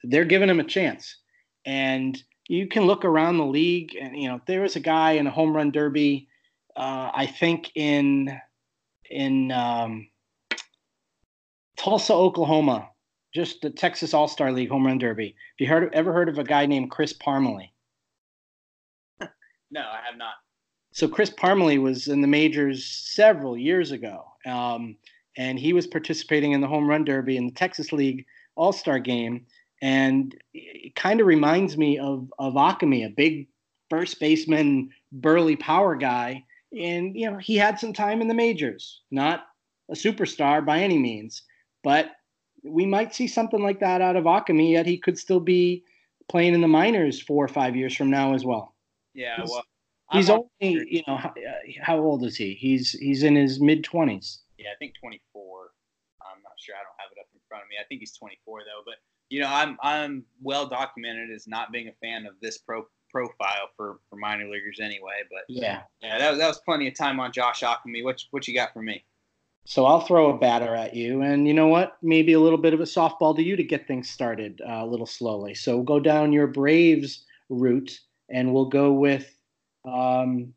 they're 0.04 0.25
giving 0.25 0.49
him 0.49 0.60
a 0.60 0.63
chance, 0.63 1.17
and 1.65 2.21
you 2.47 2.67
can 2.67 2.86
look 2.86 3.06
around 3.06 3.38
the 3.38 3.45
league 3.45 3.95
and 3.99 4.15
you 4.15 4.28
know 4.28 4.39
there 4.45 4.62
was 4.62 4.75
a 4.75 4.82
guy 4.82 5.13
in 5.13 5.28
a 5.28 5.32
home 5.32 5.56
run 5.56 5.71
derby. 5.71 6.28
Uh, 6.75 7.10
I 7.13 7.25
think 7.25 7.71
in 7.75 8.39
in 9.10 9.51
um, 9.51 10.08
Tulsa, 11.77 12.13
Oklahoma, 12.13 12.89
just 13.33 13.61
the 13.61 13.69
Texas 13.69 14.13
All 14.13 14.27
Star 14.27 14.51
League 14.51 14.69
Home 14.69 14.85
Run 14.85 14.97
Derby. 14.97 15.27
Have 15.27 15.59
you 15.59 15.67
heard 15.67 15.93
ever 15.93 16.13
heard 16.13 16.29
of 16.29 16.39
a 16.39 16.43
guy 16.43 16.65
named 16.65 16.91
Chris 16.91 17.13
Parmelee? 17.13 17.71
no, 19.19 19.81
I 19.81 19.99
have 20.05 20.17
not. 20.17 20.35
So 20.91 21.09
Chris 21.09 21.29
Parmelee 21.29 21.81
was 21.81 22.07
in 22.07 22.21
the 22.21 22.27
majors 22.27 22.85
several 22.85 23.57
years 23.57 23.91
ago, 23.91 24.23
um, 24.45 24.95
and 25.35 25.59
he 25.59 25.73
was 25.73 25.88
participating 25.88 26.53
in 26.53 26.61
the 26.61 26.67
Home 26.67 26.89
Run 26.89 27.03
Derby 27.03 27.35
in 27.35 27.47
the 27.47 27.51
Texas 27.51 27.91
League 27.91 28.25
All 28.55 28.71
Star 28.71 28.99
Game, 28.99 29.45
and 29.81 30.33
it 30.53 30.95
kind 30.95 31.19
of 31.19 31.27
reminds 31.27 31.77
me 31.77 31.99
of 31.99 32.31
of 32.39 32.53
Ockimey, 32.53 33.05
a 33.05 33.09
big 33.09 33.49
first 33.89 34.19
baseman, 34.21 34.89
burly 35.11 35.57
power 35.57 35.97
guy, 35.97 36.45
and 36.71 37.13
you 37.15 37.29
know 37.29 37.38
he 37.38 37.57
had 37.57 37.77
some 37.77 37.91
time 37.91 38.21
in 38.21 38.29
the 38.29 38.33
majors, 38.33 39.01
not 39.11 39.47
a 39.89 39.93
superstar 39.93 40.65
by 40.65 40.79
any 40.79 40.97
means, 40.97 41.43
but 41.85 42.09
we 42.63 42.83
might 42.83 43.13
see 43.13 43.27
something 43.27 43.61
like 43.61 43.79
that 43.79 44.01
out 44.01 44.15
of 44.15 44.25
Ockimey. 44.25 44.71
Yet 44.71 44.87
he 44.87 44.97
could 44.97 45.17
still 45.17 45.39
be 45.39 45.83
playing 46.27 46.55
in 46.55 46.61
the 46.61 46.67
minors 46.67 47.21
four 47.21 47.45
or 47.45 47.47
five 47.47 47.75
years 47.75 47.95
from 47.95 48.09
now 48.09 48.33
as 48.33 48.43
well. 48.43 48.75
Yeah, 49.13 49.45
well, 49.47 49.63
he's 50.11 50.29
only 50.29 50.49
you 50.59 51.03
know 51.07 51.15
how, 51.15 51.29
uh, 51.29 51.71
how, 51.81 51.99
old 51.99 52.25
is 52.25 52.35
he? 52.35 52.55
He's 52.55 52.91
he's 52.91 53.21
in 53.23 53.35
his 53.35 53.61
mid 53.61 53.83
twenties. 53.83 54.41
Yeah, 54.57 54.71
I 54.71 54.75
think 54.79 54.95
twenty 54.99 55.21
four. 55.31 55.69
I'm 56.21 56.41
not 56.41 56.53
sure. 56.57 56.73
I 56.75 56.79
don't 56.79 56.97
have 56.97 57.11
it 57.15 57.19
up 57.21 57.27
in 57.33 57.39
front 57.47 57.63
of 57.63 57.69
me. 57.69 57.75
I 57.79 57.85
think 57.85 57.99
he's 57.99 58.17
24 58.17 58.61
though. 58.61 58.81
But 58.83 58.95
you 59.29 59.41
know, 59.41 59.47
I'm 59.47 59.77
I'm 59.81 60.25
well 60.41 60.67
documented 60.67 61.29
as 61.29 61.47
not 61.47 61.71
being 61.71 61.87
a 61.87 61.93
fan 62.01 62.25
of 62.25 62.33
this 62.41 62.57
pro 62.57 62.83
profile 63.11 63.69
for 63.77 63.99
for 64.09 64.15
minor 64.15 64.49
leaguers 64.49 64.79
anyway. 64.81 65.21
But 65.29 65.43
yeah, 65.47 65.83
yeah, 66.01 66.17
that, 66.17 66.37
that 66.39 66.47
was 66.47 66.59
plenty 66.65 66.87
of 66.87 66.95
time 66.95 67.19
on 67.19 67.31
Josh 67.31 67.61
Ockimey. 67.61 68.03
What 68.03 68.21
what 68.31 68.47
you 68.47 68.55
got 68.55 68.73
for 68.73 68.81
me? 68.81 69.05
So 69.67 69.86
I'll 69.86 70.01
throw 70.01 70.30
a 70.30 70.38
batter 70.38 70.75
at 70.75 70.95
you, 70.95 71.21
and 71.21 71.47
you 71.47 71.54
know 71.54 71.67
what? 71.67 71.97
Maybe 72.04 72.34
a 72.34 72.39
little 72.39 72.58
bit 72.58 72.75
of 72.75 72.82
a 72.82 72.84
softball 72.84 73.36
to 73.36 73.43
you 73.43 73.56
to 73.56 73.63
get 73.63 73.88
things 73.88 74.10
started 74.10 74.62
uh, 74.62 74.84
a 74.84 74.86
little 74.86 75.08
slowly. 75.08 75.56
So 75.56 75.75
we'll 75.75 75.86
go 75.86 75.99
down 75.99 76.32
your 76.32 76.45
Braves 76.45 77.25
route, 77.49 77.99
and 78.30 78.54
we'll 78.54 78.69
go 78.69 78.93
with. 78.93 79.28
Um, 79.84 80.54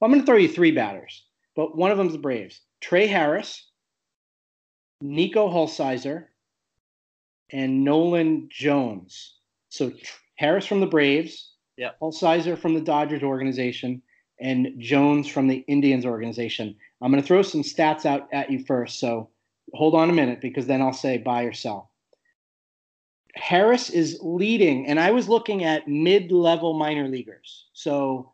well, 0.00 0.08
I'm 0.08 0.10
going 0.10 0.20
to 0.20 0.26
throw 0.26 0.38
you 0.38 0.48
three 0.48 0.70
batters, 0.70 1.26
but 1.54 1.76
one 1.76 1.90
of 1.90 1.98
them's 1.98 2.14
the 2.14 2.18
Braves: 2.18 2.62
Trey 2.80 3.06
Harris, 3.06 3.68
Niko 5.04 5.52
Hulsizer, 5.52 6.24
and 7.50 7.84
Nolan 7.84 8.48
Jones. 8.50 9.34
So 9.68 9.92
Harris 10.36 10.64
from 10.64 10.80
the 10.80 10.86
Braves, 10.86 11.52
yeah, 11.76 11.90
Hulsizer 12.00 12.58
from 12.58 12.72
the 12.72 12.80
Dodgers 12.80 13.22
organization, 13.22 14.00
and 14.40 14.74
Jones 14.78 15.28
from 15.28 15.46
the 15.46 15.64
Indians 15.68 16.06
organization. 16.06 16.74
I'm 17.00 17.10
going 17.10 17.22
to 17.22 17.26
throw 17.26 17.42
some 17.42 17.62
stats 17.62 18.06
out 18.06 18.28
at 18.32 18.50
you 18.50 18.64
first. 18.64 18.98
So 18.98 19.28
hold 19.74 19.94
on 19.94 20.10
a 20.10 20.12
minute 20.12 20.40
because 20.40 20.66
then 20.66 20.82
I'll 20.82 20.92
say 20.92 21.18
buy 21.18 21.42
or 21.42 21.52
sell. 21.52 21.90
Harris 23.36 23.90
is 23.90 24.18
leading, 24.22 24.86
and 24.86 24.98
I 24.98 25.12
was 25.12 25.28
looking 25.28 25.62
at 25.64 25.86
mid 25.86 26.32
level 26.32 26.74
minor 26.74 27.06
leaguers. 27.06 27.66
So 27.72 28.32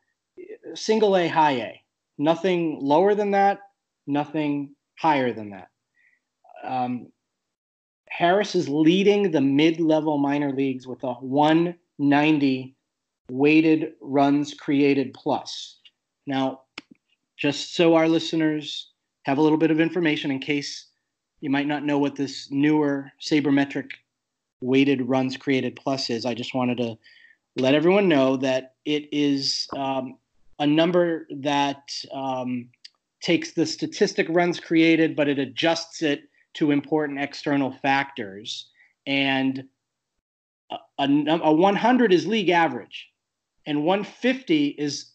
single 0.75 1.17
A, 1.17 1.29
high 1.29 1.53
A. 1.53 1.83
Nothing 2.19 2.79
lower 2.81 3.15
than 3.15 3.33
that, 3.33 3.61
nothing 4.07 4.75
higher 4.99 5.33
than 5.33 5.51
that. 5.51 5.69
Um, 6.65 7.09
Harris 8.09 8.55
is 8.55 8.69
leading 8.69 9.31
the 9.31 9.41
mid 9.41 9.81
level 9.81 10.17
minor 10.17 10.53
leagues 10.53 10.87
with 10.87 11.03
a 11.05 11.13
190 11.15 12.75
weighted 13.31 13.93
runs 14.01 14.55
created 14.55 15.13
plus. 15.13 15.76
Now, 16.27 16.63
just 17.37 17.75
so 17.75 17.95
our 17.95 18.09
listeners 18.09 18.91
have 19.25 19.39
a 19.39 19.43
little 19.43 19.59
bit 19.59 19.71
of 19.71 19.81
information 19.81 20.31
in 20.31 20.39
case 20.39 20.87
you 21.41 21.51
might 21.51 21.67
not 21.67 21.85
know 21.85 21.99
what 21.99 22.17
this 22.17 22.51
newer 22.51 23.13
sabermetric 23.21 23.91
weighted 24.61 25.03
runs 25.09 25.37
created 25.37 25.77
plus 25.77 26.11
is, 26.11 26.25
I 26.25 26.35
just 26.35 26.55
wanted 26.55 26.79
to 26.79 26.99
let 27.57 27.75
everyone 27.75 28.09
know 28.09 28.37
that 28.39 28.75
it 28.85 29.09
is 29.13 29.67
um, 29.77 30.19
a 30.59 30.67
number 30.67 31.27
that 31.31 31.91
um, 32.13 32.69
takes 33.21 33.53
the 33.53 33.67
statistic 33.67 34.27
runs 34.31 34.61
created, 34.61 35.17
but 35.17 35.29
it 35.29 35.39
adjusts 35.39 36.03
it 36.03 36.25
to 36.55 36.71
important 36.71 37.21
external 37.21 37.73
factors. 37.73 38.69
And 39.07 39.65
a, 40.71 40.77
a, 40.99 41.09
a 41.43 41.53
100 41.53 42.13
is 42.13 42.27
league 42.27 42.51
average, 42.51 43.09
and 43.67 43.85
150 43.85 44.69
is 44.69 45.13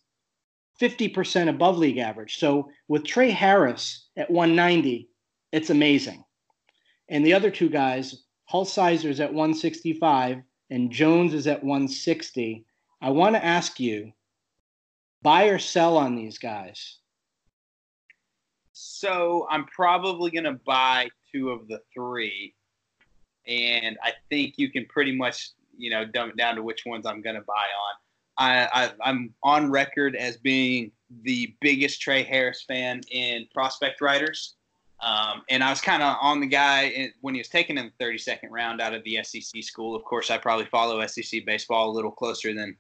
50% 0.82 1.48
above 1.48 1.78
league 1.78 2.00
average. 2.00 2.40
So 2.40 2.70
with 2.88 3.06
Trey 3.06 3.30
Harris 3.30 4.08
at 4.18 4.32
190, 4.32 5.08
it's 5.52 5.70
amazing. 5.70 6.24
And 7.10 7.26
the 7.26 7.34
other 7.34 7.52
two 7.52 7.70
guys, 7.70 8.24
Hulsizer's 8.52 9.20
at 9.20 9.32
165 9.32 10.42
and 10.72 10.92
Jones 10.92 11.34
is 11.34 11.46
at 11.46 11.64
160. 11.64 12.66
I 13.02 13.10
want 13.10 13.36
to 13.36 13.46
ask 13.46 13.80
you, 13.80 14.12
buy 15.22 15.46
or 15.46 15.60
sell 15.60 15.98
on 15.98 16.16
these 16.16 16.40
guys? 16.40 16.98
So 18.72 19.48
I'm 19.52 19.66
probably 19.66 20.32
going 20.32 20.46
to 20.46 20.60
buy 20.66 21.10
two 21.32 21.52
of 21.52 21.68
the 21.68 21.80
three. 21.94 22.56
And 23.48 23.98
I 24.02 24.14
think 24.30 24.56
you 24.58 24.72
can 24.72 24.86
pretty 24.88 25.16
much, 25.16 25.50
you 25.78 25.92
know, 25.92 26.06
dumb 26.06 26.30
it 26.30 26.38
down 26.38 26.56
to 26.56 26.64
which 26.64 26.84
ones 26.86 27.06
I'm 27.06 27.22
going 27.22 27.36
to 27.36 27.42
buy 27.42 27.54
on. 27.54 27.96
I, 28.38 28.92
I, 29.04 29.10
am 29.10 29.34
on 29.44 29.70
record 29.70 30.16
as 30.16 30.38
being 30.38 30.92
the 31.24 31.56
biggest 31.62 32.02
Trey 32.02 32.24
Harris 32.24 32.64
fan 32.68 33.02
in 33.12 33.48
prospect 33.54 34.02
writers. 34.02 34.56
Um, 35.02 35.42
and 35.50 35.64
I 35.64 35.70
was 35.70 35.82
kind 35.82 36.04
of 36.04 36.16
on 36.22 36.40
the 36.40 36.48
guy 36.48 37.12
when 37.22 37.34
he 37.34 37.40
was 37.40 37.50
taken 37.50 37.78
in 37.78 37.92
the 37.98 38.06
32nd 38.06 38.50
round 38.52 38.82
out 38.82 38.94
of 38.94 39.04
the 39.04 39.20
SEC 39.24 39.64
school. 39.64 39.96
Of 39.96 40.04
course, 40.04 40.30
I 40.30 40.38
probably 40.38 40.66
follow 40.66 41.06
SEC 41.08 41.46
baseball 41.46 41.90
a 41.90 41.94
little 41.94 42.12
closer 42.12 42.54
than 42.54 42.76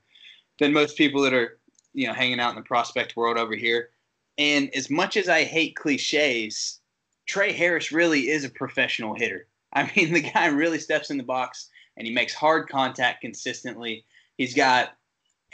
than 0.59 0.71
most 0.71 0.97
people 0.97 1.21
that 1.23 1.33
are 1.33 1.59
you 1.93 2.07
know 2.07 2.13
hanging 2.13 2.39
out 2.39 2.51
in 2.51 2.55
the 2.55 2.61
prospect 2.61 3.15
world 3.15 3.37
over 3.37 3.55
here. 3.55 3.89
And 4.37 4.73
as 4.75 4.89
much 4.89 5.17
as 5.17 5.29
I 5.29 5.43
hate 5.43 5.75
cliches, 5.75 6.79
Trey 7.25 7.51
Harris 7.51 7.91
really 7.91 8.29
is 8.29 8.43
a 8.43 8.49
professional 8.49 9.15
hitter. 9.15 9.47
I 9.73 9.91
mean, 9.95 10.13
the 10.13 10.21
guy 10.21 10.47
really 10.47 10.79
steps 10.79 11.09
in 11.09 11.17
the 11.17 11.23
box 11.23 11.69
and 11.97 12.07
he 12.07 12.13
makes 12.13 12.34
hard 12.34 12.69
contact 12.69 13.21
consistently. 13.21 14.05
He's 14.38 14.53
got 14.53 14.95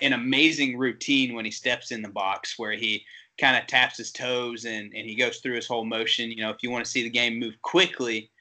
an 0.01 0.13
amazing 0.13 0.77
routine 0.77 1.33
when 1.33 1.45
he 1.45 1.51
steps 1.51 1.91
in 1.91 2.01
the 2.01 2.09
box 2.09 2.57
where 2.57 2.73
he 2.73 3.03
kind 3.39 3.57
of 3.57 3.67
taps 3.67 3.97
his 3.97 4.11
toes 4.11 4.65
and, 4.65 4.93
and 4.93 5.07
he 5.07 5.15
goes 5.15 5.37
through 5.37 5.55
his 5.55 5.67
whole 5.67 5.85
motion. 5.85 6.31
You 6.31 6.37
know, 6.37 6.49
if 6.49 6.57
you 6.61 6.71
want 6.71 6.85
to 6.85 6.91
see 6.91 7.03
the 7.03 7.09
game 7.09 7.39
move 7.39 7.61
quickly, 7.61 8.31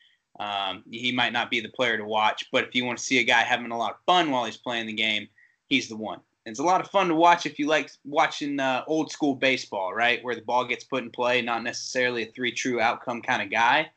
um, 0.41 0.83
he 0.91 1.13
might 1.13 1.33
not 1.33 1.51
be 1.51 1.61
the 1.61 1.69
player 1.69 1.97
to 1.97 2.05
watch. 2.05 2.47
But 2.53 2.65
if 2.65 2.75
you 2.75 2.85
want 2.85 2.99
to 2.99 3.05
see 3.05 3.19
a 3.19 3.25
guy 3.25 3.43
having 3.43 3.71
a 3.71 3.79
lot 3.79 3.93
of 3.93 4.01
fun 4.07 4.31
while 4.31 4.45
he's 4.45 4.57
playing 4.57 4.87
the 4.87 4.93
game, 4.93 5.29
he's 5.69 5.89
the 5.89 5.97
one. 5.97 6.21
And 6.45 6.53
it's 6.53 6.61
a 6.61 6.65
lot 6.65 6.81
of 6.81 6.91
fun 6.91 7.09
to 7.09 7.15
watch 7.15 7.45
if 7.45 7.59
you 7.59 7.67
like 7.67 7.91
watching 8.05 8.61
uh, 8.61 8.85
old 8.87 9.11
school 9.11 9.35
baseball, 9.35 9.93
right? 9.93 10.23
Where 10.23 10.35
the 10.37 10.43
ball 10.43 10.65
gets 10.65 10.85
put 10.85 11.03
in 11.03 11.11
play, 11.11 11.43
not 11.43 11.65
necessarily 11.65 12.23
a 12.23 12.33
three 12.33 12.53
true 12.53 12.81
outcome 12.81 13.21
kind 13.21 13.43
of 13.43 13.51
guy. 13.51 13.91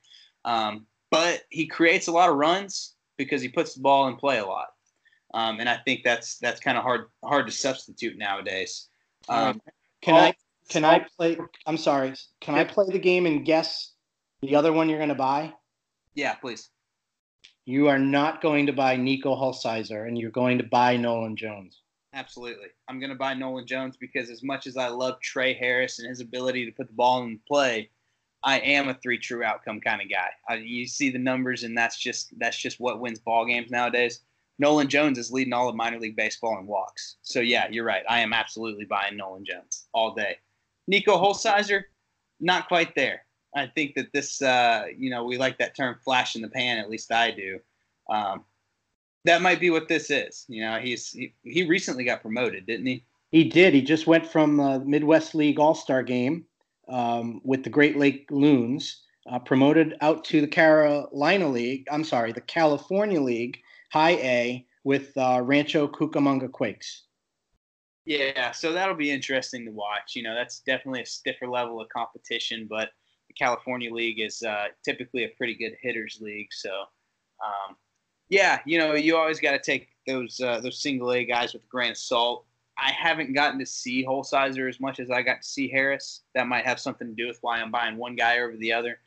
Um, 0.46 0.88
but 1.12 1.44
he 1.50 1.68
creates 1.68 2.08
a 2.08 2.12
lot 2.12 2.30
of 2.30 2.38
runs 2.38 2.96
because 3.18 3.42
he 3.42 3.50
puts 3.50 3.76
the 3.76 3.82
ball 3.82 4.08
in 4.08 4.16
play 4.16 4.40
a 4.40 4.46
lot. 4.46 4.70
Um, 5.34 5.60
and 5.60 5.70
I 5.70 5.78
think 5.78 6.04
that's 6.04 6.38
that's 6.40 6.60
kind 6.60 6.78
of 6.78 6.84
hard 6.84 7.08
hard 7.24 7.46
to 7.48 7.52
substitute 7.52 8.18
nowadays. 8.18 8.88
Um, 9.28 9.62
can 10.02 10.16
I 10.16 10.34
can 10.70 10.86
I 10.86 11.06
play? 11.18 11.38
I'm 11.66 11.78
sorry. 11.78 12.14
Can 12.42 12.56
I 12.56 12.64
play 12.64 12.86
the 12.90 13.00
game 13.00 13.26
and 13.26 13.46
guess 13.46 13.94
the 14.42 14.56
other 14.56 14.72
one 14.72 14.90
you're 14.90 15.00
going 15.00 15.10
to 15.10 15.16
buy? 15.16 15.54
Yeah, 16.16 16.36
please. 16.36 16.70
You 17.66 17.88
are 17.88 18.00
not 18.00 18.42
going 18.42 18.66
to 18.66 18.74
buy 18.74 18.98
Niko 18.98 19.38
Hulsizer, 19.38 20.08
and 20.08 20.18
you're 20.18 20.32
going 20.32 20.58
to 20.58 20.64
buy 20.64 20.98
Nolan 20.98 21.36
Jones. 21.36 21.82
Absolutely. 22.14 22.68
I'm 22.88 23.00
going 23.00 23.12
to 23.12 23.16
buy 23.16 23.36
Nolan 23.36 23.68
Jones 23.68 23.96
because 23.96 24.32
as 24.32 24.42
much 24.42 24.66
as 24.66 24.78
I 24.78 24.88
love 24.88 25.20
Trey 25.22 25.54
Harris 25.54 26.00
and 26.00 26.10
his 26.10 26.22
ability 26.22 26.66
to 26.66 26.72
put 26.72 26.88
the 26.88 26.94
ball 26.94 27.24
in 27.24 27.40
play, 27.48 27.92
I 28.44 28.60
am 28.60 28.90
a 28.90 28.96
three 28.96 29.20
true 29.20 29.44
outcome 29.44 29.82
kind 29.82 30.02
of 30.02 30.10
guy. 30.10 30.30
I, 30.48 30.56
you 30.56 30.88
see 30.88 31.12
the 31.12 31.20
numbers, 31.20 31.64
and 31.64 31.78
that's 31.78 31.98
just 31.98 32.34
that's 32.40 32.58
just 32.58 32.80
what 32.80 33.00
wins 33.00 33.20
ball 33.20 33.46
games 33.46 33.70
nowadays. 33.70 34.22
Nolan 34.60 34.90
Jones 34.90 35.18
is 35.18 35.32
leading 35.32 35.54
all 35.54 35.70
of 35.70 35.76
minor 35.76 36.00
league 36.00 36.18
baseball 36.18 36.60
in 36.60 36.68
walks. 36.68 37.16
So 37.22 37.40
yeah, 37.40 37.68
you're 37.72 37.86
right. 37.86 38.04
I 38.10 38.20
am 38.20 38.34
absolutely 38.34 38.86
buying 38.86 39.18
Nolan 39.18 39.46
Jones 39.46 39.88
all 39.94 40.14
day. 40.14 40.38
Niko 40.92 41.22
Hulsizer, 41.22 41.84
not 42.40 42.68
quite 42.68 42.94
there. 42.94 43.26
I 43.56 43.68
think 43.68 43.96
that 43.96 44.12
this, 44.14 44.42
uh, 44.42 44.86
you 44.96 45.10
know, 45.10 45.24
we 45.24 45.38
like 45.38 45.58
that 45.58 45.76
term 45.76 45.98
"flash 46.04 46.36
in 46.36 46.42
the 46.42 46.50
pan." 46.50 46.78
At 46.78 46.90
least 46.90 47.12
I 47.12 47.32
do. 47.32 47.60
Um, 48.10 48.44
that 49.26 49.42
might 49.42 49.60
be 49.60 49.70
what 49.70 49.88
this 49.88 50.12
is. 50.12 50.46
You 50.48 50.64
know, 50.64 50.80
he's 50.80 51.10
he, 51.12 51.34
he 51.44 51.66
recently 51.66 52.04
got 52.04 52.22
promoted, 52.22 52.66
didn't 52.66 52.86
he? 52.86 53.04
He 53.32 53.46
did. 53.46 53.74
He 53.74 53.82
just 53.82 54.08
went 54.08 54.26
from 54.26 54.60
uh, 54.60 54.80
Midwest 54.80 55.36
League 55.36 55.60
All 55.60 55.76
Star 55.76 56.04
game 56.04 56.46
um, 56.88 57.42
with 57.44 57.64
the 57.64 57.70
Great 57.70 57.98
Lake 57.98 58.28
Loons, 58.30 59.04
uh, 59.32 59.40
promoted 59.40 59.96
out 60.02 60.24
to 60.26 60.42
the 60.42 60.48
Carolina 60.48 61.48
League. 61.48 61.88
I'm 61.92 62.04
sorry, 62.04 62.32
the 62.32 62.42
California 62.42 63.22
League 63.22 63.62
High 63.92 64.12
A 64.12 64.66
with 64.84 65.16
uh, 65.18 65.42
Rancho 65.44 65.88
Cucamonga 65.88 66.52
Quakes. 66.52 67.04
Yeah, 68.06 68.52
so 68.52 68.72
that'll 68.74 68.96
be 68.96 69.12
interesting 69.12 69.66
to 69.66 69.72
watch. 69.72 70.16
You 70.16 70.24
know, 70.24 70.34
that's 70.34 70.62
definitely 70.62 71.02
a 71.02 71.06
stiffer 71.06 71.48
level 71.48 71.80
of 71.80 71.90
competition, 71.90 72.66
but 72.70 72.90
the 73.28 73.34
California 73.36 73.94
League 73.94 74.20
is 74.20 74.42
uh, 74.42 74.68
typically 74.84 75.26
a 75.26 75.30
pretty 75.38 75.54
good 75.54 75.74
hitters 75.82 76.20
league. 76.20 76.48
So, 76.52 76.72
um, 77.46 77.76
yeah, 78.30 78.60
you 78.66 78.80
know, 78.80 78.96
you 78.96 79.16
always 79.16 79.40
got 79.40 79.52
to 79.52 79.60
take 79.60 79.90
those 80.08 80.40
uh, 80.40 80.60
those 80.62 80.82
single 80.82 81.12
A 81.14 81.24
guys 81.24 81.54
with 81.54 81.64
a 81.64 81.68
grain 81.68 81.92
of 81.92 81.98
salt. 81.98 82.46
I 82.78 82.92
haven't 82.92 83.34
gotten 83.34 83.60
to 83.60 83.66
see 83.66 84.06
Hulsizer 84.06 84.68
as 84.70 84.80
much 84.80 85.00
as 85.00 85.12
I 85.12 85.22
got 85.22 85.42
to 85.42 85.48
see 85.48 85.68
Harris. 85.68 86.22
That 86.34 86.48
might 86.48 86.66
have 86.66 86.80
something 86.80 87.08
to 87.08 87.14
do 87.14 87.28
with 87.28 87.38
why 87.42 87.60
I'm 87.60 87.72
buying 87.72 87.98
one 87.98 88.16
guy 88.16 88.40
over 88.40 88.56
the 88.56 88.74
other. 88.74 89.00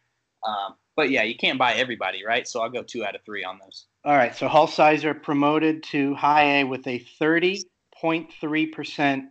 Um, 0.46 0.74
but 0.94 1.10
yeah, 1.10 1.22
you 1.22 1.36
can't 1.36 1.58
buy 1.58 1.72
everybody, 1.74 2.24
right? 2.24 2.46
So 2.46 2.60
I'll 2.60 2.68
go 2.68 2.82
two 2.82 3.04
out 3.04 3.14
of 3.14 3.22
three 3.24 3.42
on 3.44 3.58
those. 3.58 3.86
All 4.04 4.16
right. 4.16 4.34
So 4.34 4.48
Hulsizer 4.48 5.22
promoted 5.22 5.84
to 5.84 6.14
high 6.14 6.60
A 6.60 6.64
with 6.64 6.84
a 6.88 6.98
30.3% 7.20 9.22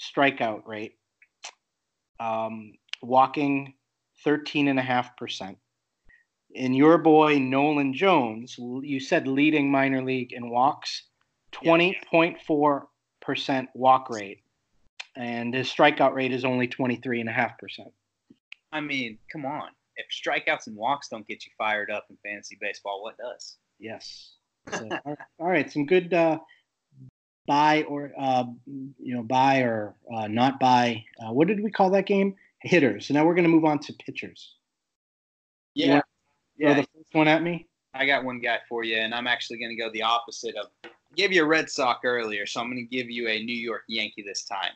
strikeout 0.00 0.66
rate, 0.66 0.96
um, 2.18 2.72
walking 3.02 3.74
13.5%. 4.24 5.56
In 6.50 6.74
your 6.74 6.98
boy 6.98 7.38
Nolan 7.38 7.94
Jones, 7.94 8.56
you 8.58 8.98
said 8.98 9.28
leading 9.28 9.70
minor 9.70 10.02
league 10.02 10.32
in 10.32 10.50
walks, 10.50 11.04
20.4% 11.52 13.66
walk 13.74 14.10
rate, 14.10 14.42
and 15.14 15.54
his 15.54 15.68
strikeout 15.68 16.14
rate 16.14 16.32
is 16.32 16.44
only 16.44 16.66
23.5%. 16.66 17.92
I 18.72 18.80
mean, 18.80 19.18
come 19.30 19.46
on. 19.46 19.68
If 19.96 20.06
strikeouts 20.10 20.66
and 20.66 20.74
walks 20.76 21.08
don't 21.08 21.28
get 21.28 21.46
you 21.46 21.52
fired 21.56 21.90
up 21.90 22.06
in 22.10 22.16
fantasy 22.24 22.58
baseball, 22.60 23.02
what 23.02 23.16
does? 23.18 23.58
Yes. 23.78 24.34
So, 24.72 24.88
all 25.04 25.16
right, 25.48 25.70
some 25.70 25.86
good 25.86 26.12
uh, 26.12 26.38
buy 27.46 27.82
or 27.84 28.12
uh, 28.18 28.44
you 28.66 29.14
know 29.14 29.22
buy 29.22 29.60
or 29.60 29.94
uh, 30.12 30.28
not 30.28 30.58
buy. 30.58 31.04
Uh, 31.20 31.32
what 31.32 31.48
did 31.48 31.62
we 31.62 31.70
call 31.70 31.90
that 31.90 32.06
game? 32.06 32.34
Hitters. 32.62 33.06
So 33.06 33.14
now 33.14 33.24
we're 33.24 33.34
going 33.34 33.44
to 33.44 33.50
move 33.50 33.64
on 33.64 33.78
to 33.80 33.92
pitchers. 33.92 34.54
Yeah. 35.74 36.00
yeah. 36.56 36.74
the 36.74 36.82
first 36.94 37.12
one 37.12 37.28
at 37.28 37.42
me. 37.42 37.66
I 37.94 38.06
got 38.06 38.24
one 38.24 38.40
guy 38.40 38.58
for 38.68 38.82
you, 38.84 38.96
and 38.96 39.14
I'm 39.14 39.26
actually 39.26 39.58
going 39.58 39.70
to 39.70 39.76
go 39.76 39.90
the 39.92 40.02
opposite 40.02 40.56
of. 40.56 40.66
I 40.84 40.88
gave 41.14 41.32
you 41.32 41.44
a 41.44 41.46
Red 41.46 41.70
Sox 41.70 42.00
earlier, 42.04 42.46
so 42.46 42.60
I'm 42.60 42.66
going 42.66 42.76
to 42.76 42.96
give 42.96 43.10
you 43.10 43.28
a 43.28 43.42
New 43.42 43.56
York 43.56 43.82
Yankee 43.88 44.22
this 44.22 44.44
time. 44.44 44.72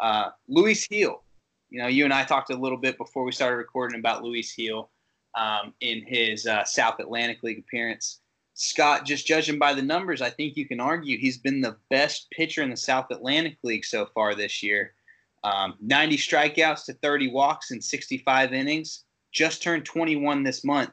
Uh, 0.00 0.30
Luis 0.48 0.86
Gil. 0.86 1.22
You 1.70 1.82
know, 1.82 1.88
you 1.88 2.04
and 2.04 2.12
I 2.14 2.24
talked 2.24 2.50
a 2.50 2.56
little 2.56 2.78
bit 2.78 2.96
before 2.98 3.24
we 3.24 3.32
started 3.32 3.56
recording 3.56 3.98
about 3.98 4.22
Luis 4.22 4.54
Gil 4.54 4.90
um, 5.34 5.74
in 5.80 6.04
his 6.06 6.46
uh, 6.46 6.64
South 6.64 7.00
Atlantic 7.00 7.42
League 7.42 7.58
appearance. 7.58 8.20
Scott, 8.54 9.04
just 9.04 9.26
judging 9.26 9.58
by 9.58 9.74
the 9.74 9.82
numbers, 9.82 10.22
I 10.22 10.30
think 10.30 10.56
you 10.56 10.66
can 10.66 10.80
argue 10.80 11.18
he's 11.18 11.38
been 11.38 11.60
the 11.60 11.76
best 11.90 12.30
pitcher 12.30 12.62
in 12.62 12.70
the 12.70 12.76
South 12.76 13.06
Atlantic 13.10 13.58
League 13.62 13.84
so 13.84 14.06
far 14.06 14.34
this 14.34 14.62
year. 14.62 14.94
Um, 15.42 15.74
90 15.80 16.16
strikeouts 16.16 16.86
to 16.86 16.94
30 16.94 17.30
walks 17.30 17.70
in 17.70 17.80
65 17.80 18.52
innings. 18.52 19.04
Just 19.32 19.62
turned 19.62 19.84
21 19.84 20.44
this 20.44 20.64
month. 20.64 20.90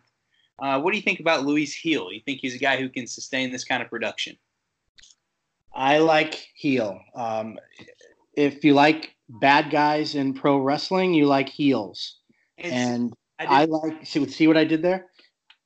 Uh, 0.60 0.80
what 0.82 0.92
do 0.92 0.98
you 0.98 1.04
think 1.04 1.20
about 1.20 1.46
Luis 1.46 1.80
Gil? 1.82 2.12
You 2.12 2.22
think 2.26 2.40
he's 2.42 2.56
a 2.56 2.60
guy 2.60 2.78
who 2.78 2.90
can 2.90 3.08
sustain 3.08 3.52
this 3.52 3.64
kind 3.64 3.82
of 3.82 3.90
production? 3.90 4.36
I 5.74 6.00
like 6.00 6.50
Heel. 6.56 7.00
Um, 7.16 7.58
if 8.34 8.64
you 8.64 8.74
like 8.74 9.16
bad 9.30 9.72
guys 9.72 10.16
in 10.16 10.34
pro 10.34 10.58
wrestling, 10.58 11.14
you 11.14 11.26
like 11.26 11.50
heels. 11.50 12.18
It's, 12.58 12.72
and 12.72 13.14
I, 13.40 13.62
I 13.62 13.66
like 13.66 14.06
see, 14.06 14.28
see 14.28 14.48
what 14.48 14.58
I 14.58 14.66
did 14.66 14.82
there. 14.82 15.08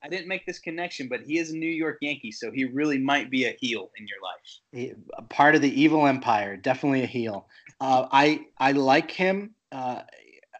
I 0.06 0.08
didn't 0.08 0.28
make 0.28 0.46
this 0.46 0.60
connection, 0.60 1.08
but 1.08 1.22
he 1.22 1.38
is 1.38 1.50
a 1.50 1.56
New 1.56 1.66
York 1.66 1.98
Yankee, 2.00 2.30
so 2.30 2.52
he 2.52 2.64
really 2.64 2.98
might 2.98 3.28
be 3.28 3.46
a 3.46 3.56
heel 3.60 3.90
in 3.98 4.06
your 4.06 4.18
life. 4.22 4.60
He, 4.70 4.92
part 5.30 5.56
of 5.56 5.62
the 5.62 5.80
evil 5.80 6.06
empire, 6.06 6.56
definitely 6.56 7.02
a 7.02 7.06
heel. 7.06 7.48
Uh, 7.80 8.06
I 8.12 8.46
I 8.58 8.72
like 8.72 9.10
him. 9.10 9.54
Uh, 9.72 10.02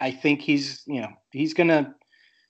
I 0.00 0.10
think 0.10 0.40
he's 0.40 0.82
you 0.86 1.00
know 1.00 1.10
he's 1.30 1.54
gonna 1.54 1.94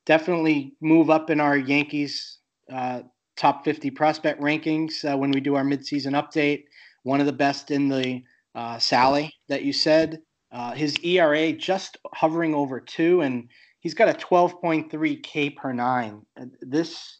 definitely 0.06 0.74
move 0.80 1.10
up 1.10 1.28
in 1.28 1.38
our 1.38 1.58
Yankees 1.58 2.38
uh, 2.72 3.02
top 3.36 3.64
50 3.64 3.90
prospect 3.90 4.40
rankings 4.40 5.04
uh, 5.04 5.18
when 5.18 5.30
we 5.30 5.40
do 5.40 5.54
our 5.54 5.64
midseason 5.64 6.12
update. 6.12 6.64
One 7.02 7.20
of 7.20 7.26
the 7.26 7.32
best 7.32 7.70
in 7.70 7.88
the 7.88 8.22
uh, 8.54 8.78
Sally 8.78 9.34
that 9.48 9.62
you 9.62 9.74
said. 9.74 10.20
Uh, 10.50 10.72
his 10.72 10.96
ERA 11.04 11.52
just 11.52 11.98
hovering 12.14 12.54
over 12.54 12.80
two, 12.80 13.20
and 13.20 13.50
he's 13.80 13.94
got 13.94 14.08
a 14.08 14.12
12.3 14.12 15.22
K 15.22 15.50
per 15.50 15.72
nine. 15.72 16.24
This 16.60 17.16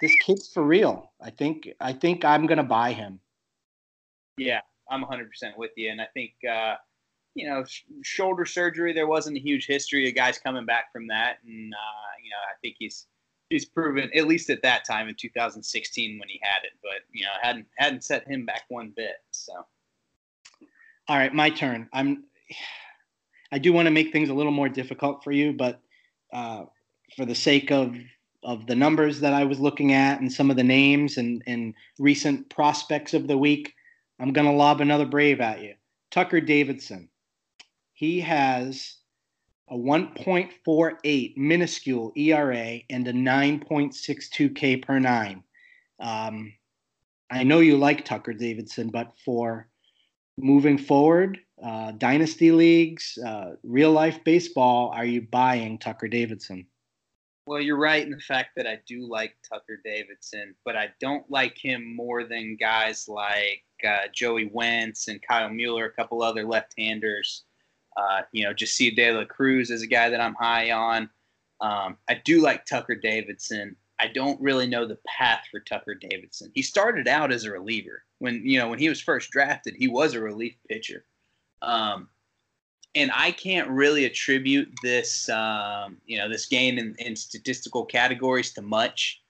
this 0.00 0.14
kid's 0.24 0.48
for 0.52 0.64
real. 0.64 1.12
I 1.20 1.30
think 1.30 1.68
I 1.80 1.92
think 1.92 2.24
I'm 2.24 2.46
gonna 2.46 2.64
buy 2.64 2.92
him. 2.92 3.20
Yeah, 4.36 4.60
I'm 4.90 5.04
100% 5.04 5.26
with 5.56 5.70
you, 5.76 5.90
and 5.90 6.00
I 6.00 6.06
think 6.14 6.32
uh, 6.50 6.74
you 7.34 7.48
know 7.48 7.64
sh- 7.64 7.82
shoulder 8.02 8.44
surgery. 8.44 8.92
There 8.92 9.06
wasn't 9.06 9.36
a 9.36 9.40
huge 9.40 9.66
history 9.66 10.08
of 10.08 10.14
guys 10.14 10.38
coming 10.38 10.66
back 10.66 10.92
from 10.92 11.06
that, 11.08 11.38
and 11.46 11.72
uh, 11.72 12.12
you 12.22 12.30
know 12.30 12.42
I 12.50 12.54
think 12.60 12.76
he's 12.78 13.06
he's 13.48 13.64
proven 13.64 14.10
at 14.14 14.26
least 14.26 14.50
at 14.50 14.62
that 14.62 14.84
time 14.84 15.08
in 15.08 15.14
2016 15.14 16.18
when 16.18 16.28
he 16.28 16.40
had 16.42 16.64
it, 16.64 16.72
but 16.82 17.02
you 17.12 17.22
know 17.24 17.32
hadn't 17.40 17.66
hadn't 17.76 18.04
set 18.04 18.26
him 18.26 18.44
back 18.44 18.64
one 18.68 18.92
bit. 18.96 19.16
So. 19.30 19.52
All 21.08 21.16
right, 21.16 21.34
my 21.34 21.50
turn. 21.50 21.88
I'm. 21.92 22.24
I 23.50 23.58
do 23.58 23.72
want 23.72 23.86
to 23.86 23.90
make 23.90 24.12
things 24.12 24.30
a 24.30 24.34
little 24.34 24.52
more 24.52 24.68
difficult 24.68 25.22
for 25.22 25.30
you, 25.30 25.52
but 25.52 25.80
uh, 26.32 26.64
for 27.16 27.24
the 27.24 27.34
sake 27.34 27.70
of 27.70 27.96
of 28.44 28.66
the 28.66 28.74
numbers 28.74 29.20
that 29.20 29.32
I 29.32 29.44
was 29.44 29.60
looking 29.60 29.92
at 29.92 30.20
and 30.20 30.32
some 30.32 30.50
of 30.50 30.56
the 30.56 30.64
names 30.64 31.16
and, 31.16 31.42
and 31.46 31.74
recent 31.98 32.50
prospects 32.50 33.14
of 33.14 33.28
the 33.28 33.38
week, 33.38 33.72
I'm 34.18 34.32
going 34.32 34.48
to 34.48 34.52
lob 34.52 34.80
another 34.80 35.06
brave 35.06 35.40
at 35.40 35.62
you. 35.62 35.74
Tucker 36.10 36.40
Davidson. 36.40 37.08
He 37.92 38.20
has 38.20 38.96
a 39.70 39.76
1.48 39.76 41.36
minuscule 41.36 42.12
ERA 42.16 42.80
and 42.90 43.06
a 43.06 43.12
9.62 43.12 44.56
K 44.56 44.76
per 44.76 44.98
nine. 44.98 45.44
Um, 46.00 46.52
I 47.30 47.44
know 47.44 47.60
you 47.60 47.78
like 47.78 48.04
Tucker 48.04 48.34
Davidson, 48.34 48.90
but 48.90 49.12
for 49.24 49.68
moving 50.36 50.78
forward, 50.78 51.38
uh, 51.62 51.92
dynasty 51.92 52.50
leagues, 52.50 53.18
uh, 53.24 53.52
real 53.62 53.92
life 53.92 54.22
baseball, 54.24 54.90
are 54.90 55.04
you 55.04 55.22
buying 55.22 55.78
Tucker 55.78 56.08
Davidson? 56.08 56.66
Well, 57.46 57.60
you're 57.60 57.78
right 57.78 58.04
in 58.04 58.10
the 58.10 58.20
fact 58.20 58.50
that 58.56 58.66
I 58.66 58.80
do 58.86 59.08
like 59.08 59.34
Tucker 59.48 59.80
Davidson, 59.84 60.54
but 60.64 60.76
I 60.76 60.90
don't 61.00 61.28
like 61.28 61.58
him 61.58 61.94
more 61.96 62.24
than 62.24 62.56
guys 62.56 63.08
like 63.08 63.64
uh, 63.86 64.08
Joey 64.12 64.50
Wentz 64.52 65.08
and 65.08 65.20
Kyle 65.22 65.50
Muller, 65.50 65.86
a 65.86 65.92
couple 65.92 66.22
other 66.22 66.44
left-handers. 66.44 67.44
Uh, 67.96 68.22
you 68.32 68.44
know, 68.44 68.52
Jesse 68.52 68.92
De 68.92 69.12
La 69.12 69.24
Cruz 69.24 69.70
is 69.70 69.82
a 69.82 69.88
guy 69.88 70.08
that 70.08 70.20
I'm 70.20 70.34
high 70.34 70.70
on. 70.70 71.10
Um, 71.60 71.96
I 72.08 72.20
do 72.24 72.40
like 72.40 72.64
Tucker 72.64 72.94
Davidson. 72.94 73.76
I 74.00 74.08
don't 74.08 74.40
really 74.40 74.66
know 74.66 74.86
the 74.86 74.98
path 75.06 75.44
for 75.50 75.60
Tucker 75.60 75.94
Davidson. 75.94 76.50
He 76.54 76.62
started 76.62 77.06
out 77.06 77.32
as 77.32 77.44
a 77.44 77.52
reliever. 77.52 78.04
When 78.18 78.44
you 78.44 78.58
know 78.58 78.68
when 78.68 78.78
he 78.78 78.88
was 78.88 79.00
first 79.00 79.30
drafted, 79.30 79.74
he 79.76 79.88
was 79.88 80.14
a 80.14 80.20
relief 80.20 80.54
pitcher. 80.68 81.04
Um, 81.62 82.08
and 82.94 83.10
I 83.14 83.30
can't 83.30 83.70
really 83.70 84.04
attribute 84.04 84.68
this, 84.82 85.28
um, 85.30 85.96
you 86.04 86.18
know, 86.18 86.28
this 86.28 86.46
gain 86.46 86.78
in, 86.78 86.94
in 86.98 87.16
statistical 87.16 87.86
categories 87.86 88.52
to 88.54 88.62
much. 88.62 89.22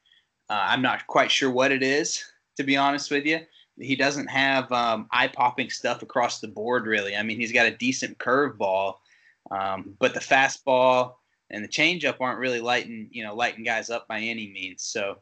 Uh, 0.51 0.65
I'm 0.67 0.83
not 0.83 1.07
quite 1.07 1.31
sure 1.31 1.51
what 1.51 1.71
it 1.71 1.83
is, 1.83 2.25
to 2.57 2.65
be 2.65 2.77
honest 2.77 3.11
with 3.11 3.25
you. 3.25 3.41
He 3.79 3.95
doesn't 3.95 4.27
have 4.27 4.71
um, 4.73 5.07
eye-popping 5.13 5.71
stuff 5.71 6.03
across 6.03 6.41
the 6.41 6.49
board, 6.49 6.87
really. 6.87 7.17
I 7.17 7.23
mean, 7.23 7.39
he's 7.39 7.53
got 7.53 7.67
a 7.67 7.77
decent 7.77 8.19
curveball, 8.19 8.97
um, 9.51 9.95
but 9.99 10.13
the 10.13 10.21
fastball 10.21 11.15
and 11.51 11.63
the 11.63 11.69
changeup 11.69 12.17
aren't 12.21 12.39
really 12.39 12.61
lighting, 12.61 13.09
you 13.13 13.25
know, 13.25 13.35
lighting 13.35 13.65
guys 13.65 13.91
up 13.91 14.09
by 14.09 14.19
any 14.19 14.51
means. 14.51 14.83
So 14.83 15.19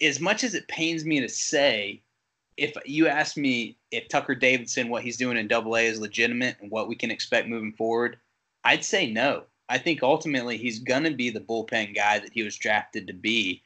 as 0.00 0.20
much 0.20 0.44
as 0.44 0.54
it 0.54 0.68
pains 0.68 1.04
me 1.04 1.20
to 1.20 1.28
say, 1.28 2.02
if 2.56 2.74
you 2.84 3.08
ask 3.08 3.36
me 3.36 3.76
if 3.90 4.08
Tucker 4.08 4.34
Davidson, 4.34 4.88
what 4.88 5.02
he's 5.02 5.16
doing 5.16 5.36
in 5.36 5.48
Double 5.48 5.76
A 5.76 5.86
is 5.86 6.00
legitimate 6.00 6.56
and 6.60 6.70
what 6.70 6.88
we 6.88 6.94
can 6.94 7.10
expect 7.10 7.48
moving 7.48 7.72
forward, 7.72 8.18
I'd 8.64 8.84
say 8.84 9.10
no. 9.10 9.44
I 9.68 9.78
think 9.78 10.02
ultimately 10.02 10.56
he's 10.56 10.80
going 10.80 11.04
to 11.04 11.14
be 11.14 11.30
the 11.30 11.40
bullpen 11.40 11.94
guy 11.94 12.18
that 12.18 12.32
he 12.32 12.42
was 12.42 12.56
drafted 12.56 13.06
to 13.06 13.14
be. 13.14 13.62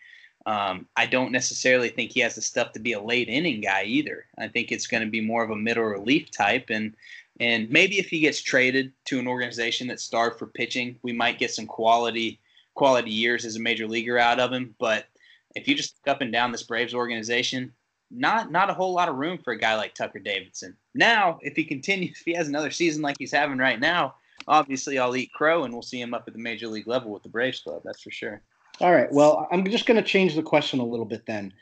Um, 0.47 0.87
I 0.97 1.07
don't 1.07 1.33
necessarily 1.33 1.89
think 1.89 2.13
he 2.13 2.21
has 2.21 2.37
the 2.37 2.43
stuff 2.43 2.73
to 2.73 2.79
be 2.79 2.93
a 2.93 3.03
late 3.03 3.29
inning 3.29 3.61
guy 3.61 3.83
either. 3.83 4.27
I 4.39 4.47
think 4.47 4.71
it's 4.71 4.87
going 4.87 5.03
to 5.03 5.11
be 5.11 5.21
more 5.21 5.43
of 5.43 5.51
a 5.51 5.57
middle 5.57 5.83
relief 5.83 6.31
type, 6.31 6.71
and 6.71 6.95
and 7.41 7.69
maybe 7.69 7.99
if 7.99 8.09
he 8.09 8.21
gets 8.21 8.41
traded 8.41 8.93
to 9.07 9.19
an 9.19 9.27
organization 9.27 9.89
that's 9.89 10.05
starved 10.05 10.39
for 10.39 10.47
pitching, 10.47 10.97
we 11.03 11.13
might 11.13 11.41
get 11.41 11.51
some 11.51 11.67
quality 11.67 12.39
quality 12.75 13.11
years 13.11 13.45
as 13.45 13.57
a 13.57 13.61
major 13.61 13.89
leaguer 13.89 14.19
out 14.19 14.39
of 14.39 14.53
him. 14.53 14.77
But 14.79 15.07
if 15.57 15.67
you 15.67 15.75
just 15.75 15.97
up 16.07 16.21
and 16.21 16.33
down 16.33 16.53
this 16.53 16.63
Braves 16.63 16.95
organization, 16.95 17.73
not 18.11 18.51
not 18.51 18.71
a 18.71 18.75
whole 18.75 18.95
lot 18.95 19.09
of 19.09 19.17
room 19.17 19.39
for 19.43 19.53
a 19.53 19.59
guy 19.59 19.75
like 19.75 19.95
Tucker 19.95 20.19
Davidson. 20.19 20.77
Now, 20.95 21.39
if 21.43 21.57
he 21.57 21.65
continues, 21.65 22.19
if 22.19 22.25
he 22.25 22.35
has 22.35 22.49
another 22.49 22.71
season 22.71 23.03
like 23.03 23.17
he's 23.19 23.33
having 23.33 23.59
right 23.59 23.81
now, 23.81 24.15
obviously 24.49 24.99
I'll 24.99 25.17
eat 25.17 25.33
crow 25.33 25.65
and 25.65 25.73
we'll 25.73 25.83
see 25.83 26.01
him 26.01 26.15
up 26.15 26.25
at 26.27 26.33
the 26.33 26.41
major 26.41 26.69
league 26.69 26.87
level 26.87 27.11
with 27.11 27.23
the 27.23 27.29
Braves 27.29 27.61
club. 27.61 27.83
That's 27.85 28.03
for 28.03 28.11
sure. 28.11 28.43
All 28.81 28.93
right. 28.93 29.11
Well, 29.11 29.49
I'm 29.51 29.65
just 29.71 29.87
going 29.87 30.03
to 30.03 30.09
change 30.09 30.35
the 30.35 30.43
question 30.43 30.81
a 30.81 30.85
little 30.85 31.07
bit 31.07 31.25
then. 31.27 31.53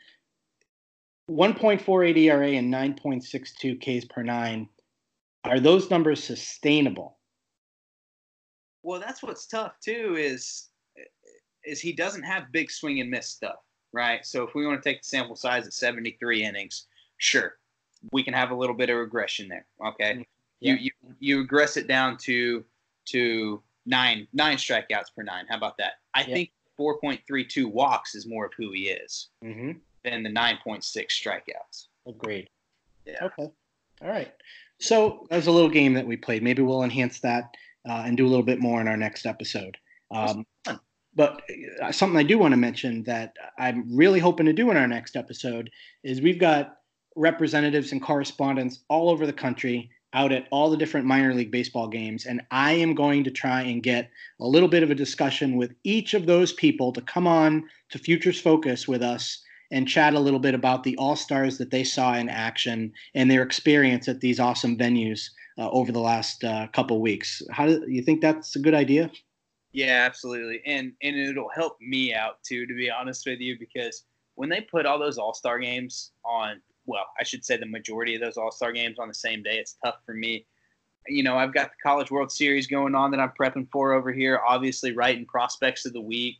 1.48 1.29 2.17
ERA 2.17 2.49
and 2.49 2.73
9.62 2.73 3.79
Ks 3.79 4.05
per 4.05 4.21
nine. 4.21 4.69
Are 5.45 5.59
those 5.59 5.89
numbers 5.89 6.23
sustainable? 6.23 7.17
Well, 8.83 8.99
that's 8.99 9.23
what's 9.23 9.47
tough 9.47 9.79
too. 9.83 10.15
Is 10.17 10.69
is 11.63 11.81
he 11.81 11.93
doesn't 11.93 12.23
have 12.23 12.51
big 12.51 12.69
swing 12.69 13.01
and 13.01 13.09
miss 13.09 13.27
stuff, 13.27 13.55
right? 13.95 14.25
So 14.25 14.43
if 14.43 14.53
we 14.53 14.67
want 14.67 14.81
to 14.81 14.87
take 14.87 15.01
the 15.01 15.07
sample 15.07 15.35
size 15.35 15.65
at 15.65 15.73
73 15.73 16.43
innings, 16.43 16.87
sure, 17.17 17.55
we 18.11 18.23
can 18.23 18.33
have 18.33 18.51
a 18.51 18.55
little 18.55 18.75
bit 18.75 18.89
of 18.89 18.97
regression 18.97 19.47
there. 19.47 19.65
Okay, 19.85 20.13
mm-hmm. 20.13 20.21
yeah. 20.59 20.73
you 20.73 20.77
you 20.79 20.91
you 21.19 21.37
regress 21.39 21.77
it 21.77 21.87
down 21.87 22.17
to 22.17 22.63
to 23.05 23.63
nine 23.85 24.27
nine 24.33 24.57
strikeouts 24.57 25.15
per 25.15 25.23
nine. 25.23 25.45
How 25.49 25.57
about 25.57 25.77
that? 25.77 25.93
I 26.13 26.21
yeah. 26.21 26.33
think 26.33 26.51
4.32 26.79 27.71
walks 27.71 28.15
is 28.15 28.27
more 28.27 28.45
of 28.45 28.51
who 28.57 28.71
he 28.71 28.89
is 28.89 29.29
mm-hmm. 29.43 29.71
than 30.03 30.23
the 30.23 30.29
9.6 30.29 30.83
strikeouts. 30.83 31.87
Agreed. 32.07 32.49
Yeah. 33.05 33.23
Okay. 33.23 33.49
All 34.01 34.09
right. 34.09 34.31
So 34.79 35.25
that 35.29 35.37
was 35.37 35.47
a 35.47 35.51
little 35.51 35.69
game 35.69 35.93
that 35.93 36.05
we 36.05 36.17
played. 36.17 36.43
Maybe 36.43 36.61
we'll 36.61 36.83
enhance 36.83 37.21
that 37.21 37.55
uh, 37.87 38.03
and 38.05 38.17
do 38.17 38.25
a 38.25 38.29
little 38.29 38.43
bit 38.43 38.59
more 38.59 38.81
in 38.81 38.87
our 38.87 38.97
next 38.97 39.25
episode. 39.25 39.77
Um, 40.11 40.45
but 41.15 41.41
uh, 41.81 41.91
something 41.91 42.19
I 42.19 42.23
do 42.23 42.37
want 42.37 42.51
to 42.51 42.57
mention 42.57 43.03
that 43.03 43.33
I'm 43.57 43.95
really 43.95 44.19
hoping 44.19 44.45
to 44.47 44.53
do 44.53 44.69
in 44.71 44.77
our 44.77 44.87
next 44.87 45.15
episode 45.15 45.69
is 46.03 46.21
we've 46.21 46.39
got 46.39 46.77
representatives 47.15 47.91
and 47.91 48.01
correspondents 48.01 48.79
all 48.89 49.09
over 49.09 49.25
the 49.25 49.33
country 49.33 49.89
out 50.13 50.31
at 50.31 50.47
all 50.49 50.69
the 50.69 50.77
different 50.77 51.05
minor 51.05 51.33
league 51.33 51.51
baseball 51.51 51.87
games. 51.87 52.25
And 52.25 52.41
I 52.49 52.71
am 52.73 52.95
going 52.95 53.23
to 53.25 53.31
try 53.31 53.61
and 53.61 53.83
get 53.83 54.09
a 54.39 54.47
little 54.47 54.69
bit 54.69 54.81
of 54.81 54.89
a 54.89 54.95
discussion 54.95 55.57
with 55.57 55.73
each 55.83 56.13
of 56.13 56.25
those 56.25 56.53
people 56.53 56.93
to 56.93 57.01
come 57.01 57.27
on 57.27 57.65
to 57.89 57.99
Futures 57.99 58.39
Focus 58.39 58.87
with 58.87 59.03
us 59.03 59.41
and 59.71 59.87
chat 59.87 60.13
a 60.13 60.19
little 60.19 60.39
bit 60.39 60.53
about 60.53 60.83
the 60.83 60.95
All 60.97 61.17
Stars 61.17 61.57
that 61.57 61.71
they 61.71 61.83
saw 61.83 62.13
in 62.13 62.29
action 62.29 62.93
and 63.13 63.29
their 63.29 63.43
experience 63.43 64.07
at 64.07 64.21
these 64.21 64.39
awesome 64.39 64.77
venues 64.77 65.29
uh, 65.57 65.69
over 65.69 65.91
the 65.91 65.99
last 65.99 66.43
uh, 66.43 66.67
couple 66.67 67.01
weeks. 67.01 67.41
How 67.51 67.65
do 67.65 67.83
you 67.87 68.01
think 68.01 68.21
that's 68.21 68.55
a 68.55 68.59
good 68.59 68.73
idea? 68.73 69.11
Yeah, 69.75 70.05
absolutely, 70.05 70.61
and 70.65 70.93
and 71.03 71.17
it'll 71.17 71.49
help 71.49 71.75
me 71.81 72.13
out 72.13 72.41
too, 72.43 72.65
to 72.65 72.73
be 72.73 72.89
honest 72.89 73.25
with 73.25 73.41
you, 73.41 73.59
because 73.59 74.05
when 74.35 74.47
they 74.47 74.61
put 74.61 74.85
all 74.85 74.97
those 74.97 75.17
All 75.17 75.33
Star 75.33 75.59
games 75.59 76.13
on 76.23 76.61
well, 76.85 77.07
I 77.19 77.25
should 77.25 77.43
say 77.43 77.57
the 77.57 77.65
majority 77.65 78.15
of 78.15 78.21
those 78.21 78.37
All 78.37 78.53
Star 78.53 78.71
games 78.71 78.99
on 78.99 79.09
the 79.09 79.13
same 79.13 79.43
day. 79.43 79.57
It's 79.57 79.75
tough 79.83 79.97
for 80.05 80.13
me. 80.13 80.45
You 81.09 81.23
know, 81.23 81.37
I've 81.37 81.53
got 81.53 81.71
the 81.71 81.75
College 81.83 82.09
World 82.09 82.31
Series 82.31 82.67
going 82.67 82.95
on 82.95 83.11
that 83.11 83.19
I'm 83.19 83.33
prepping 83.37 83.69
for 83.69 83.91
over 83.91 84.13
here. 84.13 84.39
Obviously, 84.47 84.93
writing 84.93 85.25
prospects 85.25 85.85
of 85.85 85.91
the 85.91 85.99
week, 85.99 86.37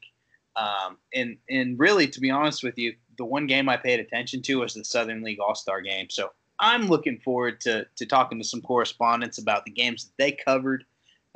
um, 0.55 0.97
and 1.13 1.35
and 1.49 1.77
really, 1.77 2.07
to 2.07 2.21
be 2.21 2.31
honest 2.31 2.63
with 2.63 2.77
you, 2.77 2.95
the 3.17 3.25
one 3.25 3.47
game 3.47 3.67
I 3.67 3.75
paid 3.75 3.99
attention 3.99 4.43
to 4.43 4.61
was 4.61 4.75
the 4.75 4.85
Southern 4.85 5.21
League 5.21 5.41
All 5.41 5.55
Star 5.55 5.81
game. 5.81 6.09
So 6.09 6.31
I'm 6.61 6.87
looking 6.87 7.19
forward 7.19 7.59
to 7.61 7.85
to 7.97 8.05
talking 8.05 8.39
to 8.39 8.47
some 8.47 8.61
correspondents 8.61 9.39
about 9.39 9.65
the 9.65 9.71
games 9.71 10.05
that 10.05 10.13
they 10.17 10.31
covered, 10.31 10.85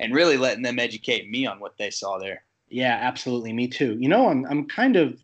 and 0.00 0.12
really 0.12 0.36
letting 0.36 0.62
them 0.64 0.80
educate 0.80 1.30
me 1.30 1.46
on 1.46 1.60
what 1.60 1.76
they 1.78 1.90
saw 1.90 2.18
there. 2.18 2.42
Yeah, 2.68 2.98
absolutely. 3.00 3.52
Me 3.52 3.68
too. 3.68 3.96
You 4.00 4.08
know, 4.08 4.28
I'm 4.28 4.44
I'm 4.46 4.66
kind 4.66 4.96
of 4.96 5.22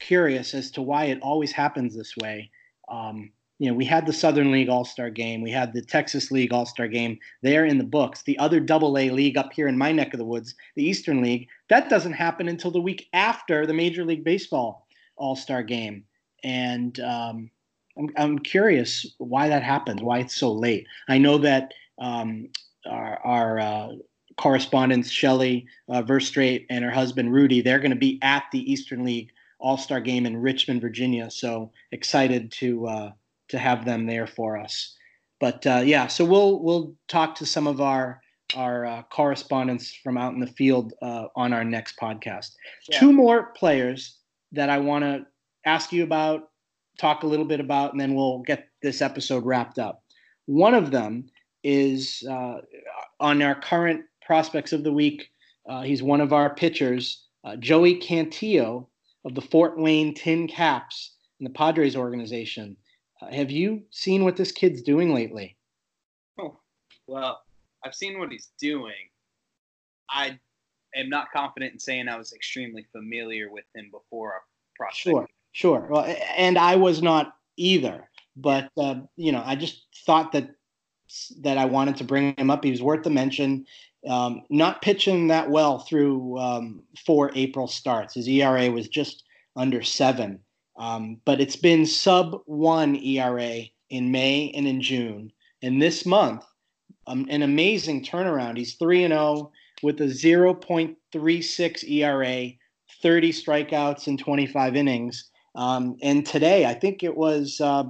curious 0.00 0.52
as 0.54 0.72
to 0.72 0.82
why 0.82 1.04
it 1.04 1.20
always 1.22 1.52
happens 1.52 1.94
this 1.94 2.16
way 2.16 2.50
um, 2.88 3.30
you 3.58 3.70
know, 3.70 3.74
we 3.74 3.84
had 3.84 4.06
the 4.06 4.12
Southern 4.12 4.50
League 4.50 4.68
All 4.68 4.84
Star 4.84 5.08
game, 5.08 5.40
we 5.40 5.50
had 5.50 5.72
the 5.72 5.82
Texas 5.82 6.30
League 6.30 6.52
All 6.52 6.66
Star 6.66 6.88
game. 6.88 7.18
They're 7.42 7.64
in 7.64 7.78
the 7.78 7.84
books. 7.84 8.22
The 8.22 8.38
other 8.38 8.60
Double 8.60 8.98
A 8.98 9.10
league 9.10 9.38
up 9.38 9.52
here 9.52 9.68
in 9.68 9.78
my 9.78 9.92
neck 9.92 10.12
of 10.12 10.18
the 10.18 10.24
woods, 10.24 10.54
the 10.74 10.84
Eastern 10.84 11.22
League, 11.22 11.48
that 11.68 11.88
doesn't 11.88 12.12
happen 12.12 12.48
until 12.48 12.70
the 12.70 12.80
week 12.80 13.08
after 13.12 13.64
the 13.66 13.72
Major 13.72 14.04
League 14.04 14.24
Baseball 14.24 14.86
All 15.16 15.36
Star 15.36 15.62
game. 15.62 16.04
And 16.42 16.98
um, 17.00 17.50
I'm, 17.96 18.10
I'm 18.16 18.38
curious 18.40 19.06
why 19.18 19.48
that 19.48 19.62
happens, 19.62 20.02
why 20.02 20.18
it's 20.18 20.34
so 20.34 20.52
late. 20.52 20.86
I 21.08 21.18
know 21.18 21.38
that 21.38 21.72
um, 22.00 22.48
our, 22.86 23.18
our 23.24 23.60
uh, 23.60 23.88
correspondents, 24.36 25.10
Shelly 25.10 25.66
uh, 25.88 26.02
Verstrate 26.02 26.66
and 26.70 26.84
her 26.84 26.90
husband 26.90 27.32
Rudy, 27.32 27.60
they're 27.60 27.78
going 27.78 27.90
to 27.90 27.96
be 27.96 28.18
at 28.22 28.44
the 28.52 28.70
Eastern 28.70 29.04
League 29.04 29.30
all 29.60 29.78
Star 29.78 30.00
game 30.00 30.26
in 30.26 30.36
Richmond, 30.36 30.80
Virginia. 30.80 31.30
So 31.30 31.70
excited 31.92 32.50
to 32.52 32.86
uh, 32.86 33.10
to 33.48 33.58
have 33.58 33.84
them 33.84 34.06
there 34.06 34.26
for 34.26 34.58
us. 34.58 34.96
But 35.40 35.66
uh, 35.66 35.82
yeah, 35.84 36.06
so 36.08 36.24
we'll 36.24 36.62
we'll 36.62 36.94
talk 37.08 37.34
to 37.36 37.46
some 37.46 37.66
of 37.66 37.80
our 37.80 38.20
our 38.54 38.84
uh, 38.84 39.02
correspondents 39.04 39.94
from 40.02 40.18
out 40.18 40.34
in 40.34 40.40
the 40.40 40.46
field 40.46 40.92
uh, 41.02 41.26
on 41.36 41.52
our 41.52 41.64
next 41.64 41.96
podcast. 41.98 42.50
Yeah. 42.88 42.98
Two 42.98 43.12
more 43.12 43.52
players 43.52 44.18
that 44.52 44.68
I 44.68 44.78
want 44.78 45.04
to 45.04 45.24
ask 45.64 45.92
you 45.92 46.02
about, 46.02 46.50
talk 46.98 47.22
a 47.22 47.26
little 47.26 47.46
bit 47.46 47.60
about, 47.60 47.92
and 47.92 48.00
then 48.00 48.14
we'll 48.14 48.40
get 48.40 48.68
this 48.82 49.00
episode 49.00 49.44
wrapped 49.46 49.78
up. 49.78 50.02
One 50.46 50.74
of 50.74 50.90
them 50.90 51.26
is 51.64 52.22
uh, 52.28 52.58
on 53.22 53.40
our 53.40 53.54
current 53.54 54.04
prospects 54.26 54.72
of 54.72 54.84
the 54.84 54.92
week. 54.92 55.30
Uh, 55.68 55.82
he's 55.82 56.02
one 56.02 56.20
of 56.20 56.32
our 56.32 56.54
pitchers, 56.54 57.24
Joey 57.58 58.00
Cantillo 58.00 58.86
of 59.24 59.34
the 59.34 59.40
Fort 59.40 59.78
Wayne 59.78 60.14
Tin 60.14 60.48
Caps 60.48 61.12
in 61.40 61.44
the 61.44 61.50
Padres 61.50 61.96
organization. 61.96 62.76
Uh, 63.20 63.32
have 63.32 63.50
you 63.50 63.82
seen 63.90 64.24
what 64.24 64.36
this 64.36 64.52
kid's 64.52 64.82
doing 64.82 65.14
lately? 65.14 65.56
Oh, 66.38 66.58
well, 67.06 67.40
I've 67.84 67.94
seen 67.94 68.18
what 68.18 68.30
he's 68.30 68.48
doing. 68.60 68.92
I 70.10 70.38
am 70.94 71.08
not 71.08 71.30
confident 71.32 71.72
in 71.72 71.78
saying 71.78 72.08
I 72.08 72.16
was 72.16 72.32
extremely 72.32 72.86
familiar 72.92 73.50
with 73.50 73.64
him 73.74 73.90
before 73.90 74.34
our 74.34 74.42
prospect. 74.76 75.02
Sure, 75.02 75.28
sure. 75.52 75.86
Well, 75.90 76.16
and 76.36 76.58
I 76.58 76.76
was 76.76 77.02
not 77.02 77.34
either. 77.56 78.08
But 78.36 78.70
uh, 78.76 79.00
you 79.16 79.30
know, 79.30 79.42
I 79.44 79.56
just 79.56 79.86
thought 80.06 80.32
that 80.32 80.50
that 81.40 81.58
I 81.58 81.64
wanted 81.64 81.96
to 81.96 82.04
bring 82.04 82.34
him 82.36 82.50
up. 82.50 82.64
He 82.64 82.70
was 82.70 82.82
worth 82.82 83.02
the 83.02 83.10
mention. 83.10 83.66
Um, 84.08 84.42
not 84.50 84.82
pitching 84.82 85.28
that 85.28 85.50
well 85.50 85.78
through 85.78 86.38
um, 86.38 86.82
four 87.06 87.30
April 87.34 87.68
starts. 87.68 88.14
His 88.14 88.28
ERA 88.28 88.70
was 88.70 88.88
just 88.88 89.24
under 89.54 89.82
seven, 89.82 90.40
um, 90.76 91.20
but 91.24 91.40
it's 91.40 91.56
been 91.56 91.86
sub 91.86 92.40
one 92.46 92.96
ERA 92.96 93.62
in 93.90 94.10
May 94.10 94.50
and 94.56 94.66
in 94.66 94.80
June. 94.80 95.30
And 95.62 95.80
this 95.80 96.04
month, 96.04 96.44
um, 97.06 97.26
an 97.28 97.42
amazing 97.42 98.04
turnaround. 98.04 98.56
He's 98.56 98.74
3 98.74 99.04
and 99.04 99.12
0 99.12 99.52
with 99.82 100.00
a 100.00 100.04
0.36 100.04 101.90
ERA, 101.90 102.52
30 103.02 103.32
strikeouts 103.32 104.06
in 104.06 104.16
25 104.16 104.76
innings. 104.76 105.30
Um, 105.54 105.96
and 106.02 106.24
today, 106.24 106.64
I 106.64 106.74
think 106.74 107.02
it 107.02 107.16
was 107.16 107.60
uh, 107.60 107.84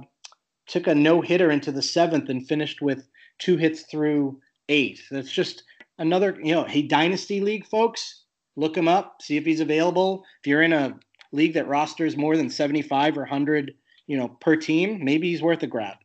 took 0.67 0.87
a 0.87 0.95
no 0.95 1.21
hitter 1.21 1.51
into 1.51 1.71
the 1.71 1.81
seventh 1.81 2.29
and 2.29 2.47
finished 2.47 2.81
with 2.81 3.07
two 3.39 3.57
hits 3.57 3.83
through 3.83 4.39
eight. 4.69 5.01
That's 5.11 5.31
just 5.31 5.63
another, 5.97 6.37
you 6.41 6.53
know, 6.53 6.63
hey, 6.63 6.81
Dynasty 6.81 7.41
League 7.41 7.65
folks, 7.65 8.23
look 8.55 8.75
him 8.77 8.87
up, 8.87 9.21
see 9.21 9.37
if 9.37 9.45
he's 9.45 9.59
available. 9.59 10.23
If 10.41 10.47
you're 10.47 10.61
in 10.61 10.73
a 10.73 10.97
league 11.31 11.53
that 11.53 11.67
rosters 11.67 12.15
more 12.15 12.37
than 12.37 12.49
75 12.49 13.17
or 13.17 13.21
100, 13.21 13.73
you 14.07 14.17
know, 14.17 14.29
per 14.29 14.55
team, 14.55 15.03
maybe 15.03 15.29
he's 15.29 15.41
worth 15.41 15.63
a 15.63 15.67
grab. 15.67 15.97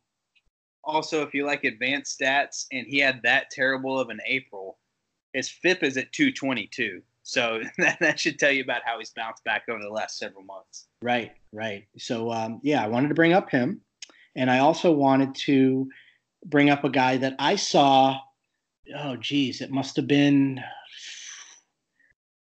Also, 0.85 1.23
if 1.23 1.35
you 1.35 1.45
like 1.45 1.65
advanced 1.65 2.19
stats 2.19 2.65
and 2.73 2.87
he 2.87 2.99
had 2.99 3.21
that 3.23 3.51
terrible 3.51 3.99
of 3.99 4.09
an 4.09 4.21
April, 4.27 4.79
his 5.35 5.49
FIP 5.49 5.83
is 5.83 5.97
at 5.97 6.13
222. 6.13 7.03
So 7.23 7.61
that, 7.79 7.99
that 8.01 8.19
should 8.19 8.39
tell 8.39 8.51
you 8.51 8.63
about 8.63 8.83
how 8.85 8.99
he's 8.99 9.11
bounced 9.11 9.45
back 9.45 9.65
over 9.69 9.83
the 9.83 9.91
last 9.91 10.19
several 10.19 10.45
months. 10.45 10.87
Right, 11.03 11.33
right. 11.53 11.87
So, 11.99 12.33
um, 12.33 12.61
yeah, 12.63 12.83
I 12.83 12.89
wanted 12.89 13.09
to 13.09 13.15
bring 13.15 13.35
up 13.35 13.51
him. 13.51 13.83
And 14.35 14.51
I 14.51 14.61
also 14.61 14.93
wanted 14.93 15.35
to 15.35 15.89
bring 16.49 16.71
up 16.71 16.85
a 16.85 16.91
guy 16.91 17.19
that 17.19 17.35
I 17.39 17.57
saw. 17.57 18.19
Oh, 18.97 19.17
geez, 19.17 19.61
it 19.61 19.71
must 19.71 19.97
have 19.97 20.07
been. 20.07 20.61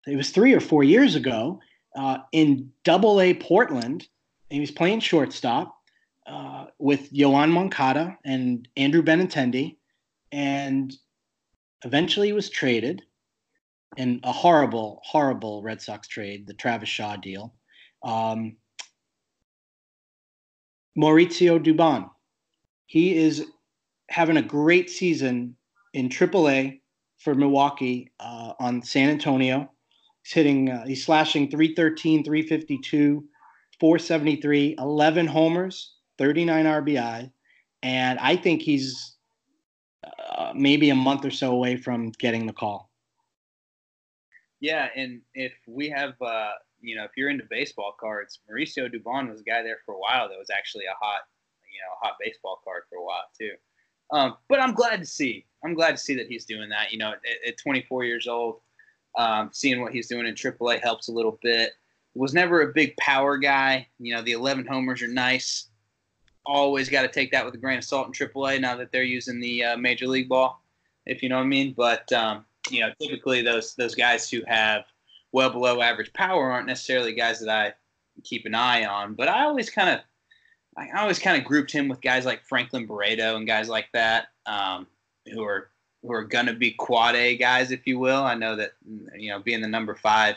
It 0.06 0.16
was 0.16 0.30
three 0.30 0.54
or 0.54 0.60
four 0.60 0.82
years 0.82 1.14
ago. 1.14 1.60
uh, 1.98 2.18
in 2.32 2.70
Double 2.84 3.20
A 3.20 3.34
Portland. 3.34 4.06
He 4.50 4.60
was 4.60 4.70
playing 4.70 5.00
shortstop 5.00 5.76
uh, 6.26 6.66
with 6.78 7.12
Yoan 7.12 7.50
Moncada 7.50 8.16
and 8.24 8.66
Andrew 8.76 9.02
Benintendi, 9.02 9.76
and 10.32 10.94
eventually 11.84 12.28
he 12.28 12.32
was 12.32 12.48
traded 12.48 13.02
in 13.96 14.20
a 14.22 14.32
horrible, 14.32 15.00
horrible 15.04 15.62
Red 15.62 15.82
Sox 15.82 16.08
trade, 16.08 16.46
the 16.46 16.54
Travis 16.54 16.88
Shaw 16.88 17.16
deal. 17.16 17.54
Um, 18.02 18.56
Mauricio 20.96 21.62
Dubon. 21.62 22.10
He 22.86 23.16
is 23.16 23.44
having 24.08 24.36
a 24.36 24.42
great 24.42 24.90
season 24.90 25.56
in 25.94 26.08
AAA 26.08 26.80
for 27.18 27.34
Milwaukee 27.34 28.10
uh, 28.20 28.52
on 28.58 28.82
San 28.82 29.10
Antonio. 29.10 29.70
He's 30.22 30.32
hitting, 30.32 30.70
uh, 30.70 30.86
he's 30.86 31.04
slashing 31.04 31.50
313, 31.50 32.24
352, 32.24 33.24
473, 33.80 34.76
11 34.78 35.26
homers, 35.26 35.94
39 36.18 36.64
RBI. 36.64 37.30
And 37.82 38.18
I 38.18 38.36
think 38.36 38.62
he's 38.62 39.16
uh, 40.04 40.52
maybe 40.54 40.90
a 40.90 40.94
month 40.94 41.24
or 41.24 41.30
so 41.30 41.52
away 41.52 41.76
from 41.76 42.10
getting 42.18 42.46
the 42.46 42.52
call. 42.52 42.90
Yeah, 44.60 44.88
and 44.96 45.20
if 45.34 45.52
we 45.68 45.88
have, 45.90 46.14
uh, 46.20 46.50
you 46.80 46.96
know, 46.96 47.04
if 47.04 47.12
you're 47.16 47.30
into 47.30 47.44
baseball 47.48 47.94
cards, 47.98 48.40
Mauricio 48.50 48.92
Dubon 48.92 49.30
was 49.30 49.40
a 49.40 49.44
guy 49.44 49.62
there 49.62 49.78
for 49.86 49.94
a 49.94 49.98
while 49.98 50.28
that 50.28 50.38
was 50.38 50.50
actually 50.50 50.84
a 50.86 50.96
hot, 51.00 51.20
you 51.72 51.80
know, 51.80 51.94
hot 52.02 52.16
baseball 52.20 52.60
card 52.64 52.82
for 52.90 52.98
a 52.98 53.04
while 53.04 53.24
too. 53.38 53.52
Um, 54.10 54.36
but 54.48 54.60
I'm 54.60 54.74
glad 54.74 55.00
to 55.00 55.06
see. 55.06 55.44
I'm 55.64 55.74
glad 55.74 55.92
to 55.92 55.98
see 55.98 56.14
that 56.14 56.28
he's 56.28 56.44
doing 56.44 56.68
that. 56.70 56.92
You 56.92 56.98
know, 56.98 57.12
at, 57.12 57.48
at 57.48 57.58
24 57.58 58.04
years 58.04 58.28
old, 58.28 58.60
um, 59.16 59.50
seeing 59.52 59.80
what 59.82 59.92
he's 59.92 60.08
doing 60.08 60.26
in 60.26 60.34
AAA 60.34 60.80
helps 60.80 61.08
a 61.08 61.12
little 61.12 61.38
bit. 61.42 61.72
Was 62.14 62.34
never 62.34 62.62
a 62.62 62.72
big 62.72 62.96
power 62.96 63.36
guy. 63.36 63.86
You 63.98 64.14
know, 64.14 64.22
the 64.22 64.32
11 64.32 64.66
homers 64.66 65.02
are 65.02 65.08
nice. 65.08 65.68
Always 66.46 66.88
got 66.88 67.02
to 67.02 67.08
take 67.08 67.30
that 67.32 67.44
with 67.44 67.54
a 67.54 67.58
grain 67.58 67.78
of 67.78 67.84
salt 67.84 68.06
in 68.06 68.12
AAA 68.12 68.60
now 68.60 68.76
that 68.76 68.90
they're 68.90 69.02
using 69.02 69.40
the 69.40 69.64
uh, 69.64 69.76
major 69.76 70.06
league 70.06 70.28
ball, 70.28 70.62
if 71.06 71.22
you 71.22 71.28
know 71.28 71.36
what 71.36 71.44
I 71.44 71.48
mean. 71.48 71.74
But 71.76 72.10
um, 72.12 72.44
you 72.70 72.80
know, 72.80 72.90
typically 73.00 73.42
those 73.42 73.74
those 73.74 73.94
guys 73.94 74.30
who 74.30 74.40
have 74.46 74.84
well 75.32 75.50
below 75.50 75.82
average 75.82 76.12
power 76.14 76.50
aren't 76.50 76.66
necessarily 76.66 77.12
guys 77.12 77.40
that 77.40 77.50
I 77.50 77.74
keep 78.24 78.46
an 78.46 78.54
eye 78.54 78.86
on. 78.86 79.14
But 79.14 79.28
I 79.28 79.44
always 79.44 79.68
kind 79.68 79.90
of 79.90 80.00
I 80.78 81.00
always 81.00 81.18
kind 81.18 81.36
of 81.36 81.44
grouped 81.44 81.72
him 81.72 81.88
with 81.88 82.00
guys 82.00 82.24
like 82.24 82.44
Franklin 82.44 82.86
Barreto 82.86 83.36
and 83.36 83.46
guys 83.46 83.68
like 83.68 83.88
that, 83.92 84.28
um, 84.46 84.86
who 85.32 85.42
are 85.42 85.70
who 86.02 86.12
are 86.12 86.24
gonna 86.24 86.54
be 86.54 86.70
quad 86.70 87.16
A 87.16 87.36
guys, 87.36 87.72
if 87.72 87.86
you 87.86 87.98
will. 87.98 88.22
I 88.22 88.34
know 88.34 88.54
that 88.56 88.72
you 89.16 89.30
know 89.30 89.40
being 89.40 89.60
the 89.60 89.68
number 89.68 89.94
five 89.94 90.36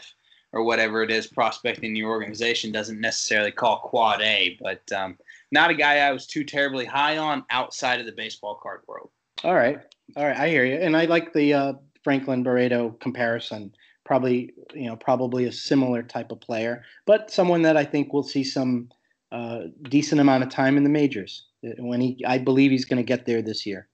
or 0.53 0.63
whatever 0.63 1.01
it 1.03 1.11
is 1.11 1.27
prospecting 1.27 1.95
your 1.95 2.09
organization 2.09 2.71
doesn't 2.71 2.99
necessarily 2.99 3.51
call 3.51 3.79
quad 3.79 4.21
A, 4.21 4.57
but 4.61 4.91
um, 4.91 5.17
not 5.51 5.69
a 5.69 5.75
guy 5.75 5.99
I 5.99 6.11
was 6.11 6.27
too 6.27 6.43
terribly 6.43 6.85
high 6.85 7.17
on 7.17 7.45
outside 7.51 7.99
of 7.99 8.05
the 8.05 8.11
baseball 8.11 8.55
card 8.55 8.81
world. 8.87 9.11
All 9.43 9.55
right, 9.55 9.79
all 10.15 10.25
right, 10.25 10.37
I 10.37 10.49
hear 10.49 10.65
you, 10.65 10.75
and 10.75 10.97
I 10.97 11.05
like 11.05 11.33
the 11.33 11.53
uh, 11.53 11.73
Franklin 12.03 12.43
Barreto 12.43 12.97
comparison. 12.99 13.73
Probably, 14.03 14.51
you 14.73 14.87
know, 14.87 14.95
probably 14.95 15.45
a 15.45 15.51
similar 15.51 16.03
type 16.03 16.31
of 16.31 16.41
player, 16.41 16.83
but 17.05 17.31
someone 17.31 17.61
that 17.61 17.77
I 17.77 17.85
think 17.85 18.11
will 18.11 18.23
see 18.23 18.43
some 18.43 18.89
uh, 19.31 19.61
decent 19.83 20.21
amount 20.21 20.43
of 20.43 20.49
time 20.49 20.77
in 20.77 20.83
the 20.83 20.89
majors. 20.89 21.45
When 21.77 22.01
he, 22.01 22.23
I 22.25 22.39
believe 22.39 22.71
he's 22.71 22.85
going 22.85 22.97
to 22.97 23.03
get 23.03 23.25
there 23.27 23.41
this 23.41 23.65
year. 23.67 23.87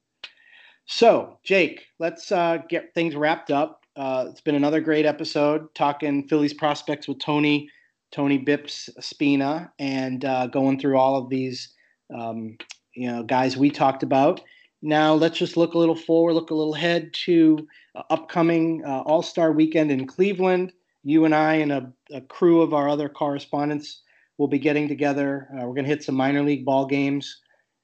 So, 0.86 1.38
Jake, 1.44 1.86
let's 2.00 2.32
uh, 2.32 2.60
get 2.70 2.94
things 2.94 3.16
wrapped 3.16 3.52
up. 3.52 3.82
Uh, 3.98 4.28
it's 4.30 4.40
been 4.40 4.56
another 4.56 4.80
great 4.80 5.06
episode 5.06 5.74
talking 5.76 6.26
Phillies 6.30 6.54
prospects 6.54 7.10
with 7.10 7.20
Tony, 7.20 7.70
Tony 8.14 8.40
Bips 8.40 8.90
Spina, 9.04 9.70
and 9.80 10.24
uh, 10.24 10.48
going 10.48 10.80
through 10.80 10.98
all 10.98 11.18
of 11.18 11.30
these, 11.30 11.74
um, 12.18 12.58
you 12.96 13.12
know, 13.12 13.24
guys 13.24 13.58
we 13.58 13.70
talked 13.70 14.02
about. 14.02 14.40
Now, 14.82 15.14
let's 15.14 15.38
just 15.38 15.58
look 15.58 15.74
a 15.74 15.78
little 15.78 15.96
forward, 15.96 16.34
look 16.34 16.52
a 16.52 16.56
little 16.56 16.76
ahead 16.76 17.14
to 17.26 17.68
uh, 17.96 18.04
upcoming 18.10 18.82
uh, 18.86 19.02
All 19.02 19.24
Star 19.24 19.52
Weekend 19.52 19.92
in 19.92 20.08
Cleveland. 20.08 20.72
You 21.04 21.26
and 21.26 21.36
I 21.36 21.56
and 21.56 21.72
a, 21.74 21.92
a 22.14 22.22
crew 22.22 22.62
of 22.62 22.74
our 22.74 22.88
other 22.88 23.10
correspondents 23.10 24.04
we'll 24.38 24.48
be 24.48 24.60
getting 24.60 24.88
together. 24.88 25.48
Uh, 25.54 25.66
we're 25.66 25.74
going 25.74 25.86
to 25.86 25.90
hit 25.90 26.04
some 26.04 26.16
minor 26.16 26.44
league 26.44 26.66
ball 26.66 26.86
games. 26.86 27.42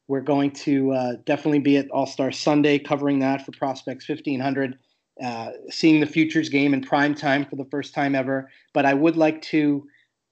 We're 0.08 0.22
going 0.22 0.52
to 0.52 0.92
uh, 0.92 1.14
definitely 1.26 1.60
be 1.60 1.78
at 1.78 1.90
All 1.92 2.06
Star 2.06 2.32
Sunday 2.32 2.78
covering 2.80 3.20
that 3.20 3.46
for 3.46 3.52
Prospects 3.54 4.08
1500, 4.08 4.78
uh, 5.24 5.52
seeing 5.70 6.00
the 6.00 6.06
Futures 6.06 6.50
game 6.50 6.74
in 6.74 6.82
prime 6.82 7.16
time 7.16 7.46
for 7.46 7.56
the 7.56 7.66
first 7.66 7.94
time 7.94 8.16
ever. 8.16 8.50
But 8.74 8.86
I 8.86 8.94
would 8.94 9.16
like 9.16 9.42
to, 9.44 9.88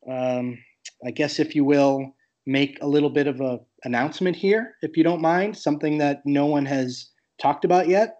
um, 0.09 0.57
I 1.05 1.11
guess, 1.11 1.39
if 1.39 1.55
you 1.55 1.63
will, 1.63 2.13
make 2.45 2.79
a 2.81 2.87
little 2.87 3.09
bit 3.09 3.27
of 3.27 3.39
a 3.39 3.59
announcement 3.83 4.35
here, 4.35 4.75
if 4.81 4.97
you 4.97 5.03
don't 5.03 5.21
mind, 5.21 5.57
something 5.57 5.97
that 5.99 6.21
no 6.25 6.45
one 6.45 6.65
has 6.65 7.09
talked 7.41 7.65
about 7.65 7.87
yet. 7.87 8.17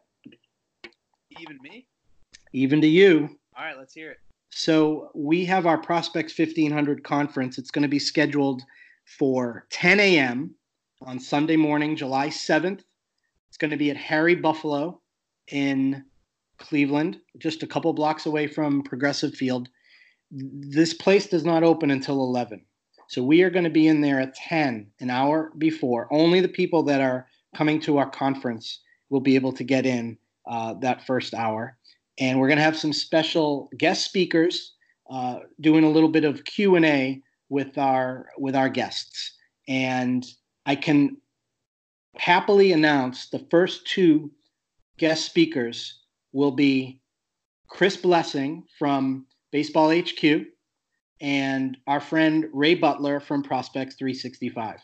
Even 1.40 1.58
me? 1.62 1.86
Even 2.54 2.82
to 2.82 2.88
you. 2.88 3.30
All 3.58 3.64
right, 3.64 3.78
let's 3.78 3.94
hear 3.94 4.12
it. 4.12 4.31
So 4.52 5.10
we 5.16 5.46
have 5.46 5.66
our 5.66 5.78
Prospects 5.78 6.38
1500 6.38 7.04
conference. 7.04 7.58
It's 7.58 7.72
going 7.72 7.84
to 7.84 7.88
be 7.88 8.00
scheduled 8.00 8.62
for 9.06 9.66
10 9.72 10.00
a.m. 10.00 10.54
on 11.02 11.20
Sunday 11.20 11.56
morning, 11.56 11.96
July 11.96 12.28
7th. 12.28 12.82
It's 13.50 13.58
going 13.58 13.72
to 13.72 13.78
be 13.78 13.90
at 13.90 13.98
Harry 13.98 14.36
Buffalo 14.36 15.02
in 15.48 16.04
Cleveland, 16.58 17.20
just 17.38 17.64
a 17.64 17.68
couple 17.68 17.92
blocks 17.94 18.26
away 18.26 18.46
from 18.46 18.84
Progressive 18.84 19.34
Field. 19.34 19.70
This 20.30 20.94
place 20.94 21.28
does 21.28 21.44
not 21.44 21.64
open 21.64 21.90
until 21.90 22.22
11. 22.22 22.64
So 23.08 23.24
we 23.24 23.42
are 23.44 23.50
going 23.50 23.66
to 23.66 23.70
be 23.70 23.88
in 23.88 24.02
there 24.02 24.20
at 24.20 24.36
10, 24.36 24.92
an 25.00 25.10
hour 25.10 25.52
before. 25.58 26.08
Only 26.12 26.40
the 26.40 26.48
people 26.48 26.84
that 26.84 27.02
are 27.02 27.28
coming 27.56 27.80
to 27.82 27.98
our 27.98 28.10
conference 28.10 28.82
will 29.10 29.20
be 29.22 29.36
able 29.36 29.54
to 29.54 29.64
get 29.64 29.86
in 29.86 30.18
uh, 30.46 30.76
that 30.76 31.06
first 31.06 31.34
hour 31.34 31.78
and 32.20 32.40
we're 32.40 32.48
going 32.48 32.58
to 32.58 32.64
have 32.64 32.78
some 32.78 32.94
special 32.94 33.70
guest 33.78 34.06
speakers 34.06 34.74
uh, 35.10 35.40
doing 35.60 35.84
a 35.84 35.90
little 35.90 36.10
bit 36.10 36.24
of 36.24 36.44
Q 36.46 36.76
and 36.76 36.86
A 36.86 37.22
with 37.50 37.78
our 37.78 38.30
with 38.38 38.56
our 38.56 38.70
guests. 38.70 39.38
And 39.68 40.26
I 40.66 40.76
can 40.76 41.18
happily 42.18 42.72
announce 42.72 43.30
the 43.30 43.46
first 43.52 43.88
two 43.88 44.32
guest 44.98 45.26
speakers 45.26 46.00
will 46.34 46.52
be 46.52 47.02
Chris 47.68 47.98
Blessing 47.98 48.64
from 48.78 49.26
Baseball 49.52 49.92
HQ 49.92 50.46
and 51.22 51.78
our 51.88 52.00
friend 52.00 52.46
Ray 52.54 52.76
Butler 52.76 53.20
from 53.20 53.44
Prospects 53.44 53.96
365. 53.96 54.80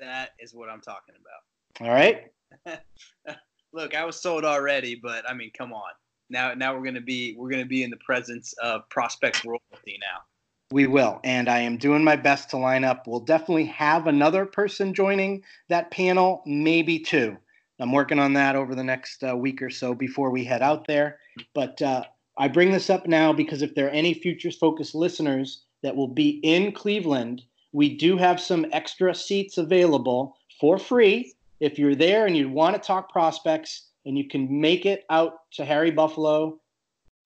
That 0.00 0.30
is 0.40 0.54
what 0.54 0.68
I'm 0.68 0.80
talking 0.80 1.14
about. 1.20 1.88
All 1.88 1.94
right. 1.94 2.24
look, 3.74 3.94
I 3.94 4.04
was 4.04 4.20
sold 4.20 4.44
already, 4.44 4.94
but 4.94 5.28
I 5.28 5.34
mean, 5.34 5.50
come 5.56 5.72
on. 5.72 5.90
Now, 6.30 6.54
now 6.54 6.74
we're 6.74 6.84
gonna 6.84 7.00
be 7.00 7.34
we're 7.36 7.50
gonna 7.50 7.66
be 7.66 7.82
in 7.82 7.90
the 7.90 7.98
presence 7.98 8.54
of 8.62 8.88
prospect 8.88 9.44
royalty 9.44 9.98
now. 10.00 10.22
We 10.70 10.86
will, 10.86 11.20
and 11.24 11.48
I 11.48 11.60
am 11.60 11.76
doing 11.76 12.02
my 12.02 12.16
best 12.16 12.50
to 12.50 12.56
line 12.56 12.84
up. 12.84 13.06
We'll 13.06 13.20
definitely 13.20 13.66
have 13.66 14.06
another 14.06 14.46
person 14.46 14.94
joining 14.94 15.42
that 15.68 15.90
panel, 15.90 16.42
maybe 16.46 16.98
two. 16.98 17.36
I'm 17.78 17.92
working 17.92 18.18
on 18.18 18.32
that 18.34 18.56
over 18.56 18.74
the 18.74 18.84
next 18.84 19.22
uh, 19.22 19.36
week 19.36 19.60
or 19.60 19.68
so 19.68 19.94
before 19.94 20.30
we 20.30 20.44
head 20.44 20.62
out 20.62 20.86
there. 20.86 21.18
But 21.54 21.82
uh, 21.82 22.04
I 22.38 22.48
bring 22.48 22.72
this 22.72 22.88
up 22.88 23.06
now 23.06 23.32
because 23.32 23.62
if 23.62 23.74
there 23.74 23.86
are 23.86 23.90
any 23.90 24.14
futures 24.14 24.56
focused 24.56 24.94
listeners 24.94 25.64
that 25.82 25.94
will 25.94 26.08
be 26.08 26.40
in 26.42 26.72
Cleveland, 26.72 27.42
we 27.72 27.96
do 27.96 28.16
have 28.16 28.40
some 28.40 28.66
extra 28.72 29.14
seats 29.14 29.58
available 29.58 30.36
for 30.60 30.78
free 30.78 31.34
if 31.60 31.78
you're 31.78 31.94
there 31.94 32.26
and 32.26 32.36
you 32.36 32.48
want 32.48 32.74
to 32.74 32.80
talk 32.80 33.12
prospects 33.12 33.88
and 34.04 34.18
you 34.18 34.28
can 34.28 34.60
make 34.60 34.86
it 34.86 35.04
out 35.10 35.34
to 35.52 35.64
Harry 35.64 35.90
Buffalo 35.90 36.58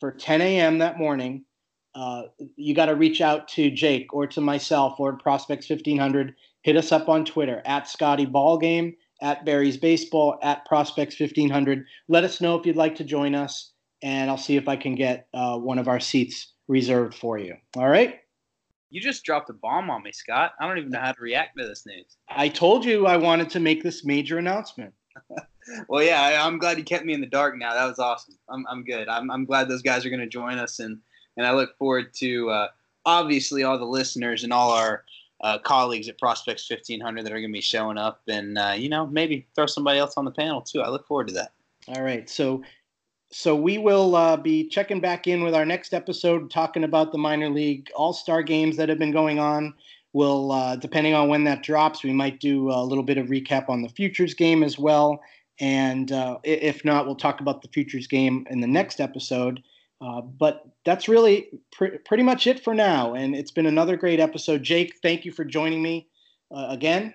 for 0.01 0.13
10 0.13 0.41
a.m. 0.41 0.79
that 0.79 0.99
morning, 0.99 1.45
uh, 1.95 2.23
you 2.57 2.75
got 2.75 2.87
to 2.87 2.95
reach 2.95 3.21
out 3.21 3.49
to 3.49 3.71
Jake 3.71 4.13
or 4.13 4.27
to 4.29 4.41
myself 4.41 5.01
or 5.01 5.17
Prospects 5.17 5.69
1500. 5.69 6.35
Hit 6.63 6.77
us 6.77 6.93
up 6.93 7.09
on 7.09 7.25
Twitter 7.25 7.63
at 7.65 7.89
Scotty 7.89 8.27
Ballgame, 8.27 8.95
at 9.21 9.45
Barry's 9.45 9.77
Baseball, 9.77 10.39
at 10.43 10.65
Prospects 10.67 11.19
1500. 11.19 11.85
Let 12.09 12.25
us 12.25 12.41
know 12.41 12.57
if 12.57 12.67
you'd 12.67 12.77
like 12.77 12.97
to 12.97 13.05
join 13.05 13.35
us, 13.35 13.73
and 14.03 14.31
I'll 14.31 14.37
see 14.37 14.57
if 14.57 14.69
I 14.69 14.77
can 14.77 14.95
get 14.95 15.27
uh, 15.35 15.59
one 15.59 15.79
of 15.79 15.89
our 15.89 16.01
seats 16.01 16.53
reserved 16.69 17.15
for 17.15 17.39
you. 17.39 17.57
All 17.77 17.89
right? 17.89 18.21
You 18.91 19.01
just 19.01 19.25
dropped 19.25 19.51
a 19.51 19.53
bomb 19.53 19.91
on 19.91 20.03
me, 20.03 20.13
Scott. 20.13 20.53
I 20.61 20.67
don't 20.67 20.79
even 20.79 20.91
know 20.91 21.01
how 21.01 21.13
to 21.13 21.21
react 21.21 21.59
to 21.59 21.67
this 21.67 21.85
news. 21.85 22.17
I 22.29 22.49
told 22.49 22.85
you 22.85 23.07
I 23.07 23.17
wanted 23.17 23.51
to 23.51 23.61
make 23.61 23.83
this 23.83 24.05
major 24.05 24.39
announcement. 24.39 24.95
well, 25.89 26.03
yeah, 26.03 26.23
I, 26.23 26.47
am 26.47 26.59
glad 26.59 26.79
you 26.79 26.85
kept 26.85 27.05
me 27.05 27.13
in 27.13 27.21
the 27.21 27.27
dark 27.27 27.57
now. 27.59 27.75
That 27.75 27.87
was 27.87 27.99
awesome. 27.99 28.39
I'm, 28.49 28.67
I'm 28.69 28.85
good. 28.85 29.09
I'm, 29.09 29.31
I'm 29.31 29.45
glad 29.45 29.69
those 29.69 29.83
guys 29.83 30.07
are 30.07 30.11
going 30.11 30.21
to 30.21 30.27
join 30.27 30.59
us, 30.59 30.79
and, 30.79 30.99
and 31.37 31.47
I 31.47 31.53
look 31.53 31.77
forward 31.77 32.15
to 32.15 32.51
uh, 32.51 32.69
obviously 33.05 33.63
all 33.63 33.79
the 33.79 33.85
listeners 33.85 34.45
and 34.45 34.53
all 34.53 34.71
our 34.71 35.05
uh, 35.41 35.59
colleagues 35.59 36.09
at 36.09 36.19
Prospects 36.19 36.69
1500 36.69 37.25
that 37.25 37.33
are 37.33 37.37
going 37.37 37.51
to 37.51 37.53
be 37.53 37.61
showing 37.61 37.99
up, 37.99 38.23
and 38.29 38.59
uh, 38.59 38.75
you 38.77 38.89
know 38.89 39.07
maybe 39.07 39.47
throw 39.55 39.67
somebody 39.67 39.99
else 39.99 40.15
on 40.17 40.25
the 40.25 40.31
panel 40.31 40.61
too. 40.61 40.81
I 40.81 40.89
look 40.89 41.07
forward 41.07 41.29
to 41.29 41.35
that. 41.35 41.53
All 41.89 42.03
right, 42.03 42.29
so 42.29 42.63
so 43.31 43.55
we 43.55 43.79
will 43.79 44.17
uh, 44.17 44.37
be 44.37 44.69
checking 44.69 45.01
back 45.01 45.27
in 45.27 45.43
with 45.43 45.55
our 45.55 45.67
next 45.67 45.93
episode, 45.93 46.51
talking 46.51 46.85
about 46.85 47.13
the 47.13 47.19
minor 47.19 47.51
league 47.51 47.91
All 47.95 48.13
Star 48.13 48.43
games 48.43 48.77
that 48.77 48.89
have 48.89 48.99
been 48.99 49.13
going 49.13 49.39
on. 49.39 49.75
We'll, 50.15 50.53
uh, 50.53 50.77
depending 50.77 51.15
on 51.15 51.29
when 51.29 51.45
that 51.45 51.63
drops, 51.63 52.03
we 52.03 52.13
might 52.13 52.41
do 52.41 52.71
a 52.71 52.83
little 52.83 53.05
bit 53.05 53.19
of 53.19 53.27
recap 53.27 53.69
on 53.69 53.83
the 53.83 53.91
futures 53.91 54.33
game 54.33 54.63
as 54.63 54.79
well. 54.79 55.21
And 55.61 56.13
uh, 56.13 56.39
if 56.45 56.85
not, 56.85 57.05
we'll 57.05 57.17
talk 57.17 57.41
about 57.41 57.63
the 57.63 57.69
futures 57.69 58.07
game 58.07 58.47
in 58.49 58.61
the 58.61 58.67
next 58.67 59.01
episode. 59.01 59.63
Uh, 60.01 60.21
but 60.23 60.65
that's 60.85 61.09
really 61.09 61.49
pr- 61.73 61.99
pretty 62.07 62.23
much 62.23 62.47
it 62.47 62.63
for 62.63 62.73
now. 62.73 63.15
And 63.15 63.35
it's 63.35 63.51
been 63.51 63.67
another 63.67 63.97
great 63.97 64.21
episode. 64.21 64.63
Jake, 64.63 64.95
thank 65.03 65.25
you 65.25 65.33
for 65.33 65.45
joining 65.45 65.83
me 65.83 66.09
uh, 66.55 66.69
again. 66.71 67.15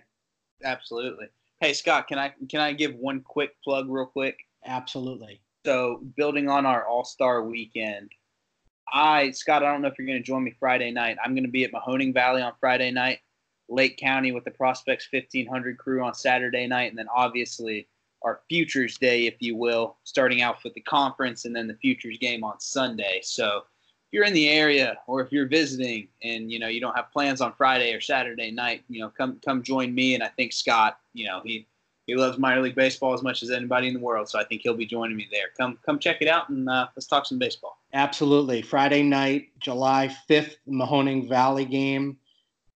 Absolutely. 0.64 1.28
Hey 1.60 1.74
Scott, 1.74 2.08
can 2.08 2.20
I 2.20 2.34
can 2.50 2.60
I 2.60 2.74
give 2.74 2.94
one 2.96 3.22
quick 3.22 3.52
plug 3.64 3.90
real 3.90 4.06
quick? 4.06 4.38
Absolutely. 4.66 5.43
So 5.66 6.02
building 6.18 6.50
on 6.50 6.66
our 6.66 6.86
All 6.86 7.06
Star 7.06 7.44
weekend, 7.44 8.12
I 8.92 9.32
Scott, 9.32 9.64
I 9.64 9.72
don't 9.72 9.82
know 9.82 9.88
if 9.88 9.98
you're 9.98 10.08
going 10.08 10.20
to 10.20 10.24
join 10.24 10.44
me 10.44 10.54
Friday 10.60 10.92
night. 10.92 11.18
I'm 11.24 11.34
going 11.34 11.46
to 11.46 11.52
be 11.52 11.64
at 11.64 11.72
Mahoning 11.72 12.14
Valley 12.14 12.42
on 12.42 12.52
Friday 12.60 12.92
night, 12.92 13.20
Lake 13.70 13.98
County 13.98 14.34
with 14.34 14.44
the 14.44 14.52
Prospects 14.52 15.08
1500 15.12 15.78
crew 15.78 16.04
on 16.04 16.14
Saturday 16.14 16.68
night, 16.68 16.90
and 16.90 16.98
then 16.98 17.08
obviously 17.16 17.88
our 18.24 18.42
futures 18.50 18.98
day, 18.98 19.26
if 19.26 19.36
you 19.40 19.56
will, 19.56 19.98
starting 20.04 20.42
out 20.42 20.64
with 20.64 20.74
the 20.74 20.82
conference 20.82 21.46
and 21.46 21.56
then 21.56 21.68
the 21.68 21.76
futures 21.76 22.18
game 22.18 22.44
on 22.44 22.60
Sunday. 22.60 23.20
So 23.24 23.58
if 23.58 23.64
you're 24.12 24.26
in 24.26 24.34
the 24.34 24.50
area 24.50 24.98
or 25.08 25.22
if 25.22 25.32
you're 25.32 25.48
visiting 25.48 26.10
and 26.24 26.52
you 26.52 26.60
know 26.60 26.68
you 26.68 26.82
don't 26.82 26.96
have 26.96 27.12
plans 27.12 27.40
on 27.40 27.54
Friday 27.54 27.94
or 27.94 28.02
Saturday 28.02 28.52
night, 28.52 28.84
you 28.90 29.00
know 29.00 29.10
come 29.10 29.40
come 29.46 29.64
join 29.64 29.96
me 29.96 30.14
and 30.14 30.24
I 30.24 30.28
think 30.28 30.52
Scott, 30.52 31.00
you 31.14 31.26
know 31.26 31.42
he 31.46 31.68
he 32.06 32.16
loves 32.16 32.38
minor 32.38 32.62
league 32.62 32.76
baseball 32.76 33.14
as 33.14 33.22
much 33.22 33.44
as 33.44 33.52
anybody 33.52 33.88
in 33.88 33.94
the 33.94 34.00
world, 34.00 34.30
so 34.30 34.40
I 34.40 34.44
think 34.44 34.62
he'll 34.62 34.76
be 34.76 34.86
joining 34.86 35.16
me 35.16 35.28
there. 35.32 35.48
Come 35.58 35.80
come 35.86 36.00
check 36.00 36.22
it 36.22 36.28
out 36.28 36.50
and 36.50 36.70
uh, 36.70 36.88
let's 36.96 37.08
talk 37.08 37.26
some 37.26 37.40
baseball. 37.40 37.78
Absolutely, 37.94 38.62
Friday 38.62 39.04
night, 39.04 39.50
July 39.60 40.10
fifth, 40.28 40.58
Mahoning 40.68 41.30
Valley 41.30 41.66
game. 41.66 42.18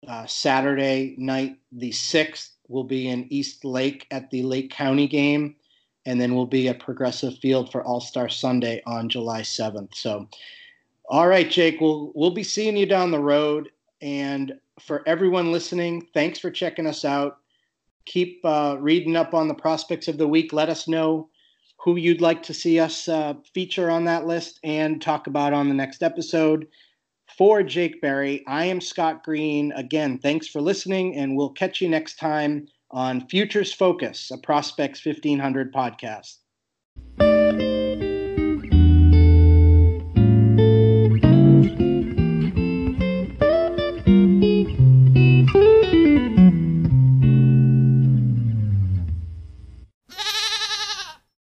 Uh, 0.08 0.26
Saturday 0.26 1.16
night, 1.18 1.58
the 1.72 1.92
sixth, 1.92 2.54
will 2.68 2.84
be 2.84 3.08
in 3.10 3.28
East 3.32 3.66
Lake 3.66 4.06
at 4.12 4.30
the 4.30 4.44
Lake 4.44 4.70
County 4.70 5.08
game, 5.08 5.56
and 6.06 6.22
then 6.22 6.36
we'll 6.36 6.46
be 6.46 6.70
at 6.70 6.80
Progressive 6.80 7.38
Field 7.40 7.72
for 7.72 7.84
All 7.84 8.00
Star 8.00 8.30
Sunday 8.30 8.82
on 8.86 9.10
July 9.10 9.42
7th. 9.42 9.96
So, 9.96 10.28
all 11.10 11.28
right, 11.28 11.50
Jake, 11.50 11.82
we'll 11.82 12.12
we'll 12.16 12.32
be 12.32 12.44
seeing 12.44 12.78
you 12.78 12.86
down 12.86 13.12
the 13.12 13.20
road. 13.20 13.70
And 14.02 14.60
for 14.80 15.04
everyone 15.08 15.52
listening, 15.52 16.08
thanks 16.14 16.40
for 16.40 16.52
checking 16.52 16.88
us 16.88 17.04
out. 17.04 17.40
Keep 18.08 18.42
uh, 18.44 18.78
reading 18.80 19.16
up 19.16 19.34
on 19.34 19.48
the 19.48 19.54
prospects 19.54 20.08
of 20.08 20.18
the 20.18 20.28
week. 20.28 20.54
Let 20.54 20.70
us 20.70 20.88
know 20.88 21.30
who 21.80 21.98
you'd 21.98 22.22
like 22.22 22.42
to 22.44 22.54
see 22.54 22.80
us 22.80 23.08
uh, 23.08 23.36
feature 23.54 23.92
on 23.92 24.06
that 24.06 24.26
list 24.26 24.60
and 24.64 25.02
talk 25.02 25.28
about 25.28 25.54
on 25.54 25.68
the 25.68 25.76
next 25.76 26.02
episode. 26.02 26.68
For 27.38 27.62
Jake 27.62 28.02
Berry, 28.02 28.44
I 28.48 28.66
am 28.66 28.82
Scott 28.82 29.24
Green. 29.24 29.74
Again, 29.74 30.18
thanks 30.18 30.48
for 30.48 30.62
listening, 30.62 31.16
and 31.18 31.36
we'll 31.36 31.52
catch 31.52 31.82
you 31.82 31.90
next 31.90 32.16
time 32.16 32.68
on 32.92 33.28
Futures 33.28 33.74
Focus, 33.74 34.32
a 34.32 34.38
Prospects 34.38 35.06
1500 35.06 35.74
podcast. 35.74 36.38